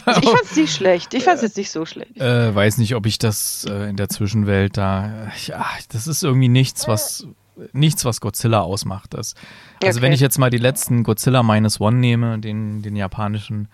Also 0.05 0.21
ich 0.23 0.29
fand 0.31 0.43
es 0.45 0.57
nicht 0.57 0.75
schlecht. 0.75 1.15
Ich 1.15 1.25
fand 1.25 1.37
es 1.37 1.43
jetzt 1.43 1.57
nicht 1.57 1.71
so 1.71 1.87
schlecht. 1.87 2.17
Äh, 2.21 2.55
weiß 2.55 2.79
nicht, 2.79 2.95
ob 2.95 3.07
ich 3.07 3.19
das 3.19 3.67
äh, 3.69 3.89
in 3.89 3.97
der 3.97 4.09
Zwischenwelt 4.09 4.77
da. 4.77 5.29
Ja, 5.47 5.67
das 5.91 6.07
ist 6.07 6.23
irgendwie 6.23 6.49
nichts, 6.49 6.89
was 6.89 7.27
nichts, 7.73 8.05
was 8.05 8.21
Godzilla 8.21 8.61
ausmacht. 8.61 9.15
Das, 9.15 9.35
also 9.83 9.99
okay. 9.99 10.07
wenn 10.07 10.13
ich 10.13 10.21
jetzt 10.21 10.39
mal 10.39 10.51
die 10.51 10.59
letzten 10.59 11.03
Godzilla 11.03 11.43
Minus 11.43 11.81
One 11.81 11.97
nehme, 11.97 12.39
den, 12.39 12.83
den 12.83 12.97
japanischen, 12.97 13.69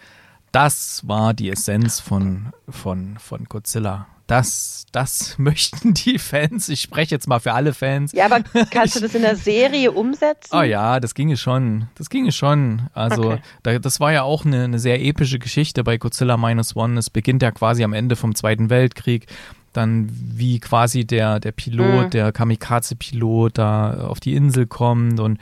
das 0.52 1.02
war 1.06 1.34
die 1.34 1.50
Essenz 1.50 2.00
von, 2.00 2.52
von, 2.68 3.18
von 3.18 3.44
Godzilla 3.44 4.06
das, 4.26 4.86
das 4.92 5.34
möchten 5.38 5.94
die 5.94 6.18
Fans. 6.18 6.68
Ich 6.68 6.80
spreche 6.80 7.14
jetzt 7.14 7.28
mal 7.28 7.40
für 7.40 7.52
alle 7.52 7.74
Fans. 7.74 8.12
Ja, 8.12 8.26
aber 8.26 8.40
kannst 8.70 8.96
du 8.96 9.00
das 9.00 9.14
in 9.14 9.22
der 9.22 9.36
Serie 9.36 9.92
umsetzen? 9.92 10.56
Oh 10.56 10.62
ja, 10.62 11.00
das 11.00 11.14
ginge 11.14 11.36
schon. 11.36 11.88
Das 11.96 12.10
ginge 12.10 12.32
schon. 12.32 12.82
Also, 12.94 13.24
okay. 13.24 13.42
da, 13.62 13.78
das 13.78 14.00
war 14.00 14.12
ja 14.12 14.22
auch 14.22 14.44
eine, 14.44 14.64
eine 14.64 14.78
sehr 14.78 15.02
epische 15.02 15.38
Geschichte 15.38 15.84
bei 15.84 15.98
Godzilla 15.98 16.36
Minus 16.36 16.76
One. 16.76 16.98
Es 16.98 17.10
beginnt 17.10 17.42
ja 17.42 17.50
quasi 17.50 17.84
am 17.84 17.92
Ende 17.92 18.16
vom 18.16 18.34
Zweiten 18.34 18.70
Weltkrieg 18.70 19.26
dann 19.72 20.08
wie 20.10 20.60
quasi 20.60 21.04
der, 21.04 21.40
der 21.40 21.52
Pilot, 21.52 22.06
mhm. 22.06 22.10
der 22.10 22.32
Kamikaze-Pilot 22.32 23.58
da 23.58 24.06
auf 24.06 24.20
die 24.20 24.34
Insel 24.34 24.66
kommt 24.66 25.20
und 25.20 25.38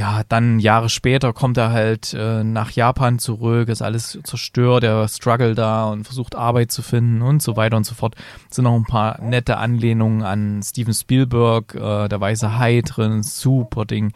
ja, 0.00 0.22
dann 0.26 0.60
Jahre 0.60 0.88
später 0.88 1.34
kommt 1.34 1.58
er 1.58 1.72
halt 1.72 2.14
äh, 2.14 2.42
nach 2.42 2.70
Japan 2.70 3.18
zurück, 3.18 3.68
ist 3.68 3.82
alles 3.82 4.18
zerstört, 4.24 4.82
er 4.82 5.06
struggle 5.08 5.54
da 5.54 5.90
und 5.90 6.04
versucht 6.04 6.34
Arbeit 6.34 6.72
zu 6.72 6.80
finden 6.80 7.20
und 7.20 7.42
so 7.42 7.54
weiter 7.54 7.76
und 7.76 7.84
so 7.84 7.94
fort. 7.94 8.14
Es 8.48 8.56
sind 8.56 8.64
noch 8.64 8.74
ein 8.74 8.86
paar 8.86 9.20
nette 9.20 9.58
Anlehnungen 9.58 10.22
an 10.22 10.62
Steven 10.62 10.94
Spielberg, 10.94 11.74
äh, 11.74 12.08
der 12.08 12.18
weiße 12.18 12.58
Hai 12.58 12.80
drin, 12.80 13.22
super 13.22 13.84
Ding. 13.84 14.14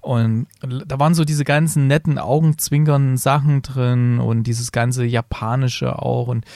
Und 0.00 0.46
da 0.62 0.98
waren 0.98 1.12
so 1.12 1.26
diese 1.26 1.44
ganzen 1.44 1.88
netten 1.88 2.18
Augenzwinkernden 2.18 3.18
Sachen 3.18 3.60
drin 3.60 4.20
und 4.20 4.44
dieses 4.44 4.72
ganze 4.72 5.04
Japanische 5.04 6.00
auch 6.00 6.28
und 6.28 6.46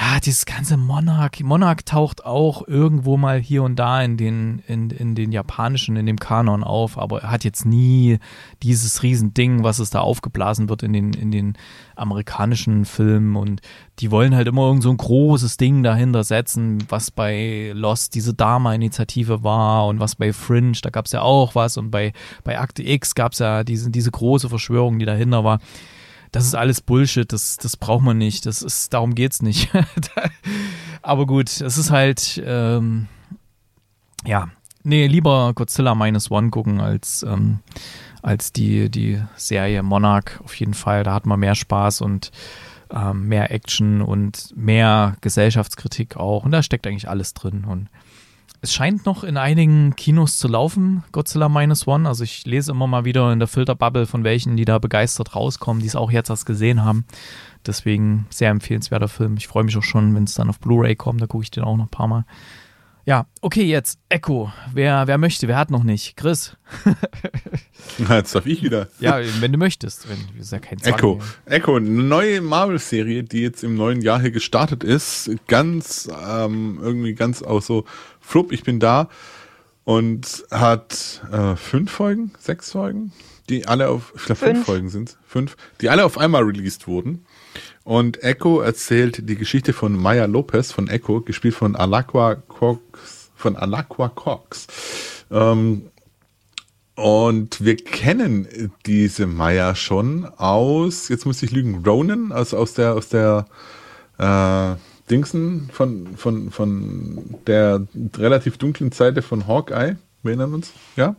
ja, 0.00 0.20
dieses 0.20 0.46
ganze 0.46 0.76
Monarch, 0.76 1.40
Monarch 1.42 1.84
taucht 1.84 2.24
auch 2.24 2.66
irgendwo 2.68 3.16
mal 3.16 3.40
hier 3.40 3.64
und 3.64 3.76
da 3.76 4.00
in 4.00 4.16
den, 4.16 4.62
in, 4.68 4.90
in 4.90 5.16
den 5.16 5.32
japanischen, 5.32 5.96
in 5.96 6.06
dem 6.06 6.20
Kanon 6.20 6.62
auf, 6.62 6.96
aber 6.96 7.22
er 7.22 7.30
hat 7.32 7.42
jetzt 7.42 7.66
nie 7.66 8.18
dieses 8.62 9.02
Riesending, 9.02 9.64
was 9.64 9.80
es 9.80 9.90
da 9.90 9.98
aufgeblasen 10.00 10.68
wird 10.68 10.84
in 10.84 10.92
den, 10.92 11.14
in 11.14 11.32
den 11.32 11.54
amerikanischen 11.96 12.84
Filmen. 12.84 13.34
Und 13.34 13.60
die 13.98 14.12
wollen 14.12 14.36
halt 14.36 14.46
immer 14.46 14.68
irgend 14.68 14.84
so 14.84 14.90
ein 14.90 14.96
großes 14.96 15.56
Ding 15.56 15.82
dahinter 15.82 16.22
setzen, 16.22 16.84
was 16.88 17.10
bei 17.10 17.72
Lost 17.74 18.14
diese 18.14 18.34
Dharma-Initiative 18.34 19.42
war 19.42 19.88
und 19.88 19.98
was 19.98 20.14
bei 20.14 20.32
Fringe, 20.32 20.78
da 20.80 20.90
gab 20.90 21.06
es 21.06 21.12
ja 21.12 21.22
auch 21.22 21.56
was. 21.56 21.76
Und 21.76 21.90
bei, 21.90 22.12
bei 22.44 22.60
Akte 22.60 22.84
X 22.88 23.16
gab 23.16 23.32
es 23.32 23.40
ja 23.40 23.64
diese, 23.64 23.90
diese 23.90 24.12
große 24.12 24.48
Verschwörung, 24.48 25.00
die 25.00 25.06
dahinter 25.06 25.42
war 25.42 25.58
das 26.32 26.44
ist 26.44 26.54
alles 26.54 26.80
Bullshit, 26.80 27.30
das, 27.32 27.56
das 27.56 27.76
braucht 27.76 28.02
man 28.02 28.18
nicht, 28.18 28.46
das 28.46 28.62
ist, 28.62 28.92
darum 28.92 29.14
geht's 29.14 29.42
nicht. 29.42 29.70
Aber 31.02 31.26
gut, 31.26 31.48
es 31.60 31.78
ist 31.78 31.90
halt, 31.90 32.42
ähm, 32.44 33.06
ja, 34.26 34.48
nee, 34.82 35.06
lieber 35.06 35.52
Godzilla 35.54 35.94
Minus 35.94 36.30
One 36.30 36.50
gucken 36.50 36.80
als, 36.80 37.22
ähm, 37.22 37.60
als 38.22 38.52
die, 38.52 38.90
die 38.90 39.22
Serie 39.36 39.82
Monarch 39.82 40.40
auf 40.42 40.54
jeden 40.54 40.74
Fall. 40.74 41.04
Da 41.04 41.14
hat 41.14 41.26
man 41.26 41.40
mehr 41.40 41.54
Spaß 41.54 42.00
und 42.00 42.30
ähm, 42.90 43.28
mehr 43.28 43.50
Action 43.50 44.02
und 44.02 44.54
mehr 44.56 45.16
Gesellschaftskritik 45.20 46.16
auch. 46.16 46.44
Und 46.44 46.50
da 46.50 46.62
steckt 46.62 46.86
eigentlich 46.86 47.08
alles 47.08 47.34
drin. 47.34 47.64
Und 47.64 47.88
es 48.60 48.72
scheint 48.72 49.06
noch 49.06 49.22
in 49.22 49.36
einigen 49.36 49.94
Kinos 49.94 50.38
zu 50.38 50.48
laufen, 50.48 51.04
Godzilla 51.12 51.48
Minus 51.48 51.86
One. 51.86 52.08
Also 52.08 52.24
ich 52.24 52.44
lese 52.44 52.72
immer 52.72 52.86
mal 52.86 53.04
wieder 53.04 53.32
in 53.32 53.38
der 53.38 53.48
Filterbubble 53.48 54.06
von 54.06 54.24
welchen, 54.24 54.56
die 54.56 54.64
da 54.64 54.78
begeistert 54.78 55.36
rauskommen, 55.36 55.80
die 55.80 55.86
es 55.86 55.96
auch 55.96 56.10
jetzt 56.10 56.30
erst 56.30 56.46
gesehen 56.46 56.84
haben. 56.84 57.04
Deswegen 57.66 58.26
sehr 58.30 58.50
empfehlenswerter 58.50 59.08
Film. 59.08 59.36
Ich 59.36 59.46
freue 59.46 59.64
mich 59.64 59.76
auch 59.76 59.82
schon, 59.82 60.14
wenn 60.14 60.24
es 60.24 60.34
dann 60.34 60.48
auf 60.48 60.58
Blu-ray 60.58 60.96
kommt. 60.96 61.20
Da 61.20 61.26
gucke 61.26 61.44
ich 61.44 61.50
den 61.50 61.64
auch 61.64 61.76
noch 61.76 61.84
ein 61.84 61.90
paar 61.90 62.08
Mal. 62.08 62.24
Ja, 63.08 63.26
okay, 63.40 63.62
jetzt 63.62 63.98
Echo. 64.10 64.52
Wer, 64.74 65.06
wer 65.06 65.16
möchte, 65.16 65.48
wer 65.48 65.56
hat 65.56 65.70
noch 65.70 65.82
nicht? 65.82 66.14
Chris. 66.18 66.58
jetzt 68.10 68.34
darf 68.34 68.44
ich 68.44 68.62
wieder. 68.62 68.88
Ja, 69.00 69.18
wenn 69.40 69.50
du 69.50 69.56
möchtest. 69.56 70.06
Wenn, 70.10 70.18
ist 70.38 70.52
ja 70.52 70.58
kein 70.58 70.76
Zwang 70.76 70.92
Echo. 70.92 71.20
Echo, 71.46 71.76
eine 71.76 71.88
neue 71.88 72.42
Marvel-Serie, 72.42 73.24
die 73.24 73.40
jetzt 73.40 73.64
im 73.64 73.76
neuen 73.76 74.02
Jahr 74.02 74.20
hier 74.20 74.30
gestartet 74.30 74.84
ist. 74.84 75.30
Ganz, 75.46 76.10
ähm, 76.22 76.78
irgendwie 76.82 77.14
ganz 77.14 77.42
auch 77.42 77.62
so 77.62 77.86
flupp, 78.28 78.52
ich 78.52 78.62
bin 78.62 78.78
da 78.78 79.08
und 79.84 80.44
hat 80.50 81.22
äh, 81.32 81.56
fünf 81.56 81.90
Folgen, 81.90 82.32
sechs 82.38 82.72
Folgen, 82.72 83.12
die 83.48 83.66
alle 83.66 83.88
auf, 83.88 84.12
ich 84.14 84.24
glaube 84.24 84.38
fünf. 84.38 84.66
Folgen 84.66 84.90
sind 84.90 85.16
fünf, 85.26 85.56
die 85.80 85.88
alle 85.88 86.04
auf 86.04 86.18
einmal 86.18 86.42
released 86.42 86.86
wurden. 86.86 87.24
Und 87.84 88.22
Echo 88.22 88.60
erzählt 88.60 89.26
die 89.28 89.36
Geschichte 89.36 89.72
von 89.72 89.96
Maya 89.96 90.26
Lopez 90.26 90.72
von 90.72 90.88
Echo, 90.88 91.22
gespielt 91.22 91.54
von 91.54 91.74
Alaqua 91.74 92.34
Cox, 92.34 93.30
von 93.34 93.56
Alaqua 93.56 94.10
Cox. 94.10 94.66
Ähm, 95.30 95.90
und 96.94 97.64
wir 97.64 97.76
kennen 97.76 98.72
diese 98.84 99.26
Maya 99.26 99.74
schon 99.74 100.26
aus, 100.36 101.08
jetzt 101.08 101.24
muss 101.24 101.42
ich 101.42 101.50
lügen, 101.50 101.82
Ronan, 101.86 102.32
also 102.32 102.58
aus 102.58 102.74
der, 102.74 102.92
aus 102.94 103.08
der 103.08 103.46
äh, 104.18 104.76
Dingsen 105.10 105.70
von, 105.72 106.16
von, 106.16 106.50
von 106.50 107.36
der 107.46 107.86
relativ 108.16 108.58
dunklen 108.58 108.92
Seite 108.92 109.22
von 109.22 109.46
Hawkeye. 109.46 109.96
Wir 110.22 110.30
erinnern 110.30 110.54
uns? 110.54 110.72
Ja? 110.96 111.16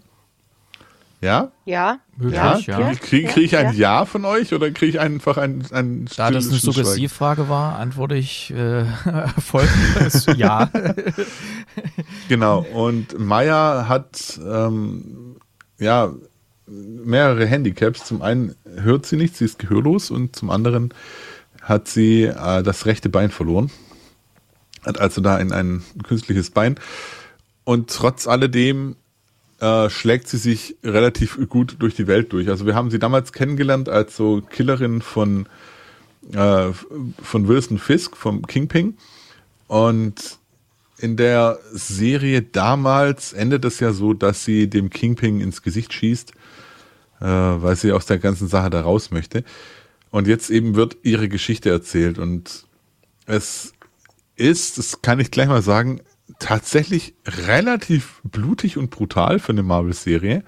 Ja? 1.21 1.51
Ja. 1.65 1.99
Möglich, 2.15 2.37
ja. 2.67 2.79
ja. 2.79 2.93
Kriege 2.95 3.27
krieg 3.27 3.45
ich 3.45 3.57
ein 3.57 3.73
ja. 3.75 3.99
ja. 3.99 4.05
von 4.05 4.23
euch 4.25 4.53
oder 4.53 4.71
kriege 4.71 4.91
ich 4.91 4.99
einfach 4.99 5.37
ein, 5.37 5.65
ein 5.71 6.07
Da 6.15 6.31
das 6.31 6.47
eine 6.47 6.57
Suggestivfrage 6.57 7.49
war, 7.49 7.77
antworte 7.77 8.15
ich 8.15 8.51
äh, 8.51 8.85
folgendes 9.39 10.27
Ja. 10.37 10.69
genau. 12.29 12.65
Und 12.73 13.19
Maya 13.19 13.87
hat 13.89 14.39
ähm, 14.45 15.35
ja 15.77 16.13
mehrere 16.67 17.45
Handicaps. 17.45 18.05
Zum 18.05 18.21
einen 18.21 18.55
hört 18.75 19.05
sie 19.05 19.17
nicht, 19.17 19.35
sie 19.35 19.45
ist 19.45 19.59
gehörlos 19.59 20.11
und 20.11 20.35
zum 20.35 20.49
anderen 20.49 20.93
hat 21.69 21.87
sie 21.87 22.23
äh, 22.23 22.63
das 22.63 22.85
rechte 22.85 23.09
Bein 23.09 23.29
verloren. 23.31 23.69
Hat 24.83 24.99
also 24.99 25.21
da 25.21 25.35
ein, 25.35 25.51
ein 25.51 25.83
künstliches 26.03 26.49
Bein. 26.49 26.75
Und 27.63 27.89
trotz 27.89 28.27
alledem 28.27 28.95
äh, 29.59 29.89
schlägt 29.89 30.27
sie 30.27 30.37
sich 30.37 30.77
relativ 30.83 31.37
gut 31.49 31.77
durch 31.79 31.95
die 31.95 32.07
Welt 32.07 32.33
durch. 32.33 32.49
Also 32.49 32.65
wir 32.65 32.75
haben 32.75 32.89
sie 32.89 32.99
damals 32.99 33.31
kennengelernt 33.33 33.89
als 33.89 34.15
so 34.15 34.41
Killerin 34.41 35.01
von, 35.01 35.47
äh, 36.33 36.69
von 37.21 37.47
Wilson 37.47 37.77
Fisk, 37.77 38.17
vom 38.17 38.47
Kingpin. 38.47 38.97
Und 39.67 40.39
in 40.97 41.15
der 41.15 41.59
Serie 41.71 42.41
damals 42.41 43.33
endet 43.33 43.63
es 43.65 43.79
ja 43.79 43.93
so, 43.93 44.13
dass 44.13 44.43
sie 44.43 44.69
dem 44.69 44.89
Kingpin 44.89 45.39
ins 45.39 45.61
Gesicht 45.61 45.93
schießt, 45.93 46.31
äh, 47.21 47.25
weil 47.25 47.75
sie 47.75 47.91
aus 47.91 48.05
der 48.05 48.17
ganzen 48.17 48.47
Sache 48.47 48.69
da 48.69 48.81
raus 48.81 49.11
möchte. 49.11 49.43
Und 50.11 50.27
jetzt 50.27 50.49
eben 50.49 50.75
wird 50.75 50.97
ihre 51.03 51.29
Geschichte 51.29 51.69
erzählt 51.69 52.17
und 52.17 52.65
es 53.25 53.73
ist, 54.35 54.77
das 54.77 55.01
kann 55.01 55.19
ich 55.19 55.31
gleich 55.31 55.47
mal 55.47 55.61
sagen, 55.61 56.01
tatsächlich 56.39 57.13
relativ 57.25 58.21
blutig 58.23 58.77
und 58.77 58.89
brutal 58.89 59.39
für 59.39 59.51
eine 59.51 59.63
Marvel-Serie, 59.63 60.43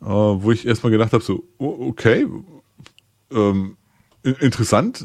äh, 0.00 0.04
wo 0.04 0.52
ich 0.52 0.66
erstmal 0.66 0.92
gedacht 0.92 1.12
habe, 1.12 1.24
so, 1.24 1.44
okay, 1.58 2.26
ähm, 3.32 3.76
interessant. 4.22 5.04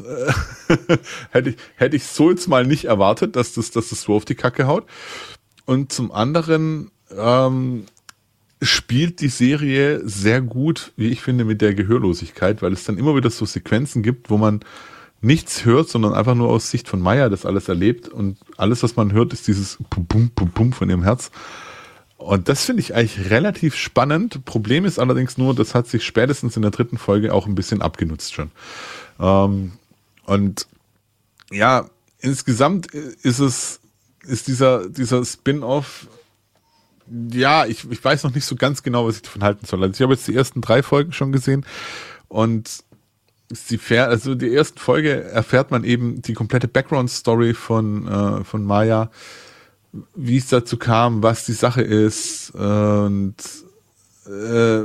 hätte, 1.30 1.50
ich, 1.50 1.56
hätte 1.76 1.96
ich 1.96 2.04
so 2.04 2.30
jetzt 2.30 2.48
mal 2.48 2.66
nicht 2.66 2.84
erwartet, 2.84 3.36
dass 3.36 3.54
das, 3.54 3.70
dass 3.70 3.88
das 3.88 4.02
so 4.02 4.14
auf 4.14 4.24
die 4.24 4.34
Kacke 4.34 4.66
haut. 4.66 4.86
Und 5.64 5.92
zum 5.92 6.12
anderen 6.12 6.90
ähm, 7.16 7.86
spielt 8.62 9.20
die 9.20 9.28
Serie 9.28 10.00
sehr 10.06 10.40
gut, 10.40 10.92
wie 10.96 11.08
ich 11.08 11.20
finde, 11.20 11.44
mit 11.44 11.60
der 11.60 11.74
Gehörlosigkeit, 11.74 12.62
weil 12.62 12.72
es 12.72 12.84
dann 12.84 12.98
immer 12.98 13.16
wieder 13.16 13.30
so 13.30 13.44
Sequenzen 13.44 14.02
gibt, 14.02 14.30
wo 14.30 14.38
man 14.38 14.60
nichts 15.20 15.64
hört, 15.64 15.88
sondern 15.88 16.12
einfach 16.12 16.34
nur 16.34 16.48
aus 16.48 16.70
Sicht 16.70 16.88
von 16.88 17.00
Maya 17.00 17.28
das 17.28 17.46
alles 17.46 17.68
erlebt 17.68 18.08
und 18.08 18.38
alles, 18.56 18.82
was 18.82 18.96
man 18.96 19.12
hört, 19.12 19.32
ist 19.32 19.46
dieses 19.48 19.78
Pum, 19.90 20.06
Pum, 20.06 20.30
Pum, 20.30 20.50
Pum 20.50 20.72
von 20.72 20.88
ihrem 20.88 21.02
Herz. 21.02 21.30
Und 22.16 22.48
das 22.48 22.64
finde 22.64 22.80
ich 22.80 22.94
eigentlich 22.94 23.30
relativ 23.30 23.74
spannend. 23.74 24.44
Problem 24.44 24.84
ist 24.84 24.98
allerdings 24.98 25.36
nur, 25.36 25.54
das 25.54 25.74
hat 25.74 25.88
sich 25.88 26.04
spätestens 26.04 26.56
in 26.56 26.62
der 26.62 26.70
dritten 26.70 26.98
Folge 26.98 27.34
auch 27.34 27.46
ein 27.46 27.54
bisschen 27.54 27.82
abgenutzt 27.82 28.34
schon. 28.34 28.50
Ähm, 29.18 29.72
und 30.24 30.66
ja, 31.50 31.88
insgesamt 32.20 32.86
ist 32.86 33.40
es, 33.40 33.80
ist 34.26 34.46
dieser, 34.46 34.88
dieser 34.88 35.24
Spin-off 35.24 36.06
ja, 37.32 37.66
ich, 37.66 37.90
ich 37.90 38.02
weiß 38.02 38.24
noch 38.24 38.34
nicht 38.34 38.44
so 38.44 38.56
ganz 38.56 38.82
genau, 38.82 39.06
was 39.06 39.16
ich 39.16 39.22
davon 39.22 39.42
halten 39.44 39.66
soll. 39.66 39.82
Also 39.82 39.94
ich 39.94 40.02
habe 40.02 40.14
jetzt 40.14 40.28
die 40.28 40.34
ersten 40.34 40.60
drei 40.60 40.82
Folgen 40.82 41.12
schon 41.12 41.32
gesehen 41.32 41.64
und 42.28 42.84
sie 43.52 43.78
fährt, 43.78 44.08
also 44.08 44.34
die 44.34 44.54
ersten 44.54 44.78
Folge 44.78 45.22
erfährt 45.24 45.70
man 45.70 45.84
eben 45.84 46.22
die 46.22 46.32
komplette 46.32 46.68
Background-Story 46.68 47.54
von, 47.54 48.08
äh, 48.08 48.44
von 48.44 48.64
Maya, 48.64 49.10
wie 50.14 50.38
es 50.38 50.48
dazu 50.48 50.76
kam, 50.76 51.22
was 51.22 51.46
die 51.46 51.52
Sache 51.52 51.82
ist 51.82 52.50
und 52.52 53.34
äh, 54.26 54.82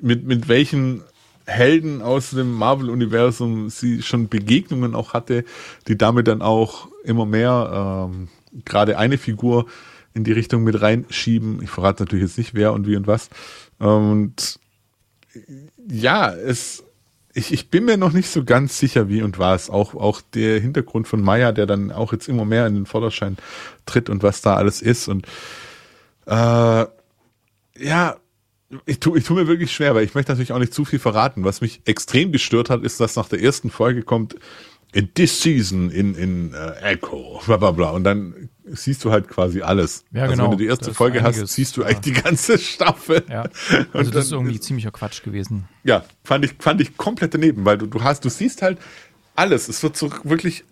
mit, 0.00 0.24
mit 0.24 0.48
welchen 0.48 1.02
Helden 1.46 2.02
aus 2.02 2.30
dem 2.30 2.52
Marvel-Universum 2.52 3.70
sie 3.70 4.02
schon 4.02 4.28
Begegnungen 4.28 4.94
auch 4.94 5.12
hatte, 5.12 5.44
die 5.88 5.96
damit 5.96 6.26
dann 6.26 6.42
auch 6.42 6.88
immer 7.04 7.26
mehr 7.26 8.08
ähm, 8.10 8.28
gerade 8.64 8.98
eine 8.98 9.18
Figur 9.18 9.66
in 10.14 10.24
die 10.24 10.32
Richtung 10.32 10.62
mit 10.62 10.80
reinschieben. 10.80 11.60
Ich 11.62 11.70
verrate 11.70 12.02
natürlich 12.02 12.24
jetzt 12.24 12.38
nicht 12.38 12.54
wer 12.54 12.72
und 12.72 12.86
wie 12.86 12.96
und 12.96 13.06
was. 13.06 13.30
Und 13.78 14.58
ja, 15.88 16.32
es, 16.32 16.84
ich, 17.34 17.52
ich 17.52 17.68
bin 17.68 17.84
mir 17.84 17.96
noch 17.96 18.12
nicht 18.12 18.30
so 18.30 18.44
ganz 18.44 18.78
sicher, 18.78 19.08
wie 19.08 19.22
und 19.22 19.38
was. 19.38 19.68
Auch, 19.68 19.94
auch 19.94 20.20
der 20.20 20.60
Hintergrund 20.60 21.08
von 21.08 21.20
Maya, 21.20 21.52
der 21.52 21.66
dann 21.66 21.90
auch 21.90 22.12
jetzt 22.12 22.28
immer 22.28 22.44
mehr 22.44 22.66
in 22.66 22.74
den 22.74 22.86
Vorderschein 22.86 23.36
tritt 23.86 24.08
und 24.08 24.22
was 24.22 24.40
da 24.40 24.54
alles 24.54 24.80
ist. 24.80 25.08
Und 25.08 25.26
äh, 26.26 26.86
ja, 27.76 28.16
ich 28.86 29.00
tue 29.00 29.18
ich 29.18 29.24
tu 29.24 29.34
mir 29.34 29.48
wirklich 29.48 29.72
schwer, 29.72 29.94
weil 29.94 30.04
ich 30.04 30.14
möchte 30.14 30.32
natürlich 30.32 30.52
auch 30.52 30.58
nicht 30.58 30.72
zu 30.72 30.84
viel 30.84 31.00
verraten. 31.00 31.44
Was 31.44 31.60
mich 31.60 31.82
extrem 31.86 32.30
gestört 32.30 32.70
hat, 32.70 32.82
ist, 32.82 33.00
dass 33.00 33.16
nach 33.16 33.28
der 33.28 33.42
ersten 33.42 33.70
Folge 33.70 34.02
kommt, 34.02 34.36
in 34.92 35.12
this 35.14 35.42
season 35.42 35.90
in, 35.90 36.14
in 36.14 36.54
uh, 36.54 36.70
Echo, 36.80 37.40
bla 37.46 37.56
bla 37.56 37.72
bla. 37.72 37.90
Und 37.90 38.04
dann 38.04 38.48
siehst 38.66 39.04
du 39.04 39.10
halt 39.10 39.28
quasi 39.28 39.62
alles. 39.62 40.04
Ja, 40.12 40.22
also 40.22 40.32
genau. 40.32 40.44
wenn 40.44 40.50
du 40.52 40.56
die 40.56 40.66
erste 40.66 40.94
Folge 40.94 41.20
einiges, 41.20 41.42
hast, 41.42 41.54
siehst 41.54 41.76
du 41.76 41.84
eigentlich 41.84 42.00
die 42.00 42.22
ganze 42.22 42.58
Staffel. 42.58 43.24
Ja. 43.28 43.44
Also 43.92 44.10
das 44.10 44.26
ist 44.26 44.32
irgendwie 44.32 44.58
ziemlicher 44.58 44.90
Quatsch 44.90 45.22
gewesen. 45.22 45.68
Ja, 45.84 46.04
fand 46.24 46.44
ich, 46.44 46.54
fand 46.58 46.80
ich 46.80 46.96
komplett 46.96 47.34
daneben, 47.34 47.64
weil 47.64 47.78
du, 47.78 47.86
du 47.86 48.02
hast, 48.02 48.24
du 48.24 48.28
siehst 48.28 48.62
halt 48.62 48.78
alles. 49.36 49.68
Es 49.68 49.82
wird 49.82 49.96
so 49.96 50.10
wirklich 50.24 50.64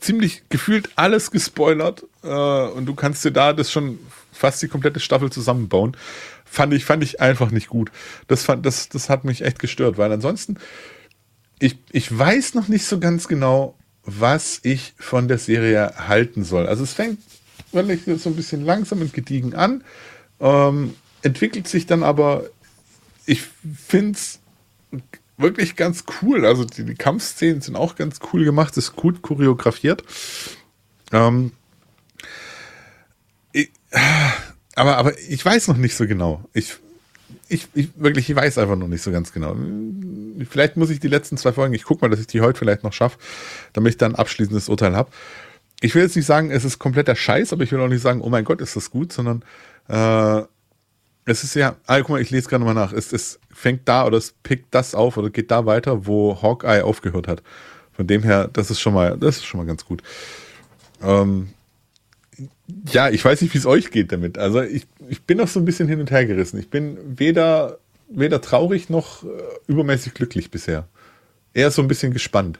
ziemlich 0.00 0.42
gefühlt 0.48 0.90
alles 0.96 1.30
gespoilert 1.30 2.04
äh, 2.22 2.28
und 2.28 2.86
du 2.86 2.94
kannst 2.94 3.24
dir 3.24 3.30
da 3.30 3.52
das 3.52 3.72
schon 3.72 3.98
fast 4.32 4.62
die 4.62 4.68
komplette 4.68 5.00
Staffel 5.00 5.30
zusammenbauen. 5.30 5.96
Fand 6.44 6.74
ich, 6.74 6.84
fand 6.84 7.02
ich 7.02 7.20
einfach 7.20 7.50
nicht 7.50 7.68
gut. 7.68 7.90
Das, 8.28 8.44
fand, 8.44 8.64
das, 8.66 8.88
das 8.88 9.08
hat 9.08 9.24
mich 9.24 9.42
echt 9.42 9.58
gestört, 9.58 9.98
weil 9.98 10.12
ansonsten, 10.12 10.58
ich, 11.58 11.78
ich 11.90 12.16
weiß 12.16 12.54
noch 12.54 12.68
nicht 12.68 12.84
so 12.84 13.00
ganz 13.00 13.28
genau, 13.28 13.76
was 14.06 14.60
ich 14.62 14.94
von 14.98 15.28
der 15.28 15.38
Serie 15.38 15.92
halten 16.08 16.44
soll. 16.44 16.66
Also 16.66 16.84
es 16.84 16.94
fängt 16.94 17.18
wirklich 17.72 18.02
so 18.22 18.30
ein 18.30 18.36
bisschen 18.36 18.64
langsam 18.64 19.00
und 19.00 19.12
gediegen 19.12 19.54
an, 19.54 19.84
ähm, 20.40 20.94
entwickelt 21.22 21.68
sich 21.68 21.86
dann 21.86 22.02
aber, 22.02 22.44
ich 23.26 23.42
finde 23.86 24.12
es 24.12 24.38
wirklich 25.36 25.76
ganz 25.76 26.04
cool. 26.22 26.46
Also 26.46 26.64
die, 26.64 26.84
die, 26.84 26.94
Kampfszenen 26.94 27.60
sind 27.60 27.76
auch 27.76 27.96
ganz 27.96 28.20
cool 28.32 28.44
gemacht, 28.44 28.76
ist 28.76 28.94
gut 28.94 29.22
choreografiert. 29.22 30.04
Ähm, 31.12 31.52
ich, 33.52 33.70
aber, 34.76 34.98
aber 34.98 35.18
ich 35.18 35.44
weiß 35.44 35.68
noch 35.68 35.76
nicht 35.76 35.96
so 35.96 36.06
genau. 36.06 36.44
Ich, 36.52 36.76
ich, 37.48 37.68
ich 37.74 37.90
wirklich, 37.96 38.28
ich 38.28 38.36
weiß 38.36 38.58
einfach 38.58 38.76
noch 38.76 38.88
nicht 38.88 39.02
so 39.02 39.10
ganz 39.10 39.32
genau. 39.32 39.56
Vielleicht 40.48 40.76
muss 40.76 40.90
ich 40.90 41.00
die 41.00 41.08
letzten 41.08 41.36
zwei 41.36 41.52
Folgen, 41.52 41.74
ich 41.74 41.84
gucke 41.84 42.04
mal, 42.04 42.08
dass 42.08 42.20
ich 42.20 42.26
die 42.26 42.40
heute 42.40 42.58
vielleicht 42.58 42.82
noch 42.82 42.92
schaffe, 42.92 43.18
damit 43.72 43.92
ich 43.92 43.98
dann 43.98 44.14
abschließendes 44.14 44.68
Urteil 44.68 44.96
habe. 44.96 45.10
Ich 45.80 45.94
will 45.94 46.02
jetzt 46.02 46.16
nicht 46.16 46.26
sagen, 46.26 46.50
es 46.50 46.64
ist 46.64 46.78
kompletter 46.78 47.14
Scheiß, 47.14 47.52
aber 47.52 47.62
ich 47.62 47.72
will 47.72 47.80
auch 47.80 47.88
nicht 47.88 48.02
sagen, 48.02 48.20
oh 48.22 48.30
mein 48.30 48.44
Gott, 48.44 48.60
ist 48.60 48.76
das 48.76 48.90
gut, 48.90 49.12
sondern 49.12 49.44
äh, 49.88 50.42
es 51.26 51.44
ist 51.44 51.54
ja, 51.54 51.76
ah, 51.86 51.98
guck 51.98 52.10
mal, 52.10 52.20
ich 52.20 52.30
lese 52.30 52.48
gerade 52.48 52.64
mal 52.64 52.74
nach. 52.74 52.92
Es, 52.92 53.12
es 53.12 53.38
fängt 53.52 53.88
da 53.88 54.06
oder 54.06 54.16
es 54.16 54.34
pickt 54.42 54.74
das 54.74 54.94
auf 54.94 55.16
oder 55.16 55.28
geht 55.28 55.50
da 55.50 55.66
weiter, 55.66 56.06
wo 56.06 56.40
Hawkeye 56.40 56.82
aufgehört 56.82 57.28
hat. 57.28 57.42
Von 57.92 58.06
dem 58.06 58.22
her, 58.22 58.48
das 58.52 58.70
ist 58.70 58.80
schon 58.80 58.94
mal, 58.94 59.16
das 59.18 59.36
ist 59.36 59.46
schon 59.46 59.58
mal 59.58 59.66
ganz 59.66 59.84
gut. 59.84 60.02
Ähm, 61.02 61.50
ja, 62.92 63.08
ich 63.08 63.24
weiß 63.24 63.42
nicht, 63.42 63.54
wie 63.54 63.58
es 63.58 63.66
euch 63.66 63.90
geht 63.90 64.12
damit. 64.12 64.38
Also 64.38 64.62
ich, 64.62 64.86
ich 65.08 65.22
bin 65.22 65.38
noch 65.38 65.48
so 65.48 65.60
ein 65.60 65.64
bisschen 65.64 65.88
hin 65.88 66.00
und 66.00 66.10
her 66.10 66.26
gerissen. 66.26 66.58
Ich 66.58 66.70
bin 66.70 66.98
weder, 67.18 67.78
weder 68.08 68.40
traurig 68.40 68.90
noch 68.90 69.22
äh, 69.22 69.26
übermäßig 69.66 70.14
glücklich 70.14 70.50
bisher. 70.50 70.88
Eher 71.54 71.70
so 71.70 71.82
ein 71.82 71.88
bisschen 71.88 72.12
gespannt. 72.12 72.58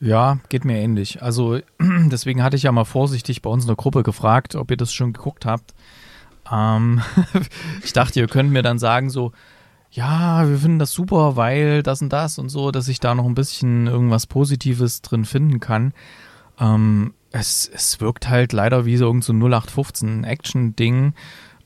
Ja, 0.00 0.38
geht 0.48 0.64
mir 0.64 0.78
ähnlich. 0.78 1.22
Also 1.22 1.58
deswegen 1.80 2.42
hatte 2.42 2.56
ich 2.56 2.64
ja 2.64 2.72
mal 2.72 2.84
vorsichtig 2.84 3.42
bei 3.42 3.50
uns 3.50 3.64
in 3.64 3.68
der 3.68 3.76
Gruppe 3.76 4.02
gefragt, 4.02 4.54
ob 4.54 4.70
ihr 4.70 4.76
das 4.76 4.92
schon 4.92 5.12
geguckt 5.12 5.44
habt. 5.44 5.74
Ähm, 6.50 7.02
ich 7.84 7.92
dachte, 7.92 8.20
ihr 8.20 8.28
könnt 8.28 8.50
mir 8.50 8.62
dann 8.62 8.78
sagen 8.78 9.10
so, 9.10 9.32
ja, 9.90 10.48
wir 10.48 10.58
finden 10.58 10.78
das 10.78 10.92
super, 10.92 11.36
weil 11.36 11.82
das 11.82 12.02
und 12.02 12.12
das 12.12 12.38
und 12.38 12.48
so, 12.48 12.70
dass 12.70 12.88
ich 12.88 13.00
da 13.00 13.14
noch 13.14 13.24
ein 13.24 13.34
bisschen 13.34 13.86
irgendwas 13.86 14.26
Positives 14.26 15.00
drin 15.00 15.24
finden 15.24 15.58
kann. 15.58 15.94
Ähm, 16.60 17.14
es, 17.38 17.70
es 17.72 18.00
wirkt 18.00 18.28
halt 18.28 18.52
leider 18.52 18.84
wie 18.86 18.96
so 18.96 19.06
irgendein 19.06 19.40
so 19.40 19.46
0815 19.46 20.24
Action-Ding. 20.24 21.14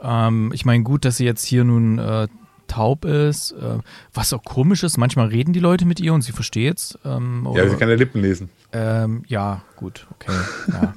Ähm, 0.00 0.52
ich 0.54 0.64
meine, 0.64 0.82
gut, 0.82 1.04
dass 1.04 1.16
sie 1.16 1.24
jetzt 1.24 1.44
hier 1.44 1.64
nun 1.64 1.98
äh, 1.98 2.28
taub 2.70 3.04
ist, 3.04 3.52
äh, 3.52 3.78
was 4.14 4.32
auch 4.32 4.44
komisch 4.44 4.82
ist. 4.84 4.96
Manchmal 4.96 5.26
reden 5.28 5.52
die 5.52 5.60
Leute 5.60 5.84
mit 5.84 6.00
ihr 6.00 6.14
und 6.14 6.22
sie 6.22 6.32
versteht's. 6.32 6.98
Ähm, 7.04 7.48
ja, 7.54 7.68
sie 7.68 7.76
kann 7.76 7.88
ja 7.88 7.96
Lippen 7.96 8.22
lesen. 8.22 8.48
Ähm, 8.72 9.24
ja, 9.26 9.62
gut, 9.76 10.06
okay. 10.12 10.32
Ja. 10.68 10.94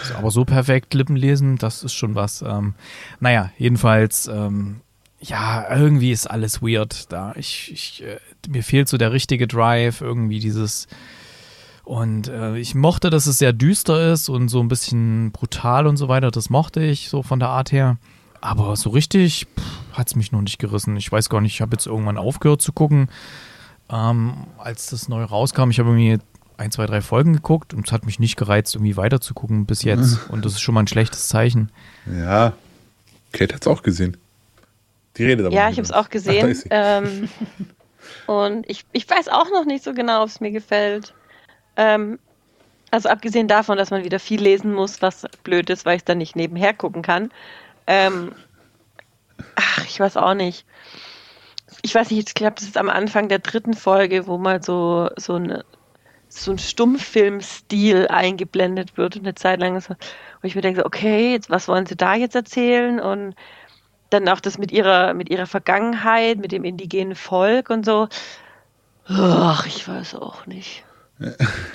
also, 0.00 0.14
aber 0.16 0.30
so 0.30 0.44
perfekt 0.44 0.92
Lippen 0.92 1.16
lesen, 1.16 1.56
das 1.56 1.82
ist 1.82 1.94
schon 1.94 2.14
was. 2.14 2.42
Ähm, 2.42 2.74
naja, 3.18 3.50
jedenfalls, 3.56 4.28
ähm, 4.28 4.82
ja, 5.20 5.74
irgendwie 5.74 6.12
ist 6.12 6.30
alles 6.30 6.60
weird 6.60 7.10
da. 7.10 7.32
Ich, 7.36 7.72
ich 7.72 8.04
äh, 8.04 8.18
mir 8.48 8.62
fehlt 8.62 8.88
so 8.88 8.98
der 8.98 9.12
richtige 9.12 9.46
Drive, 9.46 10.02
irgendwie 10.02 10.38
dieses 10.38 10.86
und 11.86 12.26
äh, 12.26 12.58
ich 12.58 12.74
mochte, 12.74 13.10
dass 13.10 13.28
es 13.28 13.38
sehr 13.38 13.52
düster 13.52 14.12
ist 14.12 14.28
und 14.28 14.48
so 14.48 14.58
ein 14.58 14.66
bisschen 14.66 15.30
brutal 15.30 15.86
und 15.86 15.96
so 15.96 16.08
weiter. 16.08 16.32
Das 16.32 16.50
mochte 16.50 16.82
ich 16.82 17.08
so 17.08 17.22
von 17.22 17.38
der 17.38 17.48
Art 17.48 17.70
her. 17.70 17.96
Aber 18.40 18.74
so 18.74 18.90
richtig 18.90 19.46
hat 19.92 20.08
es 20.08 20.16
mich 20.16 20.32
noch 20.32 20.40
nicht 20.40 20.58
gerissen. 20.58 20.96
Ich 20.96 21.12
weiß 21.12 21.28
gar 21.28 21.40
nicht, 21.40 21.54
ich 21.54 21.60
habe 21.60 21.76
jetzt 21.76 21.86
irgendwann 21.86 22.18
aufgehört 22.18 22.60
zu 22.60 22.72
gucken, 22.72 23.08
ähm, 23.88 24.34
als 24.58 24.90
das 24.90 25.08
neu 25.08 25.22
rauskam. 25.22 25.70
Ich 25.70 25.78
habe 25.78 25.90
irgendwie 25.90 26.18
ein, 26.56 26.72
zwei, 26.72 26.86
drei 26.86 27.00
Folgen 27.02 27.34
geguckt 27.34 27.72
und 27.72 27.86
es 27.86 27.92
hat 27.92 28.04
mich 28.04 28.18
nicht 28.18 28.36
gereizt, 28.36 28.74
irgendwie 28.74 28.96
weiter 28.96 29.20
zu 29.20 29.32
gucken 29.32 29.64
bis 29.64 29.84
jetzt. 29.84 30.18
Und 30.28 30.44
das 30.44 30.54
ist 30.54 30.62
schon 30.62 30.74
mal 30.74 30.80
ein 30.80 30.88
schlechtes 30.88 31.28
Zeichen. 31.28 31.70
Ja, 32.12 32.54
Kate 33.30 33.54
hat 33.54 33.62
es 33.62 33.68
auch 33.68 33.84
gesehen. 33.84 34.16
Die 35.18 35.24
redet 35.24 35.46
aber. 35.46 35.54
Ja, 35.54 35.70
ich 35.70 35.76
habe 35.76 35.82
es 35.82 35.92
auch 35.92 36.08
gesehen. 36.08 36.60
Ach, 36.64 36.66
ähm, 36.70 37.28
und 38.26 38.68
ich, 38.68 38.84
ich 38.90 39.08
weiß 39.08 39.28
auch 39.28 39.50
noch 39.52 39.64
nicht 39.64 39.84
so 39.84 39.94
genau, 39.94 40.24
ob 40.24 40.30
es 40.30 40.40
mir 40.40 40.50
gefällt. 40.50 41.14
Ähm, 41.76 42.18
also 42.90 43.08
abgesehen 43.08 43.48
davon, 43.48 43.76
dass 43.76 43.90
man 43.90 44.04
wieder 44.04 44.18
viel 44.18 44.40
lesen 44.40 44.72
muss, 44.72 45.02
was 45.02 45.26
blöd 45.42 45.70
ist, 45.70 45.84
weil 45.84 45.96
ich 45.96 46.04
dann 46.04 46.18
nicht 46.18 46.36
nebenher 46.36 46.72
gucken 46.72 47.02
kann. 47.02 47.30
Ähm, 47.86 48.32
ach, 49.56 49.84
ich 49.84 49.98
weiß 50.00 50.16
auch 50.16 50.34
nicht. 50.34 50.64
Ich 51.82 51.94
weiß 51.94 52.10
nicht, 52.10 52.28
ich 52.28 52.34
glaube, 52.34 52.54
das 52.56 52.64
ist 52.64 52.78
am 52.78 52.88
Anfang 52.88 53.28
der 53.28 53.40
dritten 53.40 53.74
Folge, 53.74 54.26
wo 54.26 54.38
mal 54.38 54.62
so, 54.62 55.10
so, 55.16 55.34
eine, 55.34 55.64
so 56.28 56.52
ein 56.52 56.58
Stummfilmstil 56.58 58.08
eingeblendet 58.08 58.96
wird 58.96 59.16
und 59.16 59.22
eine 59.22 59.34
Zeit 59.34 59.60
lang 59.60 59.76
ist, 59.76 59.90
wo 59.90 59.96
ich 60.42 60.54
mir 60.54 60.62
denke, 60.62 60.86
okay, 60.86 61.32
jetzt, 61.32 61.50
was 61.50 61.68
wollen 61.68 61.86
sie 61.86 61.96
da 61.96 62.14
jetzt 62.14 62.34
erzählen? 62.34 63.00
Und 63.00 63.34
dann 64.10 64.28
auch 64.28 64.40
das 64.40 64.58
mit 64.58 64.72
ihrer, 64.72 65.12
mit 65.12 65.28
ihrer 65.28 65.46
Vergangenheit, 65.46 66.38
mit 66.38 66.52
dem 66.52 66.64
indigenen 66.64 67.16
Volk 67.16 67.68
und 67.68 67.84
so. 67.84 68.08
Ach, 69.08 69.66
ich 69.66 69.86
weiß 69.86 70.14
auch 70.14 70.46
nicht. 70.46 70.85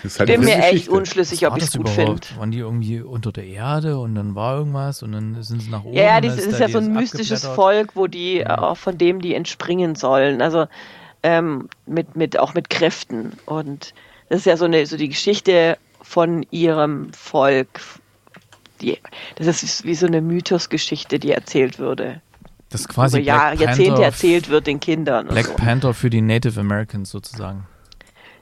Ich 0.03 0.19
halt 0.19 0.27
bin 0.27 0.41
mir 0.41 0.57
echt 0.57 0.87
unschlüssig, 0.87 1.47
ob 1.47 1.57
ich 1.57 1.63
es 1.63 1.75
gut 1.75 1.89
finde. 1.89 2.19
Waren 2.37 2.51
die 2.51 2.59
irgendwie 2.59 3.01
unter 3.01 3.31
der 3.31 3.45
Erde 3.45 3.97
und 3.97 4.13
dann 4.13 4.35
war 4.35 4.57
irgendwas 4.57 5.01
und 5.01 5.13
dann 5.13 5.41
sind 5.41 5.61
sie 5.61 5.69
nach 5.69 5.83
oben? 5.83 5.95
Ja, 5.95 6.03
ja 6.03 6.21
das 6.21 6.37
ist, 6.37 6.53
da 6.53 6.65
ja 6.65 6.69
so 6.69 6.77
ein 6.77 6.93
mystisches 6.93 7.45
Volk, 7.45 7.95
wo 7.95 8.05
die, 8.07 8.37
ja. 8.37 8.59
auch 8.59 8.77
von 8.77 8.97
dem 8.97 9.19
die 9.21 9.33
entspringen 9.33 9.95
sollen. 9.95 10.41
Also 10.41 10.67
ähm, 11.23 11.69
mit, 11.87 12.15
mit, 12.15 12.37
auch 12.37 12.53
mit 12.53 12.69
Kräften. 12.69 13.33
Und 13.45 13.93
das 14.29 14.39
ist 14.39 14.45
ja 14.45 14.57
so, 14.57 14.65
eine, 14.65 14.85
so 14.85 14.97
die 14.97 15.09
Geschichte 15.09 15.77
von 16.01 16.45
ihrem 16.51 17.11
Volk. 17.13 17.81
Die, 18.81 18.97
das 19.35 19.63
ist 19.63 19.85
wie 19.85 19.95
so 19.95 20.05
eine 20.05 20.21
Mythosgeschichte, 20.21 21.19
die 21.19 21.31
erzählt 21.31 21.79
würde. 21.79 22.21
Das 22.69 22.87
quasi 22.87 23.17
über 23.17 23.25
Jahr, 23.25 23.53
Jahrzehnte 23.53 24.03
erzählt 24.03 24.49
wird 24.49 24.65
den 24.65 24.79
Kindern. 24.79 25.27
Black 25.27 25.47
so. 25.47 25.53
Panther 25.55 25.93
für 25.93 26.09
die 26.09 26.21
Native 26.21 26.59
Americans 26.59 27.09
sozusagen. 27.09 27.67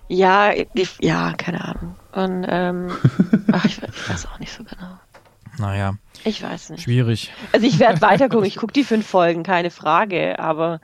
Ja, 0.09 0.51
ich, 0.73 0.97
ja, 1.01 1.33
keine 1.33 1.63
Ahnung. 1.63 1.95
Und 2.11 2.45
ähm, 2.49 2.91
ach, 3.51 3.63
ich, 3.65 3.77
ich, 3.81 4.09
weiß 4.09 4.25
auch 4.25 4.39
nicht 4.39 4.51
so 4.51 4.63
genau. 4.63 4.97
Naja. 5.59 5.93
Ich 6.23 6.41
weiß 6.41 6.71
nicht. 6.71 6.83
Schwierig. 6.83 7.31
Also 7.53 7.65
ich 7.67 7.79
werde 7.79 8.01
weiter 8.01 8.27
gucken. 8.27 8.45
Ich 8.45 8.55
gucke 8.55 8.73
die 8.73 8.83
fünf 8.83 9.05
Folgen, 9.05 9.43
keine 9.43 9.69
Frage. 9.69 10.39
Aber 10.39 10.81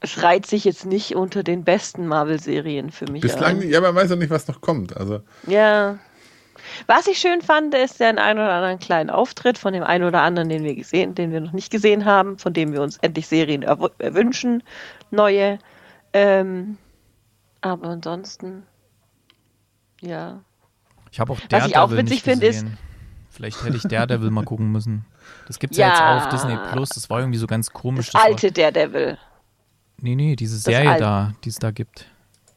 es 0.00 0.22
reiht 0.22 0.46
sich 0.46 0.64
jetzt 0.64 0.86
nicht 0.86 1.16
unter 1.16 1.42
den 1.42 1.64
besten 1.64 2.06
Marvel-Serien 2.06 2.90
für 2.90 3.10
mich. 3.12 3.20
Bislang, 3.20 3.60
ein. 3.60 3.68
ja, 3.68 3.80
man 3.82 3.94
weiß 3.94 4.08
ja 4.08 4.16
nicht, 4.16 4.30
was 4.30 4.48
noch 4.48 4.62
kommt. 4.62 4.96
Also. 4.96 5.20
Ja. 5.46 5.98
Was 6.86 7.06
ich 7.08 7.18
schön 7.18 7.42
fand, 7.42 7.74
ist 7.74 8.00
der 8.00 8.16
ein 8.16 8.38
oder 8.38 8.52
anderen 8.52 8.78
kleinen 8.78 9.10
Auftritt 9.10 9.58
von 9.58 9.74
dem 9.74 9.82
einen 9.82 10.04
oder 10.04 10.22
anderen, 10.22 10.48
den 10.48 10.64
wir 10.64 10.74
gesehen, 10.74 11.14
den 11.14 11.30
wir 11.30 11.40
noch 11.40 11.52
nicht 11.52 11.70
gesehen 11.70 12.06
haben, 12.06 12.38
von 12.38 12.54
dem 12.54 12.72
wir 12.72 12.80
uns 12.80 12.96
endlich 12.98 13.26
Serien 13.26 13.62
erwünschen, 13.62 14.62
neue. 15.10 15.58
Ähm, 16.14 16.78
aber 17.60 17.88
ansonsten, 17.88 18.64
ja. 20.00 20.40
Ich 21.10 21.20
habe 21.20 21.32
auch 21.32 21.40
Daredevil 21.40 21.60
Was 21.60 21.68
ich 21.68 21.76
auch 21.76 21.90
witzig 21.90 22.22
finde, 22.22 22.46
ist. 22.46 22.66
Vielleicht 23.30 23.64
hätte 23.64 23.76
ich 23.76 23.82
Daredevil 23.82 24.30
mal 24.30 24.44
gucken 24.44 24.72
müssen. 24.72 25.04
Das 25.46 25.58
gibt 25.58 25.72
es 25.72 25.78
ja. 25.78 25.88
ja. 25.88 26.14
jetzt 26.16 26.26
auf 26.26 26.28
Disney 26.30 26.58
Plus. 26.72 26.88
Das 26.90 27.08
war 27.10 27.20
irgendwie 27.20 27.38
so 27.38 27.46
ganz 27.46 27.72
komisch. 27.72 28.10
Das, 28.10 28.14
das 28.14 28.22
alte 28.24 28.46
war... 28.48 28.72
Daredevil. 28.72 29.18
Nee, 30.00 30.14
nee, 30.14 30.36
diese 30.36 30.58
Serie 30.58 30.98
da, 30.98 31.32
die 31.44 31.48
es 31.48 31.56
da 31.56 31.70
gibt. 31.70 32.06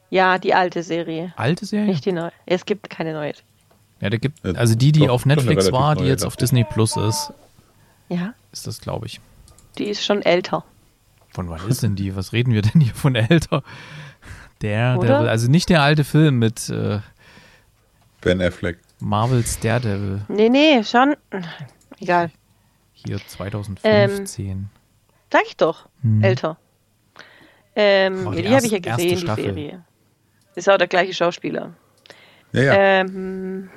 Ja, 0.09 0.37
die 0.37 0.53
alte 0.53 0.83
Serie. 0.83 1.33
Alte 1.37 1.65
Serie? 1.65 1.87
Nicht 1.87 2.05
die 2.05 2.11
neue. 2.11 2.31
Es 2.45 2.65
gibt 2.65 2.89
keine 2.89 3.13
neue. 3.13 3.33
Ja, 4.01 4.09
da 4.09 4.17
gibt 4.17 4.45
also 4.45 4.75
die, 4.75 4.91
die 4.91 5.01
doch, 5.01 5.09
auf 5.09 5.25
Netflix 5.25 5.71
war, 5.71 5.95
die 5.95 6.05
jetzt 6.05 6.25
auf 6.25 6.35
Disney 6.35 6.63
Plus 6.63 6.97
ist. 6.97 7.31
Ja. 8.09 8.33
Ist 8.51 8.67
das, 8.67 8.81
glaube 8.81 9.05
ich. 9.05 9.21
Die 9.77 9.85
ist 9.85 10.03
schon 10.03 10.21
älter. 10.21 10.65
Von 11.29 11.49
wann 11.49 11.65
ist 11.67 11.81
denn 11.81 11.95
die? 11.95 12.15
Was 12.15 12.33
reden 12.33 12.53
wir 12.53 12.61
denn 12.61 12.81
hier 12.81 12.93
von 12.93 13.15
älter? 13.15 13.63
Daredevil, 14.63 15.27
also 15.27 15.49
nicht 15.49 15.69
der 15.69 15.81
alte 15.81 16.03
Film 16.03 16.39
mit 16.39 16.69
äh, 16.69 16.99
Ben 18.21 18.41
Affleck. 18.41 18.77
Marvels 18.99 19.59
Daredevil. 19.59 20.21
Nee, 20.27 20.49
nee, 20.49 20.83
schon. 20.83 21.15
Egal. 21.99 22.31
Hier 22.93 23.17
2015. 23.17 24.47
Ähm, 24.47 24.69
sag 25.31 25.41
ich 25.47 25.57
doch, 25.57 25.87
hm. 26.01 26.23
älter. 26.23 26.57
Ähm, 27.75 28.27
oh, 28.27 28.31
die, 28.31 28.43
die 28.43 28.55
habe 28.55 28.65
ich 28.65 28.71
ja 28.71 28.79
gesehen, 28.79 29.19
die 29.19 29.41
Serie. 29.41 29.85
Ist 30.55 30.69
auch 30.69 30.77
der 30.77 30.87
gleiche 30.87 31.13
Schauspieler. 31.13 31.73
Ja, 32.51 32.61
ja. 32.61 32.73
Ähm, 32.73 33.69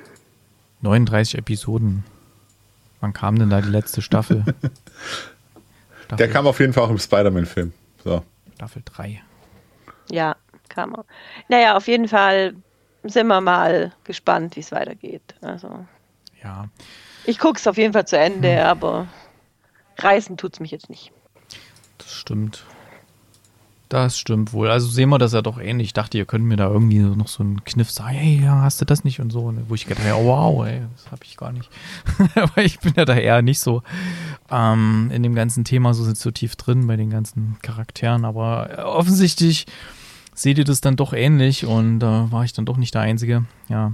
39 0.81 1.37
Episoden. 1.39 2.03
Wann 2.99 3.13
kam 3.13 3.39
denn 3.39 3.49
da 3.49 3.61
die 3.61 3.69
letzte 3.69 4.01
Staffel? 4.01 4.43
Staffel 6.05 6.17
der 6.17 6.29
kam 6.29 6.45
auf 6.45 6.59
jeden 6.59 6.73
Fall 6.73 6.83
auch 6.83 6.89
im 6.89 6.99
Spider-Man-Film. 6.99 7.73
So. 8.03 8.23
Staffel 8.55 8.81
3. 8.85 9.21
Ja, 10.11 10.35
kam 10.75 10.95
auch. 10.95 11.05
Naja, 11.47 11.75
auf 11.75 11.87
jeden 11.87 12.07
Fall 12.07 12.55
sind 13.03 13.27
wir 13.27 13.41
mal 13.41 13.93
gespannt, 14.03 14.55
wie 14.55 14.61
es 14.61 14.71
weitergeht. 14.71 15.35
Also. 15.41 15.85
Ja. 16.43 16.69
Ich 17.25 17.39
gucke 17.39 17.57
es 17.57 17.67
auf 17.67 17.77
jeden 17.77 17.93
Fall 17.93 18.05
zu 18.05 18.17
Ende, 18.17 18.59
hm. 18.59 18.65
aber 18.65 19.07
reißen 19.97 20.37
tut 20.37 20.53
es 20.53 20.59
mich 20.59 20.71
jetzt 20.71 20.89
nicht. 20.89 21.11
Das 21.97 22.13
stimmt. 22.13 22.65
Das 23.89 24.17
stimmt 24.17 24.51
wohl. 24.51 24.69
Also 24.69 24.87
sehen 24.87 25.09
wir 25.09 25.19
das 25.19 25.33
ja 25.33 25.43
doch 25.43 25.59
ähnlich. 25.59 25.87
Ich 25.87 25.93
dachte, 25.93 26.17
ihr 26.17 26.25
könnt 26.25 26.43
mir 26.43 26.57
da 26.57 26.67
irgendwie 26.67 26.99
noch 26.99 27.27
so 27.27 27.43
einen 27.43 27.63
Kniff 27.65 27.91
sagen, 27.91 28.15
hey, 28.15 28.41
ja, 28.43 28.61
hast 28.61 28.81
du 28.81 28.85
das 28.85 29.03
nicht 29.03 29.19
und 29.19 29.29
so. 29.29 29.53
Wo 29.67 29.75
ich 29.75 29.85
gedacht 29.85 30.07
habe, 30.07 30.23
oh, 30.23 30.25
wow, 30.25 30.65
ey, 30.65 30.81
das 30.95 31.11
habe 31.11 31.23
ich 31.23 31.37
gar 31.37 31.51
nicht. 31.51 31.69
Aber 32.35 32.63
ich 32.63 32.79
bin 32.79 32.93
ja 32.97 33.05
da 33.05 33.15
eher 33.15 33.43
nicht 33.43 33.59
so 33.59 33.83
ähm, 34.49 35.11
in 35.13 35.21
dem 35.21 35.35
ganzen 35.35 35.63
Thema 35.65 35.93
so, 35.93 36.11
so 36.13 36.31
tief 36.31 36.55
drin 36.55 36.87
bei 36.87 36.95
den 36.95 37.11
ganzen 37.11 37.57
Charakteren. 37.61 38.25
Aber 38.25 38.69
äh, 38.75 38.81
offensichtlich 38.81 39.67
seht 40.35 40.59
ihr 40.59 40.63
das 40.63 40.81
dann 40.81 40.95
doch 40.95 41.13
ähnlich 41.13 41.65
und 41.65 41.99
da 41.99 42.25
äh, 42.25 42.31
war 42.31 42.43
ich 42.43 42.53
dann 42.53 42.65
doch 42.65 42.77
nicht 42.77 42.93
der 42.93 43.01
Einzige. 43.01 43.45
Ja. 43.67 43.93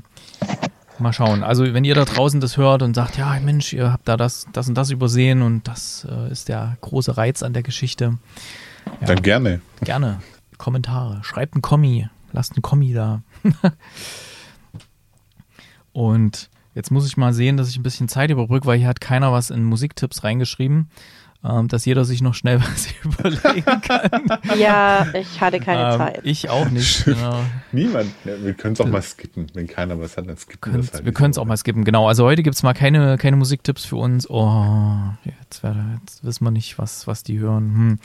Mal 0.99 1.13
schauen. 1.13 1.43
Also, 1.43 1.73
wenn 1.73 1.83
ihr 1.83 1.95
da 1.95 2.05
draußen 2.05 2.41
das 2.41 2.57
hört 2.57 2.83
und 2.83 2.93
sagt, 2.93 3.17
ja, 3.17 3.39
Mensch, 3.39 3.73
ihr 3.73 3.91
habt 3.91 4.07
da 4.07 4.17
das, 4.17 4.45
das 4.51 4.67
und 4.67 4.75
das 4.75 4.91
übersehen 4.91 5.41
und 5.41 5.67
das 5.67 6.05
äh, 6.09 6.29
ist 6.31 6.49
der 6.49 6.77
große 6.81 7.17
Reiz 7.17 7.41
an 7.41 7.53
der 7.53 7.63
Geschichte, 7.63 8.17
ja, 8.99 9.07
Dann 9.07 9.21
gerne. 9.21 9.61
Gerne. 9.81 10.19
Kommentare. 10.57 11.23
Schreibt 11.23 11.55
ein 11.55 11.61
Kommi. 11.61 12.07
Lasst 12.31 12.57
ein 12.57 12.61
Kommi 12.61 12.93
da. 12.93 13.21
Und 15.91 16.49
jetzt 16.73 16.91
muss 16.91 17.07
ich 17.07 17.17
mal 17.17 17.33
sehen, 17.33 17.57
dass 17.57 17.69
ich 17.69 17.77
ein 17.77 17.83
bisschen 17.83 18.07
Zeit 18.07 18.29
überbrücke, 18.29 18.65
weil 18.65 18.77
hier 18.77 18.87
hat 18.87 19.01
keiner 19.01 19.31
was 19.31 19.49
in 19.49 19.63
Musiktipps 19.63 20.23
reingeschrieben 20.23 20.89
ähm, 21.43 21.67
dass 21.67 21.85
jeder 21.85 22.05
sich 22.05 22.21
noch 22.21 22.35
schnell 22.35 22.59
was 22.61 22.87
überlegen 23.03 23.81
kann. 23.81 24.59
Ja, 24.59 25.07
ich 25.13 25.41
hatte 25.41 25.59
keine 25.59 25.93
ähm, 25.93 25.97
Zeit. 25.97 26.19
Ich 26.23 26.49
auch 26.49 26.69
nicht. 26.69 27.05
Genau. 27.11 27.39
Niemand. 27.71 28.11
Ja, 28.25 28.33
wir 28.41 28.53
können 28.53 28.73
es 28.73 28.81
auch 28.81 28.87
mal 28.87 29.01
skippen. 29.01 29.47
Wenn 29.53 29.67
keiner 29.67 29.99
was 29.99 30.17
hat, 30.17 30.27
dann 30.27 30.37
skippen 30.37 30.73
wir 30.73 30.79
es 30.79 30.93
halt. 30.93 31.03
Wir 31.03 31.11
können 31.11 31.31
es 31.31 31.37
auch 31.37 31.45
mal 31.45 31.57
skippen, 31.57 31.83
genau. 31.83 32.07
Also 32.07 32.25
heute 32.25 32.41
gibt 32.41 32.55
es 32.55 32.63
mal 32.63 32.73
keine, 32.73 33.17
keine 33.17 33.35
Musiktipps 33.35 33.85
für 33.85 33.97
uns. 33.97 34.29
Oh, 34.29 34.89
jetzt, 35.25 35.63
wär, 35.63 35.75
jetzt 35.99 36.23
wissen 36.23 36.45
wir 36.45 36.51
nicht, 36.51 36.77
was, 36.77 37.07
was 37.07 37.23
die 37.23 37.39
hören. 37.39 37.75
Hm. 37.75 37.99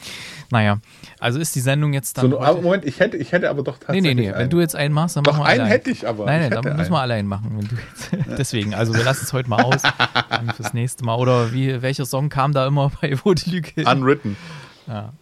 Naja, 0.51 0.79
also 1.21 1.39
ist 1.39 1.55
die 1.55 1.61
Sendung 1.61 1.93
jetzt 1.93 2.19
dann. 2.19 2.31
So, 2.31 2.41
aber 2.41 2.63
Moment, 2.63 2.85
ich 2.85 2.99
hätte, 2.99 3.17
ich 3.17 3.33
hätte 3.33 3.49
aber 3.49 3.63
doch 3.63 3.79
tatsächlich. 3.79 4.03
Nee, 4.03 4.15
nee, 4.15 4.31
nee. 4.31 4.37
Wenn 4.37 4.51
du 4.51 4.61
jetzt 4.61 4.75
einen 4.75 4.95
machst, 4.95 5.17
dann 5.17 5.25
doch 5.25 5.33
machen 5.33 5.45
wir 5.45 5.49
einen. 5.49 5.61
einen 5.63 5.71
hätte 5.71 5.91
ich 5.91 6.09
aber. 6.09 6.27
Nein, 6.27 6.41
nein, 6.41 6.51
dann 6.51 6.65
müssen 6.65 6.79
einen. 6.79 6.91
wir 6.91 7.01
allein 7.01 7.27
machen. 7.27 7.61
Jetzt, 7.61 8.11
deswegen, 8.39 8.75
also 8.75 8.95
wir 8.95 9.05
lassen 9.05 9.25
es 9.25 9.33
heute 9.33 9.49
mal 9.49 9.63
aus. 9.63 9.83
fürs 10.57 10.75
nächste 10.75 11.05
Mal. 11.05 11.17
Oder 11.17 11.53
wie, 11.53 11.83
welcher 11.83 12.07
Song 12.07 12.29
kam 12.29 12.53
da 12.53 12.67
immer 12.67 12.91
bei 13.01 13.17
Wo 13.27 13.35
die 13.35 13.51
Lüge? 13.51 13.91
Unwritten. 13.91 14.37
Ja. 14.87 15.13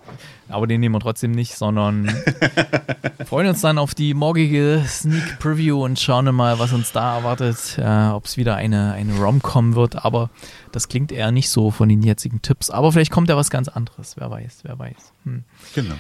Aber 0.51 0.67
den 0.67 0.81
nehmen 0.81 0.95
wir 0.95 1.01
trotzdem 1.01 1.31
nicht, 1.31 1.55
sondern 1.57 2.07
freuen 3.27 3.49
uns 3.49 3.63
dann 3.63 3.79
auf 3.79 3.95
die 3.95 4.13
morgige 4.13 4.85
Sneak 4.87 5.39
Preview 5.39 5.83
und 5.83 5.99
schauen 5.99 6.27
mal, 6.35 6.59
was 6.59 6.75
uns 6.75 6.93
da 6.93 7.17
erwartet. 7.17 7.79
Äh, 7.79 8.09
Ob 8.09 8.27
es 8.27 8.37
wieder 8.37 8.57
eine, 8.57 8.93
eine 8.93 9.17
Rom-Com 9.17 9.75
wird, 9.75 10.05
aber 10.05 10.29
das 10.71 10.89
klingt 10.89 11.13
eher 11.13 11.33
nicht 11.33 11.49
so 11.49 11.71
von 11.71 11.89
den 11.89 12.03
jetzigen 12.03 12.43
Tipps. 12.43 12.69
Aber 12.69 12.93
vielleicht 12.93 13.11
kommt 13.11 13.31
ja 13.31 13.39
was 13.39 13.49
ganz 13.49 13.69
anderes. 13.69 14.19
Wer 14.19 14.31
weiß, 14.31 14.59
wer 14.65 14.79
weiß. 14.79 15.13
Hm. 15.25 15.45
Genau. 15.75 15.95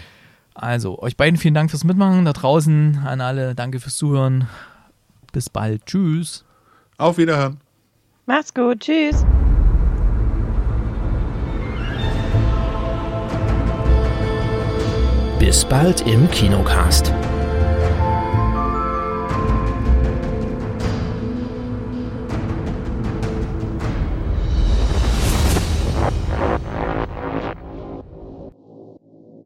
Also, 0.52 1.00
euch 1.00 1.16
beiden 1.16 1.38
vielen 1.38 1.54
Dank 1.54 1.70
fürs 1.70 1.84
Mitmachen. 1.84 2.26
Da 2.26 2.34
draußen 2.34 2.98
an 3.02 3.22
alle, 3.22 3.54
danke 3.54 3.80
fürs 3.80 3.96
Zuhören. 3.96 4.46
Bis 5.32 5.48
bald. 5.48 5.86
Tschüss. 5.86 6.44
Auf 6.98 7.16
Wiederhören. 7.16 7.60
Macht's 8.26 8.52
gut. 8.52 8.80
Tschüss. 8.80 9.24
Bis 15.54 15.64
bald 15.64 16.00
im 16.00 16.28
Kinocast. 16.32 17.12